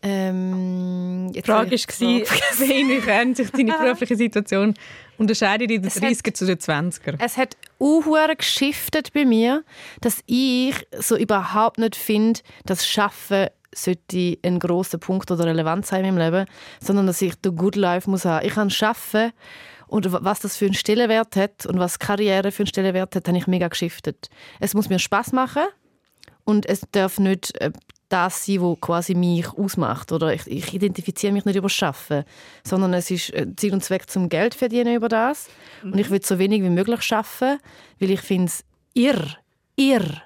Ähm, 0.01 1.33
die 1.35 1.43
Frage 1.43 1.73
war, 1.73 2.71
inwiefern 2.71 3.35
sich 3.35 3.51
deine 3.51 3.73
berufliche 3.73 4.15
Situation 4.15 4.75
unterscheidet 5.17 5.73
in 5.73 5.83
den 5.83 5.91
30er 5.91 6.35
zu 6.35 6.47
den 6.47 6.59
20er. 6.59 7.17
Es 7.19 7.37
hat 7.37 7.57
auch 7.81 8.37
geschiftet 8.37 9.13
bei 9.13 9.25
mir, 9.25 9.65
dass 10.01 10.23
ich 10.27 10.75
so 10.99 11.17
überhaupt 11.17 11.79
nicht 11.79 11.97
finde, 11.97 12.41
dass 12.65 12.87
Schaffen 12.87 13.49
sollte 13.75 14.39
ein 14.45 14.59
großer 14.61 14.99
Punkt 14.99 15.31
oder 15.31 15.47
Relevanz 15.47 15.89
sein 15.89 16.05
in 16.05 16.15
meinem 16.15 16.33
Leben, 16.33 16.47
sondern 16.81 17.07
dass 17.07 17.21
ich 17.21 17.35
the 17.43 17.51
good 17.51 17.77
life 17.77 18.09
muss 18.09 18.25
haben. 18.25 18.47
Ich 18.47 18.55
kann 18.55 18.71
schaffen 18.71 19.33
und 19.89 20.13
was 20.13 20.41
das 20.41 20.57
für 20.57 20.67
einen 20.67 20.75
Stellenwert 20.75 21.35
hat 21.37 21.67
und 21.67 21.79
was 21.79 21.99
Karriere 21.99 22.53
für 22.53 22.63
einen 22.63 22.69
Stellenwert 22.69 23.17
hat, 23.17 23.27
habe 23.27 23.39
ich 23.39 23.47
mega 23.47 23.69
geschiftet. 23.69 24.29
Es 24.61 24.75
muss 24.75 24.89
mir 24.89 24.99
Spaß 24.99 25.33
machen 25.33 25.65
und 26.45 26.67
es 26.67 26.83
darf 26.93 27.19
nicht 27.19 27.59
äh, 27.61 27.73
das 28.09 28.45
sein, 28.45 28.63
was 28.63 28.81
quasi 28.81 29.15
mich 29.15 29.49
ausmacht. 29.53 30.13
Oder 30.13 30.33
ich, 30.33 30.47
ich 30.47 30.73
identifiziere 30.73 31.33
mich 31.33 31.45
nicht 31.45 31.57
über 31.57 31.69
Schaffen, 31.69 32.25
sondern 32.65 32.95
es 32.95 33.11
ist 33.11 33.33
äh, 33.35 33.47
Ziel 33.57 33.73
und 33.73 33.85
Zweck 33.85 34.09
zum 34.09 34.29
Geld 34.29 34.55
verdienen 34.55 34.95
über 34.95 35.09
das. 35.09 35.49
Mhm. 35.83 35.93
Und 35.93 35.99
ich 35.99 36.11
will 36.11 36.23
so 36.23 36.39
wenig 36.39 36.63
wie 36.63 36.71
möglich 36.71 37.03
schaffen, 37.03 37.59
weil 37.99 38.11
ich 38.11 38.21
finde 38.21 38.47
es 38.47 38.65
irr, 38.95 39.37
irr, 39.77 40.23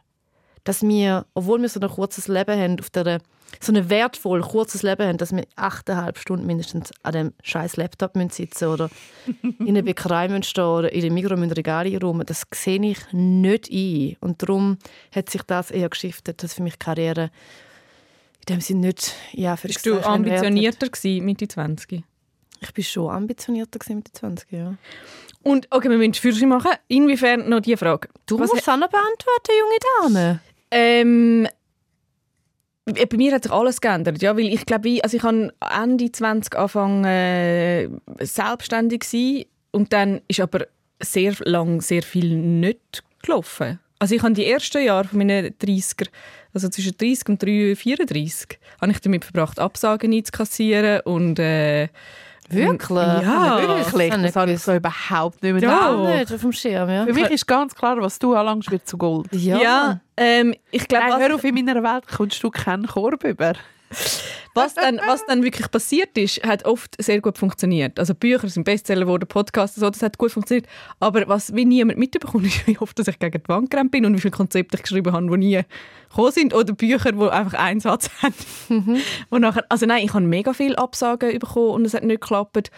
dass 0.64 0.82
wir, 0.82 1.26
obwohl 1.34 1.60
wir 1.60 1.68
so 1.68 1.80
ein 1.80 1.88
kurzes 1.88 2.28
Leben 2.28 2.58
haben, 2.58 2.80
auf 2.80 2.90
der 2.90 3.20
so 3.60 3.72
ein 3.72 3.90
wertvoll 3.90 4.40
kurzes 4.40 4.82
Leben 4.82 5.06
haben, 5.06 5.18
dass 5.18 5.34
wir 5.34 5.44
achteinhalb 5.56 6.18
Stunden 6.18 6.46
mindestens 6.46 6.90
an 7.02 7.12
dem 7.12 7.32
scheiß 7.42 7.76
Laptop 7.76 8.12
sitzen 8.30 8.68
oder 8.68 8.90
in 9.42 9.68
einer 9.68 9.82
Bäckerei 9.82 10.42
stehen 10.42 10.64
oder 10.64 10.92
in 10.92 11.00
der 11.00 11.12
Migros 11.12 11.38
Regali 11.38 11.96
rum, 11.96 12.22
das 12.24 12.44
sehe 12.54 12.80
ich 12.82 12.98
nicht 13.12 13.70
ein. 13.70 14.16
Und 14.20 14.42
darum 14.42 14.78
hat 15.14 15.30
sich 15.30 15.42
das 15.42 15.70
eher 15.70 15.88
geschiftet, 15.88 16.42
dass 16.42 16.54
für 16.54 16.62
mich 16.62 16.78
Karriere 16.78 17.30
in 18.40 18.54
dem 18.56 18.60
Sinne 18.60 18.88
nicht 18.88 19.14
ja, 19.32 19.56
für 19.56 19.68
Bist 19.68 19.86
du 19.86 20.00
ambitionierter 20.00 20.88
gewesen, 20.88 21.24
Mitte 21.24 21.46
20? 21.46 22.02
Ich 22.60 22.72
bin 22.72 22.84
schon 22.84 23.10
ambitionierter 23.10 23.78
gewesen, 23.78 23.96
Mitte 23.96 24.12
20, 24.12 24.52
ja. 24.52 24.74
Und 25.42 25.66
okay, 25.70 25.90
wir 25.90 25.98
müssen 25.98 26.14
Führerschein 26.14 26.48
machen. 26.48 26.70
Inwiefern 26.88 27.48
noch 27.48 27.60
die 27.60 27.76
Frage? 27.76 28.08
Du 28.26 28.38
Was 28.38 28.50
musst 28.50 28.62
es 28.62 28.68
auch 28.68 28.76
noch 28.76 28.88
beantworten, 28.88 29.52
junge 29.58 30.14
Dame. 30.14 30.40
Ähm, 30.70 31.48
bei 32.84 33.16
mir 33.16 33.32
hat 33.32 33.44
sich 33.44 33.52
alles 33.52 33.80
geändert, 33.80 34.20
ja, 34.22 34.36
weil 34.36 34.52
ich 34.52 34.66
glaube, 34.66 34.98
also 35.02 35.16
ich 35.16 35.22
habe 35.22 35.52
Ende 35.82 36.10
20 36.10 36.56
angefangen 36.56 37.04
äh, 37.04 37.88
selbstständig 38.20 39.04
sein 39.04 39.44
und 39.70 39.92
dann 39.92 40.20
ist 40.28 40.40
aber 40.40 40.66
sehr 41.00 41.34
lang 41.44 41.80
sehr 41.80 42.02
viel 42.02 42.36
nicht 42.36 43.04
gelaufen. 43.22 43.78
Also 43.98 44.16
ich 44.16 44.22
habe 44.22 44.34
die 44.34 44.46
ersten 44.46 44.84
Jahre 44.84 45.06
von 45.06 45.18
meinen 45.18 45.54
30er, 45.54 46.08
also 46.52 46.68
zwischen 46.68 46.96
30 46.96 47.28
und 47.28 47.42
34, 47.42 48.58
habe 48.80 48.92
ich 48.92 49.00
damit 49.00 49.24
verbracht, 49.24 49.60
Absagen 49.60 50.12
einzukassieren 50.12 51.00
und 51.04 51.38
äh, 51.38 51.88
Wirklich? 52.52 52.90
Ja, 52.90 53.58
wirklich. 53.60 54.10
Das, 54.10 54.22
das 54.22 54.36
habe 54.36 54.52
ich 54.52 54.60
so 54.60 54.74
überhaupt 54.74 55.42
nicht 55.42 55.52
mehr 55.54 55.62
ja. 55.62 56.18
nicht 56.18 56.32
auf 56.32 56.40
dem 56.40 56.52
Schirm. 56.52 56.88
Ja. 56.88 57.06
Für 57.06 57.12
mich 57.12 57.30
ist 57.30 57.46
ganz 57.46 57.74
klar, 57.74 58.00
was 58.00 58.18
du 58.18 58.34
anlangst, 58.34 58.70
wird 58.70 58.86
zu 58.86 58.98
Gold. 58.98 59.26
Ja. 59.32 59.58
ja 59.58 60.00
ähm, 60.16 60.54
ich 60.70 60.86
glaube, 60.86 61.18
hör 61.18 61.34
auf, 61.34 61.44
in 61.44 61.54
meiner 61.54 61.82
Welt 61.82 62.04
kommst 62.08 62.42
du 62.42 62.50
keinen 62.50 62.86
Korb 62.86 63.24
über. 63.24 63.54
Was 64.54 64.74
dann, 64.74 65.00
was 65.06 65.24
dann 65.24 65.42
wirklich 65.42 65.70
passiert 65.70 66.16
ist, 66.18 66.42
hat 66.42 66.66
oft 66.66 67.02
sehr 67.02 67.20
gut 67.22 67.38
funktioniert. 67.38 67.98
Also 67.98 68.14
Bücher 68.14 68.48
sind 68.48 68.64
Bestseller 68.64 69.02
geworden, 69.02 69.26
Podcasts, 69.26 69.76
so, 69.76 69.88
das 69.88 70.02
hat 70.02 70.18
gut 70.18 70.30
funktioniert. 70.30 70.66
Aber 71.00 71.26
was 71.26 71.54
wie 71.54 71.64
niemand 71.64 71.98
mitbekommt, 71.98 72.46
ist, 72.46 72.66
wie 72.66 72.78
oft 72.78 72.98
dass 72.98 73.08
ich 73.08 73.18
gegen 73.18 73.42
die 73.42 73.48
Wand 73.48 73.70
gerannt 73.70 73.92
bin 73.92 74.04
und 74.04 74.14
wie 74.14 74.20
viele 74.20 74.32
Konzepte 74.32 74.76
ich 74.76 74.82
geschrieben 74.82 75.12
habe, 75.12 75.26
die 75.30 75.36
nie 75.38 75.60
gekommen 76.10 76.32
sind. 76.32 76.54
Oder 76.54 76.74
Bücher, 76.74 77.12
die 77.12 77.22
einfach 77.22 77.58
einen 77.58 77.80
Satz 77.80 78.10
haben. 78.22 78.34
Mhm. 78.68 79.00
nachher, 79.40 79.64
also 79.70 79.86
nein, 79.86 80.04
ich 80.04 80.12
habe 80.12 80.24
mega 80.24 80.52
viele 80.52 80.76
Absagen 80.76 81.38
bekommen 81.38 81.70
und 81.70 81.84
es 81.86 81.94
hat 81.94 82.04
nicht 82.04 82.20
geklappt. 82.20 82.70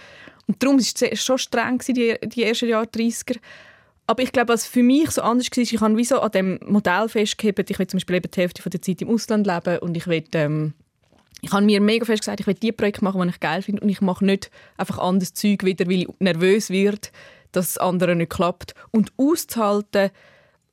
Und 0.47 0.63
darum 0.63 0.77
war 0.77 1.11
es 1.11 1.25
schon 1.25 1.39
streng, 1.39 1.79
die, 1.89 2.17
die 2.25 2.45
ersten 2.45 2.69
Jahre 2.69 2.87
30er. 2.87 3.39
Aber 4.07 4.23
ich 4.23 4.33
glaube, 4.33 4.53
was 4.53 4.67
für 4.67 4.83
mich 4.83 5.11
so 5.11 5.23
anders 5.23 5.49
war, 5.51 5.63
ich 5.63 5.81
habe 5.81 5.97
wie 5.97 6.05
so 6.05 6.21
an 6.21 6.31
dem 6.31 6.61
Modell 6.67 7.09
festgehalten, 7.09 7.65
ich 7.69 7.79
will 7.79 7.87
zum 7.87 7.99
Beispiel 7.99 8.17
eben 8.17 8.31
die 8.31 8.41
Hälfte 8.41 8.69
der 8.69 8.83
Zeit 8.83 9.01
im 9.01 9.09
Ausland 9.09 9.47
leben 9.47 9.79
und 9.79 9.97
ich 9.97 10.07
will 10.07 10.25
ähm, 10.35 10.75
ich 11.45 11.53
habe 11.53 11.67
mir 11.67 11.81
mega 11.81 12.07
fest 12.07 12.23
gesagt, 12.23 12.41
ich 12.41 12.47
will 12.47 12.55
die 12.55 12.73
Projekte 12.73 13.05
machen, 13.05 13.21
die 13.21 13.29
ich 13.29 13.41
geil 13.41 13.61
finde 13.61 13.83
und 13.83 13.89
ich 13.91 14.01
mache 14.01 14.25
nicht 14.25 14.51
einfach 14.79 14.99
anderes 14.99 15.35
Zeug 15.35 15.63
wieder, 15.63 15.87
weil 15.87 16.03
ich 16.03 16.09
nervös 16.19 16.71
wird, 16.71 17.13
dass 17.53 17.75
das 17.75 17.79
andere 17.79 18.17
nicht 18.17 18.31
klappt. 18.31 18.75
Und 18.91 19.13
auszuhalten, 19.19 20.11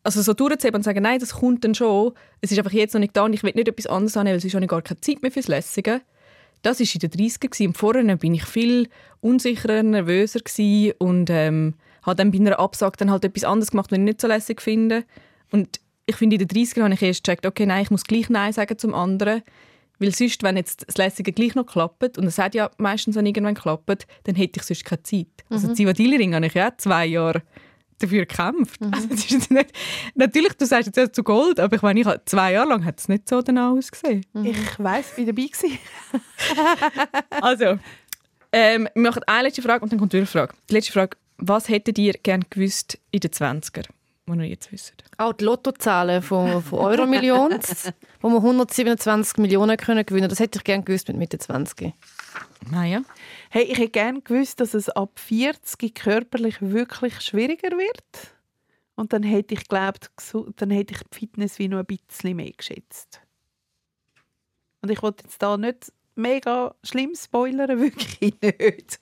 also 0.04 0.22
so 0.22 0.34
durchzuheben 0.34 0.78
und 0.78 0.84
zu 0.84 0.90
sagen, 0.90 1.04
nein, 1.04 1.20
das 1.20 1.36
kommt 1.36 1.66
dann 1.66 1.76
schon, 1.76 2.14
es 2.40 2.52
ist 2.54 2.58
einfach 2.58 2.72
jetzt 2.72 2.94
noch 2.94 3.02
nicht 3.02 3.18
da 3.18 3.26
und 3.26 3.34
ich 3.34 3.44
will 3.44 3.52
nicht 3.54 3.68
etwas 3.68 3.86
anderes 3.86 4.16
annehmen, 4.16 4.34
weil 4.34 4.38
es 4.38 4.46
ist 4.46 4.54
schon 4.54 4.66
gar 4.66 4.82
keine 4.82 5.02
Zeit 5.02 5.22
mehr 5.22 5.32
fürs 5.32 5.50
Lässige. 5.50 6.02
Das 6.62 6.80
war 6.80 6.88
in 6.94 7.00
den 7.00 7.12
30er 7.12 7.68
und 7.68 7.78
vorher 7.78 8.16
bin 8.16 8.34
ich 8.34 8.46
viel 8.46 8.88
unsicherer, 9.20 9.84
nervöser 9.84 10.40
und 11.00 11.30
ähm, 11.30 11.74
habe 12.04 12.16
dann 12.16 12.32
bei 12.32 12.38
einer 12.38 12.60
Absage 12.60 12.96
dann 12.98 13.12
halt 13.12 13.26
etwas 13.26 13.44
anderes 13.44 13.72
gemacht, 13.72 13.92
was 13.92 13.98
ich 13.98 14.04
nicht 14.06 14.22
so 14.22 14.28
lässig 14.28 14.62
finde. 14.62 15.04
Und 15.52 15.82
ich 16.06 16.16
finde, 16.16 16.38
in 16.38 16.48
den 16.48 16.66
30er 16.66 16.84
habe 16.84 16.94
ich 16.94 17.02
erst 17.02 17.26
gecheckt, 17.26 17.46
okay, 17.46 17.66
nein, 17.66 17.84
ich 17.84 17.92
muss 17.92 18.06
gleich 18.06 18.30
Nein 18.30 18.54
sagen 18.54 18.78
zum 18.78 18.94
anderen, 18.94 19.42
weil 20.02 20.16
sonst, 20.16 20.42
wenn 20.42 20.58
jetzt 20.58 20.84
das 20.88 20.98
Lässige 20.98 21.32
gleich 21.32 21.54
noch 21.54 21.66
klappt, 21.66 22.18
und 22.18 22.26
es 22.26 22.40
hat 22.40 22.56
ja 22.56 22.72
meistens 22.78 23.16
dann 23.16 23.26
irgendwann 23.26 23.54
geklappt, 23.54 24.08
dann 24.24 24.36
hätte 24.36 24.60
ich 24.60 24.64
sonst 24.64 24.84
keine 24.84 25.04
Zeit. 25.04 25.28
Also 25.50 25.68
mhm. 25.68 25.76
Zivadili-Ring 25.76 26.34
habe 26.34 26.48
ich 26.48 26.56
ja 26.56 26.72
zwei 26.76 27.06
Jahre 27.06 27.44
dafür 28.00 28.26
gekämpft. 28.26 28.82
Mhm. 28.82 28.94
Also 28.94 29.08
nicht, 29.54 29.72
natürlich, 30.16 30.54
du 30.54 30.66
sagst 30.66 30.88
jetzt 30.88 30.98
ja 30.98 31.12
zu 31.12 31.24
Gold, 31.24 31.60
aber 31.60 31.76
ich 31.76 31.84
meine, 31.84 32.00
ich 32.00 32.08
habe, 32.08 32.20
zwei 32.26 32.54
Jahre 32.54 32.70
lang 32.70 32.84
hat 32.84 33.00
es 33.00 33.10
nicht 33.10 33.30
so 33.30 33.44
danach 33.44 33.74
ausgesehen. 33.74 34.26
Mhm. 34.34 34.46
Ich 34.46 34.80
wie 34.80 35.26
dabei 35.26 35.50
war. 35.52 37.22
also, 37.42 37.80
ähm, 38.52 38.90
wir 38.96 39.04
machen 39.04 39.22
eine 39.28 39.50
letzte 39.50 39.62
Frage 39.62 39.84
und 39.84 39.92
dann 39.92 40.00
kommt 40.00 40.14
die 40.14 40.26
Frage. 40.26 40.56
Die 40.68 40.74
letzte 40.74 40.94
Frage, 40.94 41.16
was 41.38 41.70
hättet 41.70 42.00
ihr 42.00 42.14
gerne 42.14 42.44
gewusst 42.50 42.98
in 43.12 43.20
den 43.20 43.30
20er? 43.30 43.86
Die 44.40 44.46
ihr 44.46 44.52
jetzt 44.52 44.72
wisst? 44.72 44.94
Auch 45.18 45.34
die 45.34 45.44
Lottozahlen 45.46 46.22
von, 46.22 46.62
von 46.62 46.80
Euromillions, 46.80 47.92
wo 48.22 48.30
wir 48.30 48.38
127 48.38 49.38
Millionen 49.38 49.78
können 49.78 50.06
gewinnen 50.06 50.30
Das 50.30 50.40
hätte 50.40 50.60
ich 50.60 50.64
gerne 50.64 50.84
gewusst 50.84 51.08
mit 51.08 51.18
Mitte 51.18 51.38
20. 51.38 51.94
Naja. 52.70 53.02
Hey, 53.50 53.64
ich 53.64 53.78
hätte 53.78 53.90
gerne 53.90 54.22
gewusst, 54.22 54.60
dass 54.60 54.74
es 54.74 54.90
ab 54.90 55.20
40 55.20 55.94
körperlich 55.96 56.58
wirklich 56.62 57.22
schwieriger 57.22 57.72
wird. 57.78 58.34
Und 58.96 59.14
dann 59.14 59.24
hätte 59.24 59.56
ich 59.56 59.62
geglaubt, 59.62 60.12
dann 60.58 60.70
hätte 60.70 60.94
ich 60.94 61.00
die 61.12 61.20
Fitness 61.20 61.60
wie 61.60 61.68
noch 61.68 61.80
ein 61.80 61.86
bisschen 61.86 62.36
mehr 62.36 62.52
geschätzt. 62.52 63.22
Und 64.82 64.92
ich 64.92 65.02
wollte 65.02 65.24
jetzt 65.24 65.42
da 65.42 65.58
nicht 65.58 65.92
mega 66.16 66.76
schlimm 66.84 67.14
spoilern, 67.16 67.80
wirklich 67.82 68.34
nicht. 68.42 69.00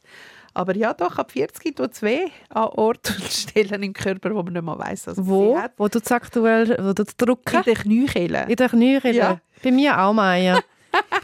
Aber 0.54 0.76
ja, 0.76 0.93
doch, 0.93 1.18
ab 1.18 1.32
40 1.32 1.76
tut 1.76 1.93
es 1.93 2.02
weh 2.02 2.28
an 2.50 2.64
Orten 2.64 3.16
und 3.16 3.32
Stellen 3.32 3.84
im 3.84 3.93
Körper, 3.93 4.34
wo 4.34 4.43
man 4.43 4.54
nicht 4.54 4.62
mal 4.64 4.78
weiss, 4.80 5.08
was 5.08 5.18
wo? 5.20 5.56
sie 5.56 5.62
hat. 5.62 5.74
Wo 5.78 5.88
du 5.88 6.00
aktuell 6.10 6.78
wo 6.80 6.93
du 6.93 7.04
drücken? 7.18 7.58
In 7.58 7.64
den 7.64 7.76
Kniekehlen. 7.76 8.50
In 8.50 8.56
den 8.56 8.70
Kniekehlen? 8.70 9.16
Ja. 9.16 9.39
Bei 9.64 9.72
mir 9.72 10.00
auch, 10.00 10.14
Maya. 10.14 10.60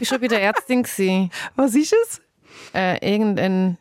war 0.00 0.06
schon 0.06 0.20
bei 0.20 0.28
der 0.28 0.42
Ärztin. 0.42 0.82
Gewesen. 0.82 1.30
Was 1.56 1.74
ist 1.74 1.92
es? 1.92 2.20
Äh, 2.74 3.14
irgendein... 3.14 3.78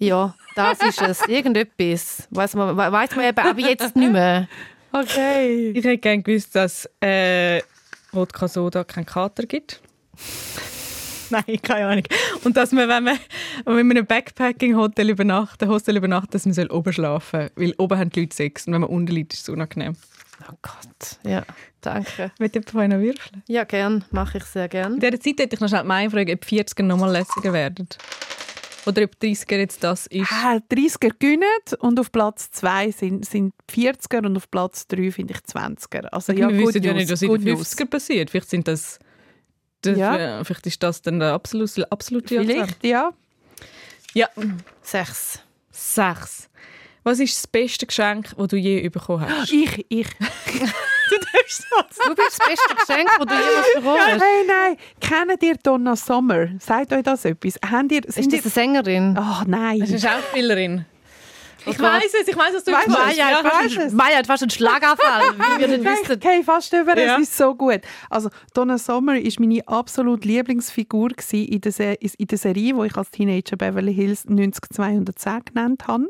Ja, 0.00 0.34
das 0.54 0.80
ist 0.80 1.02
es. 1.02 1.26
Irgendetwas. 1.26 2.28
Weiss 2.30 2.54
man, 2.54 2.76
weiss 2.76 3.16
man 3.16 3.24
eben 3.24 3.38
aber 3.38 3.60
jetzt 3.60 3.96
nicht 3.96 4.12
mehr. 4.12 4.48
Okay. 4.92 5.70
Ich 5.70 5.84
hätte 5.84 5.98
gerne 5.98 6.22
gewusst, 6.22 6.54
dass 6.54 6.88
äh, 7.00 7.60
Wodka 8.12 8.46
Soda 8.46 8.84
keinen 8.84 9.06
Kater 9.06 9.44
gibt. 9.44 9.80
Nein, 11.46 11.62
keine 11.62 11.86
Ahnung. 11.86 12.04
Und 12.44 12.56
dass 12.56 12.72
man, 12.72 12.88
wenn 12.88 13.04
man, 13.04 13.18
wenn 13.64 13.74
man 13.74 13.90
in 13.90 13.98
einem 13.98 14.06
Backpacking-Hotel 14.06 15.10
übernachtet, 15.10 15.68
Hostel 15.68 15.96
übernachtet, 15.96 16.34
dass 16.34 16.46
man 16.46 16.70
oben 16.70 16.92
schlafen 16.92 17.40
soll. 17.40 17.50
Weil 17.56 17.74
oben 17.78 17.98
haben 17.98 18.10
die 18.10 18.20
Leute 18.20 18.36
Sex 18.36 18.66
und 18.66 18.74
wenn 18.74 18.82
man 18.82 18.90
unten 18.90 19.12
liegt, 19.12 19.34
ist 19.34 19.42
es 19.42 19.48
unangenehm. 19.48 19.96
Oh 20.48 20.54
Gott, 20.62 21.18
ja, 21.24 21.42
danke. 21.80 22.30
Wollt 22.38 22.54
ihr 22.54 22.62
vorhin 22.62 22.92
noch 22.92 22.98
würfeln? 22.98 23.42
Ja, 23.48 23.64
gern, 23.64 24.04
mache 24.12 24.38
ich 24.38 24.44
sehr 24.44 24.68
gern. 24.68 24.94
In 24.94 25.00
dieser 25.00 25.20
Zeit 25.20 25.40
hätte 25.40 25.56
ich 25.56 25.60
noch 25.60 25.68
schnell 25.68 25.84
meine 25.84 26.10
Frage, 26.10 26.34
ob 26.34 26.44
40er 26.44 26.84
nochmal 26.84 27.10
lässiger 27.10 27.52
werden. 27.52 27.88
Oder 28.86 29.02
ob 29.02 29.10
30er 29.20 29.56
jetzt 29.56 29.84
das 29.84 30.06
ist. 30.06 30.30
Ah, 30.32 30.60
30er 30.70 31.12
gewinnen 31.18 31.42
und 31.80 32.00
auf 32.00 32.10
Platz 32.10 32.50
2 32.52 32.90
sind, 32.92 33.26
sind 33.26 33.52
40er 33.70 34.24
und 34.24 34.36
auf 34.36 34.50
Platz 34.50 34.86
3 34.86 35.10
finde 35.10 35.34
ich 35.34 35.40
20er. 35.40 36.06
Also 36.06 36.32
ja, 36.32 36.48
wir 36.48 36.58
wissen 36.58 36.82
ja 36.82 36.94
nicht, 36.94 37.10
was 37.10 37.20
in 37.20 37.32
den 37.32 37.44
news. 37.44 37.76
50er 37.76 37.86
passiert. 37.86 38.30
Vielleicht 38.30 38.48
sind 38.48 38.66
das... 38.66 38.98
das 39.82 39.98
Ja. 39.98 40.42
Vielleicht 40.44 40.66
ist 40.66 40.82
das 40.82 41.02
dann 41.02 41.20
der 41.20 41.32
absolute, 41.32 41.90
absolute. 41.90 42.38
Vielleicht, 42.40 42.84
ja. 42.84 43.10
Ja, 44.14 44.28
Sechs. 44.82 45.40
sechs. 45.70 46.48
Was 47.04 47.20
ist 47.20 47.36
das 47.36 47.46
beste 47.46 47.86
Geschenk, 47.86 48.34
das 48.36 48.48
du 48.48 48.56
je 48.56 48.88
bekommen 48.88 49.26
hast? 49.28 49.52
Ich, 49.52 49.86
ich. 49.88 50.06
Du 51.10 51.16
bist 51.16 51.66
das 51.70 52.38
beste 52.46 52.74
Geschenk, 52.74 53.08
das 53.18 53.26
du 53.26 53.34
jemals 53.34 53.66
bekommen 53.74 53.96
Nein, 53.96 54.12
hast. 54.12 54.18
nein, 54.20 54.46
nein. 54.46 54.76
Kennt 55.28 55.42
ihr 55.42 55.54
Donna 55.56 55.96
Sommer? 55.96 56.48
Sagt 56.60 56.92
euch 56.92 57.02
das 57.02 57.24
etwas? 57.24 57.58
Habt 57.70 57.92
ihr, 57.92 58.04
Ist 58.04 58.18
das 58.18 58.26
eine 58.26 58.40
Sängerin? 58.42 59.16
Ach 59.18 59.46
nein. 59.46 59.78
Das 59.80 59.88
ist 59.90 60.04
eine 60.04 60.20
Schauspielerin. 60.20 60.84
Ich 61.66 61.76
Gott. 61.76 61.80
weiß 61.80 62.12
es, 62.22 62.28
ich 62.28 62.36
weiß, 62.36 62.54
was 62.54 62.64
du 62.64 62.72
Weißt 62.72 62.88
meinst. 62.88 63.18
Maya, 63.18 63.30
Ja, 63.30 63.38
ich 63.40 63.44
weiß 63.76 63.86
es. 63.86 63.92
Maya 63.92 64.16
hat 64.18 64.26
fast 64.26 64.42
einen 64.42 64.50
Schlaganfall, 64.50 65.22
wie 65.38 65.60
wir 65.60 65.68
nicht 65.68 65.84
wissen. 65.84 66.12
Okay, 66.16 66.42
fast 66.44 66.72
über, 66.72 66.96
Ja. 66.98 67.16
es 67.16 67.22
ist 67.28 67.36
so 67.36 67.54
gut. 67.54 67.80
Also 68.10 68.30
Donna 68.54 68.78
Sommer 68.78 69.14
war 69.14 69.32
meine 69.40 69.66
absolute 69.68 70.26
Lieblingsfigur 70.26 71.10
in 71.32 71.60
der, 71.60 71.72
Se 71.72 71.94
in 72.00 72.26
der 72.26 72.38
Serie, 72.38 72.74
die 72.74 72.86
ich 72.86 72.96
als 72.96 73.10
Teenager 73.10 73.56
Beverly 73.56 73.94
Hills 73.94 74.24
90210 74.26 75.44
genannt 75.46 75.86
habe. 75.88 76.06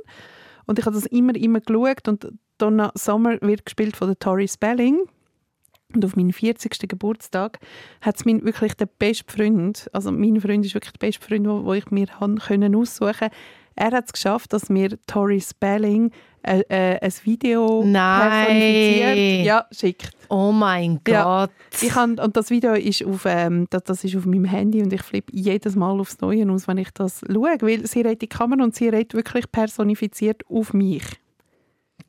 Und 0.66 0.78
ich 0.78 0.84
habe 0.86 0.94
das 0.94 1.06
immer, 1.06 1.34
immer 1.34 1.60
geschaut 1.60 2.06
und 2.08 2.28
Donna 2.58 2.92
Sommer 2.94 3.38
wird 3.40 3.64
gespielt 3.64 3.96
von 3.96 4.08
der 4.08 4.18
Tori 4.18 4.48
Spelling. 4.48 5.00
Und 5.94 6.04
auf 6.04 6.16
meinen 6.16 6.34
40. 6.34 6.86
Geburtstag 6.86 7.58
hat 8.02 8.16
es 8.16 8.26
mein 8.26 8.44
wirklich 8.44 8.74
der 8.74 8.84
beste 8.84 9.24
Freund, 9.32 9.88
also 9.94 10.12
mein 10.12 10.38
Freund 10.38 10.66
ist 10.66 10.74
wirklich 10.74 10.92
der 10.92 11.06
beste 11.06 11.24
Freund, 11.26 11.48
wo, 11.48 11.64
wo 11.64 11.72
ich 11.72 11.90
mir 11.90 12.08
han 12.20 12.38
können 12.38 12.74
aussuchen. 12.76 13.30
Er 13.80 13.92
hat 13.92 14.06
es 14.06 14.12
geschafft, 14.12 14.52
dass 14.52 14.68
mir 14.68 14.90
Tori 15.06 15.40
Spelling 15.40 16.10
äh, 16.42 16.60
äh, 16.68 16.98
ein 17.00 17.12
Video 17.22 17.84
Nein. 17.84 18.30
personifiziert. 18.30 19.46
Ja, 19.46 19.66
schickt. 19.70 20.10
Oh 20.28 20.50
mein 20.50 21.00
Ja. 21.06 21.22
Gott. 21.22 21.50
Ich 21.80 21.94
han, 21.94 22.18
und 22.18 22.36
das 22.36 22.50
Video 22.50 22.74
ist 22.74 23.04
auf, 23.04 23.24
ähm, 23.24 23.66
das, 23.70 23.84
das 23.84 24.02
ist 24.02 24.16
auf 24.16 24.26
meinem 24.26 24.44
Handy 24.46 24.82
und 24.82 24.92
ich 24.92 25.02
flippe 25.02 25.32
jedes 25.32 25.76
Mal 25.76 26.00
aufs 26.00 26.20
Neue 26.20 26.50
aus, 26.50 26.66
wenn 26.66 26.78
ich 26.78 26.90
das 26.92 27.20
schaue, 27.30 27.56
weil 27.60 27.86
sie 27.86 28.00
redet 28.00 28.22
die 28.22 28.26
Kamera 28.26 28.64
und 28.64 28.74
sie 28.74 28.88
redet 28.88 29.14
wirklich 29.14 29.50
personifiziert 29.52 30.42
auf 30.50 30.74
mich. 30.74 31.04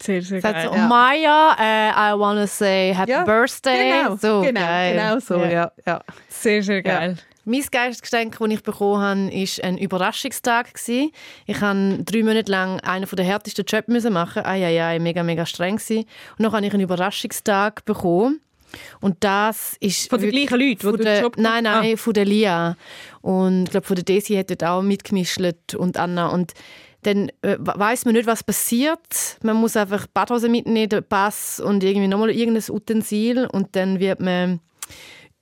Sehr, 0.01 0.22
sehr 0.22 0.41
Sagt 0.41 0.63
so, 0.63 0.70
geil. 0.72 0.82
oh 0.86 0.88
Maya, 0.88 1.55
äh, 1.59 1.89
I 1.91 2.17
wanna 2.20 2.47
say 2.47 2.93
Happy 2.95 3.11
Ja, 3.11 3.24
Birthday. 3.26 3.91
Genau, 4.03 4.15
so, 4.15 4.41
genau, 4.41 4.59
geil. 4.61 4.93
genau 4.95 5.20
so, 5.20 5.36
ja. 5.43 5.72
ja. 5.86 6.01
Sehr, 6.30 6.63
sehr 6.63 6.82
geil. 6.82 7.17
Mein 7.50 7.64
Geistesgeschenk, 7.72 8.38
das 8.38 8.50
ich 8.50 8.62
bekommen 8.62 9.02
habe, 9.02 9.32
war 9.32 9.64
ein 9.66 9.78
Überraschungstag. 9.80 10.72
Ich 10.88 11.12
musste 11.47 12.04
drei 12.04 12.24
Monate 12.24 12.52
lang 12.52 12.80
einen 12.82 13.08
der 13.12 13.26
härtesten 13.26 13.66
Jobs 13.66 14.10
machen. 14.10 14.45
Ai, 14.45 14.64
ai, 14.66 14.84
ai, 14.84 15.00
mega, 15.00 15.24
mega 15.24 15.47
streng. 15.47 15.78
gewesen. 15.78 16.06
Und 16.38 16.43
dann 16.43 16.52
habe 16.52 16.68
ich 16.68 16.74
einen 16.74 16.84
Überraschungstag 16.84 17.84
bekommen. 17.86 18.39
Und 19.02 19.18
das 19.22 19.78
ist... 19.80 20.12
Von 20.12 20.22
den 20.22 20.30
gleichen 20.30 20.60
Leuten, 20.60 20.97
die 20.97 21.04
den 21.04 21.24
Job 21.24 21.38
Nein, 21.38 21.64
nein, 21.64 21.97
von 21.97 22.14
der 22.14 22.26
Lia. 22.26 22.78
Und 23.22 23.64
ich 23.64 23.72
glaube, 23.72 23.88
von 23.88 23.95
der 23.95 24.06
Desi 24.06 24.36
hat 24.36 24.52
dort 24.52 24.64
auch 24.64 24.84
mitgemischt 24.84 25.41
und 25.76 25.97
Anna. 25.97 26.28
Und 26.28 26.54
dann 27.02 27.30
äh, 27.41 27.58
weiß 27.58 28.06
man 28.06 28.14
nicht, 28.14 28.28
was 28.28 28.43
passiert. 28.43 29.39
Man 29.41 29.56
muss 29.56 29.76
einfach 29.76 30.06
Badhose 30.06 30.50
mitnehmen, 30.50 30.89
den 30.89 31.04
Pass 31.04 31.60
und 31.60 31.84
irgendwie 31.84 32.08
nochmal 32.08 32.30
irgendein 32.30 32.70
Utensil. 32.70 33.47
Und 33.52 33.76
dann 33.76 34.00
wird 34.00 34.20
man 34.20 34.60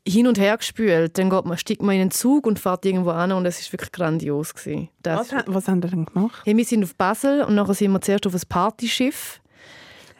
hin 0.07 0.27
und 0.27 0.39
her 0.39 0.57
gespült. 0.57 1.17
Dann 1.17 1.29
geht 1.29 1.45
man, 1.45 1.57
steigt 1.57 1.81
man 1.81 1.95
in 1.95 2.01
einen 2.01 2.11
Zug 2.11 2.47
und 2.47 2.59
fährt 2.59 2.85
irgendwo 2.85 3.11
an 3.11 3.31
und 3.31 3.45
es 3.45 3.59
ist 3.59 3.71
wirklich 3.71 3.91
grandios 3.91 4.53
gewesen. 4.53 4.89
Das 5.03 5.31
Was, 5.31 5.43
was 5.47 5.67
haben 5.67 5.83
wir 5.83 5.89
denn 5.89 6.05
gemacht? 6.05 6.41
Hey, 6.45 6.55
wir 6.55 6.65
sind 6.65 6.83
auf 6.83 6.95
Basel 6.95 7.43
und 7.43 7.55
nachher 7.55 7.73
sind 7.73 7.91
wir 7.91 8.01
zuerst 8.01 8.25
auf 8.25 8.33
ein 8.33 8.41
Partyschiff, 8.47 9.41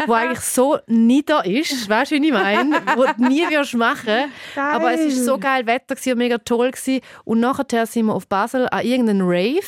wo 0.06 0.14
eigentlich 0.14 0.42
so 0.42 0.78
nieder 0.86 1.44
ist, 1.46 1.90
weißt 1.90 2.12
du, 2.12 2.16
wie 2.16 2.28
ich 2.28 2.32
meine? 2.32 2.82
Wo 2.96 3.06
du 3.06 3.28
nie 3.28 3.50
wirst 3.50 3.74
machen. 3.74 4.32
Aber 4.56 4.94
es 4.94 5.02
ist 5.02 5.26
so 5.26 5.40
geil 5.40 5.66
Wetter 5.66 5.96
gewesen 5.96 6.12
und 6.12 6.18
mega 6.20 6.38
toll 6.38 6.70
gewesen. 6.72 7.02
Und 7.24 7.40
nachher 7.40 7.86
sind 7.88 8.06
wir 8.06 8.14
auf 8.14 8.28
Basel 8.28 8.68
an 8.70 8.86
irgendeinen 8.86 9.22
Rave. 9.24 9.66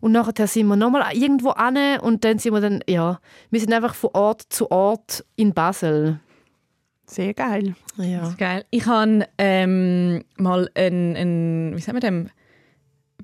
Und 0.00 0.12
nachher 0.12 0.46
sind 0.46 0.66
wir 0.66 0.76
nochmal 0.76 1.16
irgendwo 1.16 1.50
an 1.50 2.00
und 2.00 2.24
dann 2.24 2.38
sind 2.38 2.52
wir 2.52 2.60
dann, 2.60 2.82
ja, 2.88 3.20
wir 3.50 3.60
sind 3.60 3.72
einfach 3.72 3.94
von 3.94 4.10
Ort 4.12 4.42
zu 4.48 4.70
Ort 4.70 5.24
in 5.36 5.54
Basel. 5.54 6.18
Sehr 7.12 7.34
geil. 7.34 7.74
Ja. 7.96 8.34
Geil. 8.38 8.64
Ich 8.70 8.86
habe 8.86 9.28
ähm, 9.38 10.24
mal 10.36 10.70
einen, 10.74 11.16
einen, 11.16 11.76
wie 11.76 11.80
sagen 11.80 11.96
wir 11.96 12.00
dem, 12.00 12.30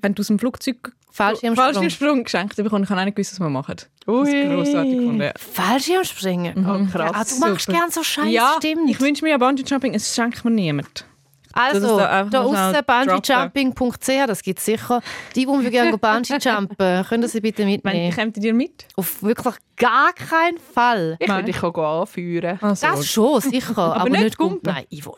wenn 0.01 0.13
du 0.15 0.21
aus 0.21 0.27
dem 0.27 0.37
Flugzeug 0.39 0.91
Fallschirmsprung. 1.11 1.55
Fallschirmsprung 1.73 2.23
geschenkt 2.23 2.55
bekommen, 2.55 2.83
ich 2.83 2.89
habe 2.89 3.01
auch 3.01 3.05
nicht 3.05 3.15
gewusst, 3.15 3.33
was 3.33 3.39
wir 3.39 3.49
machen. 3.49 3.75
Das 3.75 4.07
Ui. 4.07 4.29
ist 4.31 4.49
grossartig 4.49 4.97
gefunden. 4.99 5.21
ja. 5.21 5.31
Fallschirmspringen? 5.37 6.65
Oh, 6.65 6.91
krass. 6.91 7.11
Ah, 7.13 7.23
du 7.45 7.51
machst 7.51 7.67
gerne 7.67 7.91
so 7.91 8.03
Scheiße, 8.03 8.29
Ja, 8.29 8.53
stimmt. 8.57 8.89
ich 8.89 8.99
wünsche 9.01 9.25
mir 9.25 9.31
ja 9.31 9.37
Bungee 9.37 9.63
Jumping, 9.65 9.93
es 9.95 10.13
schenkt 10.13 10.45
mir 10.45 10.51
niemand. 10.51 11.05
Das 11.53 11.73
Also, 11.75 11.97
ist 11.99 12.33
da 12.33 12.41
aussen 12.41 12.85
bungeejumping.ch, 12.85 14.27
das 14.27 14.41
gibt 14.43 14.59
es 14.59 14.65
sicher. 14.65 15.01
Die, 15.35 15.45
die 15.45 15.69
gerne 15.69 15.97
Bungee 15.97 16.37
jumpen, 16.39 17.05
können 17.09 17.27
Sie 17.27 17.41
bitte 17.41 17.65
mitnehmen. 17.65 18.15
kommt 18.15 18.37
ihr 18.37 18.53
mit? 18.53 18.85
Auf 18.95 19.23
wirklich 19.23 19.55
gar 19.75 20.13
keinen 20.13 20.57
Fall. 20.57 21.17
Ich 21.19 21.27
würde 21.27 21.43
dich 21.45 21.63
auch 21.63 22.01
anführen. 22.01 22.59
Also, 22.61 22.87
Das 22.87 23.07
schon, 23.07 23.41
sicher. 23.41 23.77
aber, 23.77 24.09
nicht 24.09 24.23
nicht 24.23 24.37
gut. 24.37 24.49
Gumpen? 24.49 24.73
Nein, 24.73 24.85
Yvonne. 24.93 25.17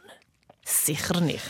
Sicher 0.66 1.20
nicht. 1.22 1.44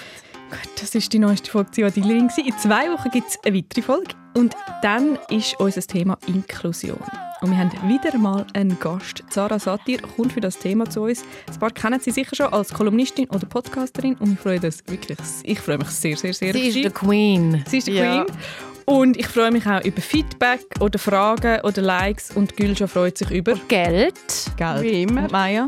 Gut, 0.49 0.81
das 0.81 0.95
ist 0.95 1.13
die 1.13 1.19
neueste 1.19 1.49
Folge 1.49 1.71
Zivadillerin. 1.71 2.29
In 2.45 2.57
zwei 2.57 2.91
Wochen 2.91 3.09
gibt 3.11 3.29
es 3.29 3.39
eine 3.45 3.55
weitere 3.55 3.81
Folge. 3.81 4.15
Und 4.35 4.55
dann 4.81 5.17
ist 5.29 5.59
unser 5.59 5.81
Thema 5.81 6.17
Inklusion. 6.27 6.99
Und 7.41 7.49
wir 7.51 7.57
haben 7.57 7.71
wieder 7.89 8.15
mal 8.19 8.45
einen 8.53 8.79
Gast. 8.79 9.23
Sarah 9.29 9.57
Satir 9.57 9.99
kommt 10.01 10.31
für 10.33 10.41
das 10.41 10.59
Thema 10.59 10.87
zu 10.87 11.01
uns. 11.01 11.23
Ein 11.51 11.59
paar 11.59 11.71
kennen 11.71 11.99
sie 11.99 12.11
sicher 12.11 12.35
schon 12.35 12.53
als 12.53 12.71
Kolumnistin 12.71 13.27
oder 13.29 13.47
Podcasterin. 13.47 14.13
Und 14.15 14.29
wir 14.31 14.37
freuen 14.37 14.63
uns 14.63 14.83
wirklich, 14.87 15.17
ich 15.43 15.59
freue 15.59 15.79
mich 15.79 15.87
sehr, 15.89 16.15
sehr, 16.17 16.33
sehr. 16.33 16.53
Sie 16.53 16.67
ist 16.67 16.75
die 16.75 16.89
Queen. 16.91 17.63
Sie 17.67 17.79
ist 17.79 17.87
die 17.87 17.93
Ja. 17.93 18.25
Queen. 18.25 18.37
Und 18.85 19.17
ich 19.17 19.27
freue 19.27 19.51
mich 19.51 19.65
auch 19.65 19.83
über 19.83 20.01
Feedback 20.01 20.61
oder 20.79 20.99
Fragen 20.99 21.61
oder 21.61 21.81
Likes. 21.81 22.29
Und 22.31 22.55
Gülscha 22.57 22.85
freut 22.87 23.17
sich 23.17 23.31
über 23.31 23.55
Geld 23.67 24.13
Geld. 24.57 24.83
Wie 24.83 25.01
immer. 25.03 25.23
Und 25.23 25.31
Maya? 25.31 25.67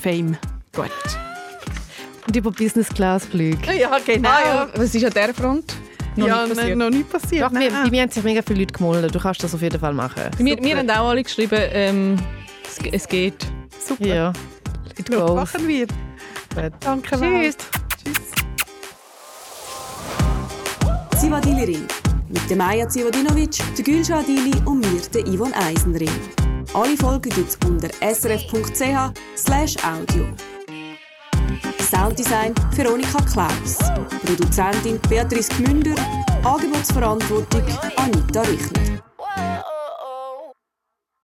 Fame. 0.00 0.36
Gut. 0.74 0.90
und 2.26 2.34
über 2.36 2.50
Business-Class-Flüge. 2.50 3.74
Ja, 3.74 3.96
genau. 4.04 4.28
Ah, 4.28 4.40
ja. 4.44 4.68
Was 4.74 4.94
ist 4.94 5.04
an 5.04 5.12
dieser 5.12 5.34
Front? 5.34 5.74
Noch 6.20 6.28
ja, 6.28 6.42
nicht 6.42 6.56
passiert. 6.56 6.68
nein, 6.68 6.78
noch 6.78 6.90
nicht 6.90 7.10
passiert. 7.10 7.42
Doch, 7.42 7.52
wir, 7.52 7.70
nein. 7.70 7.84
bei 7.84 7.90
mir 7.90 8.02
haben 8.02 8.10
sich 8.10 8.22
mega 8.22 8.42
viele 8.42 8.60
Leute 8.60 8.72
gemeldet. 8.72 9.14
Du 9.14 9.18
kannst 9.18 9.42
das 9.42 9.54
auf 9.54 9.62
jeden 9.62 9.80
Fall 9.80 9.94
machen. 9.94 10.22
Wir, 10.38 10.62
wir 10.62 10.78
haben 10.78 10.90
auch 10.90 11.08
alle 11.08 11.22
geschrieben, 11.22 11.58
ähm, 11.72 12.16
es, 12.64 12.78
es 12.92 13.08
geht. 13.08 13.46
Super. 13.86 14.06
Ja. 14.06 14.32
It 14.98 15.10
goes. 15.10 15.34
machen 15.34 15.66
wir. 15.66 15.86
Gut. 15.86 16.72
Danke, 16.80 17.16
Tschüss. 17.16 17.56
Tschüss. 18.04 18.40
Zivadili 21.20 21.78
mit 22.30 22.48
der 22.48 22.56
Maja 22.56 22.88
Zivadinovic, 22.88 23.58
der 23.76 23.84
Gülşah 23.84 24.18
Adili 24.20 24.54
und 24.64 24.80
mir, 24.80 25.00
der 25.12 25.26
Yvonne 25.26 25.54
Eisenring. 25.56 26.08
Alle 26.74 26.96
Folgen 26.96 27.30
gibt's 27.30 27.58
unter 27.66 27.90
srf.ch 28.00 29.12
slash 29.36 29.76
audio. 29.84 30.24
Sounddesign 31.90 32.54
Veronika 32.76 33.18
Klaus. 33.32 33.78
Produzentin 34.24 35.00
Beatrice 35.08 35.50
Gmünder. 35.54 35.96
Angebotsverantwortung 36.44 37.62
Anita 37.96 38.42
Richner. 38.42 39.02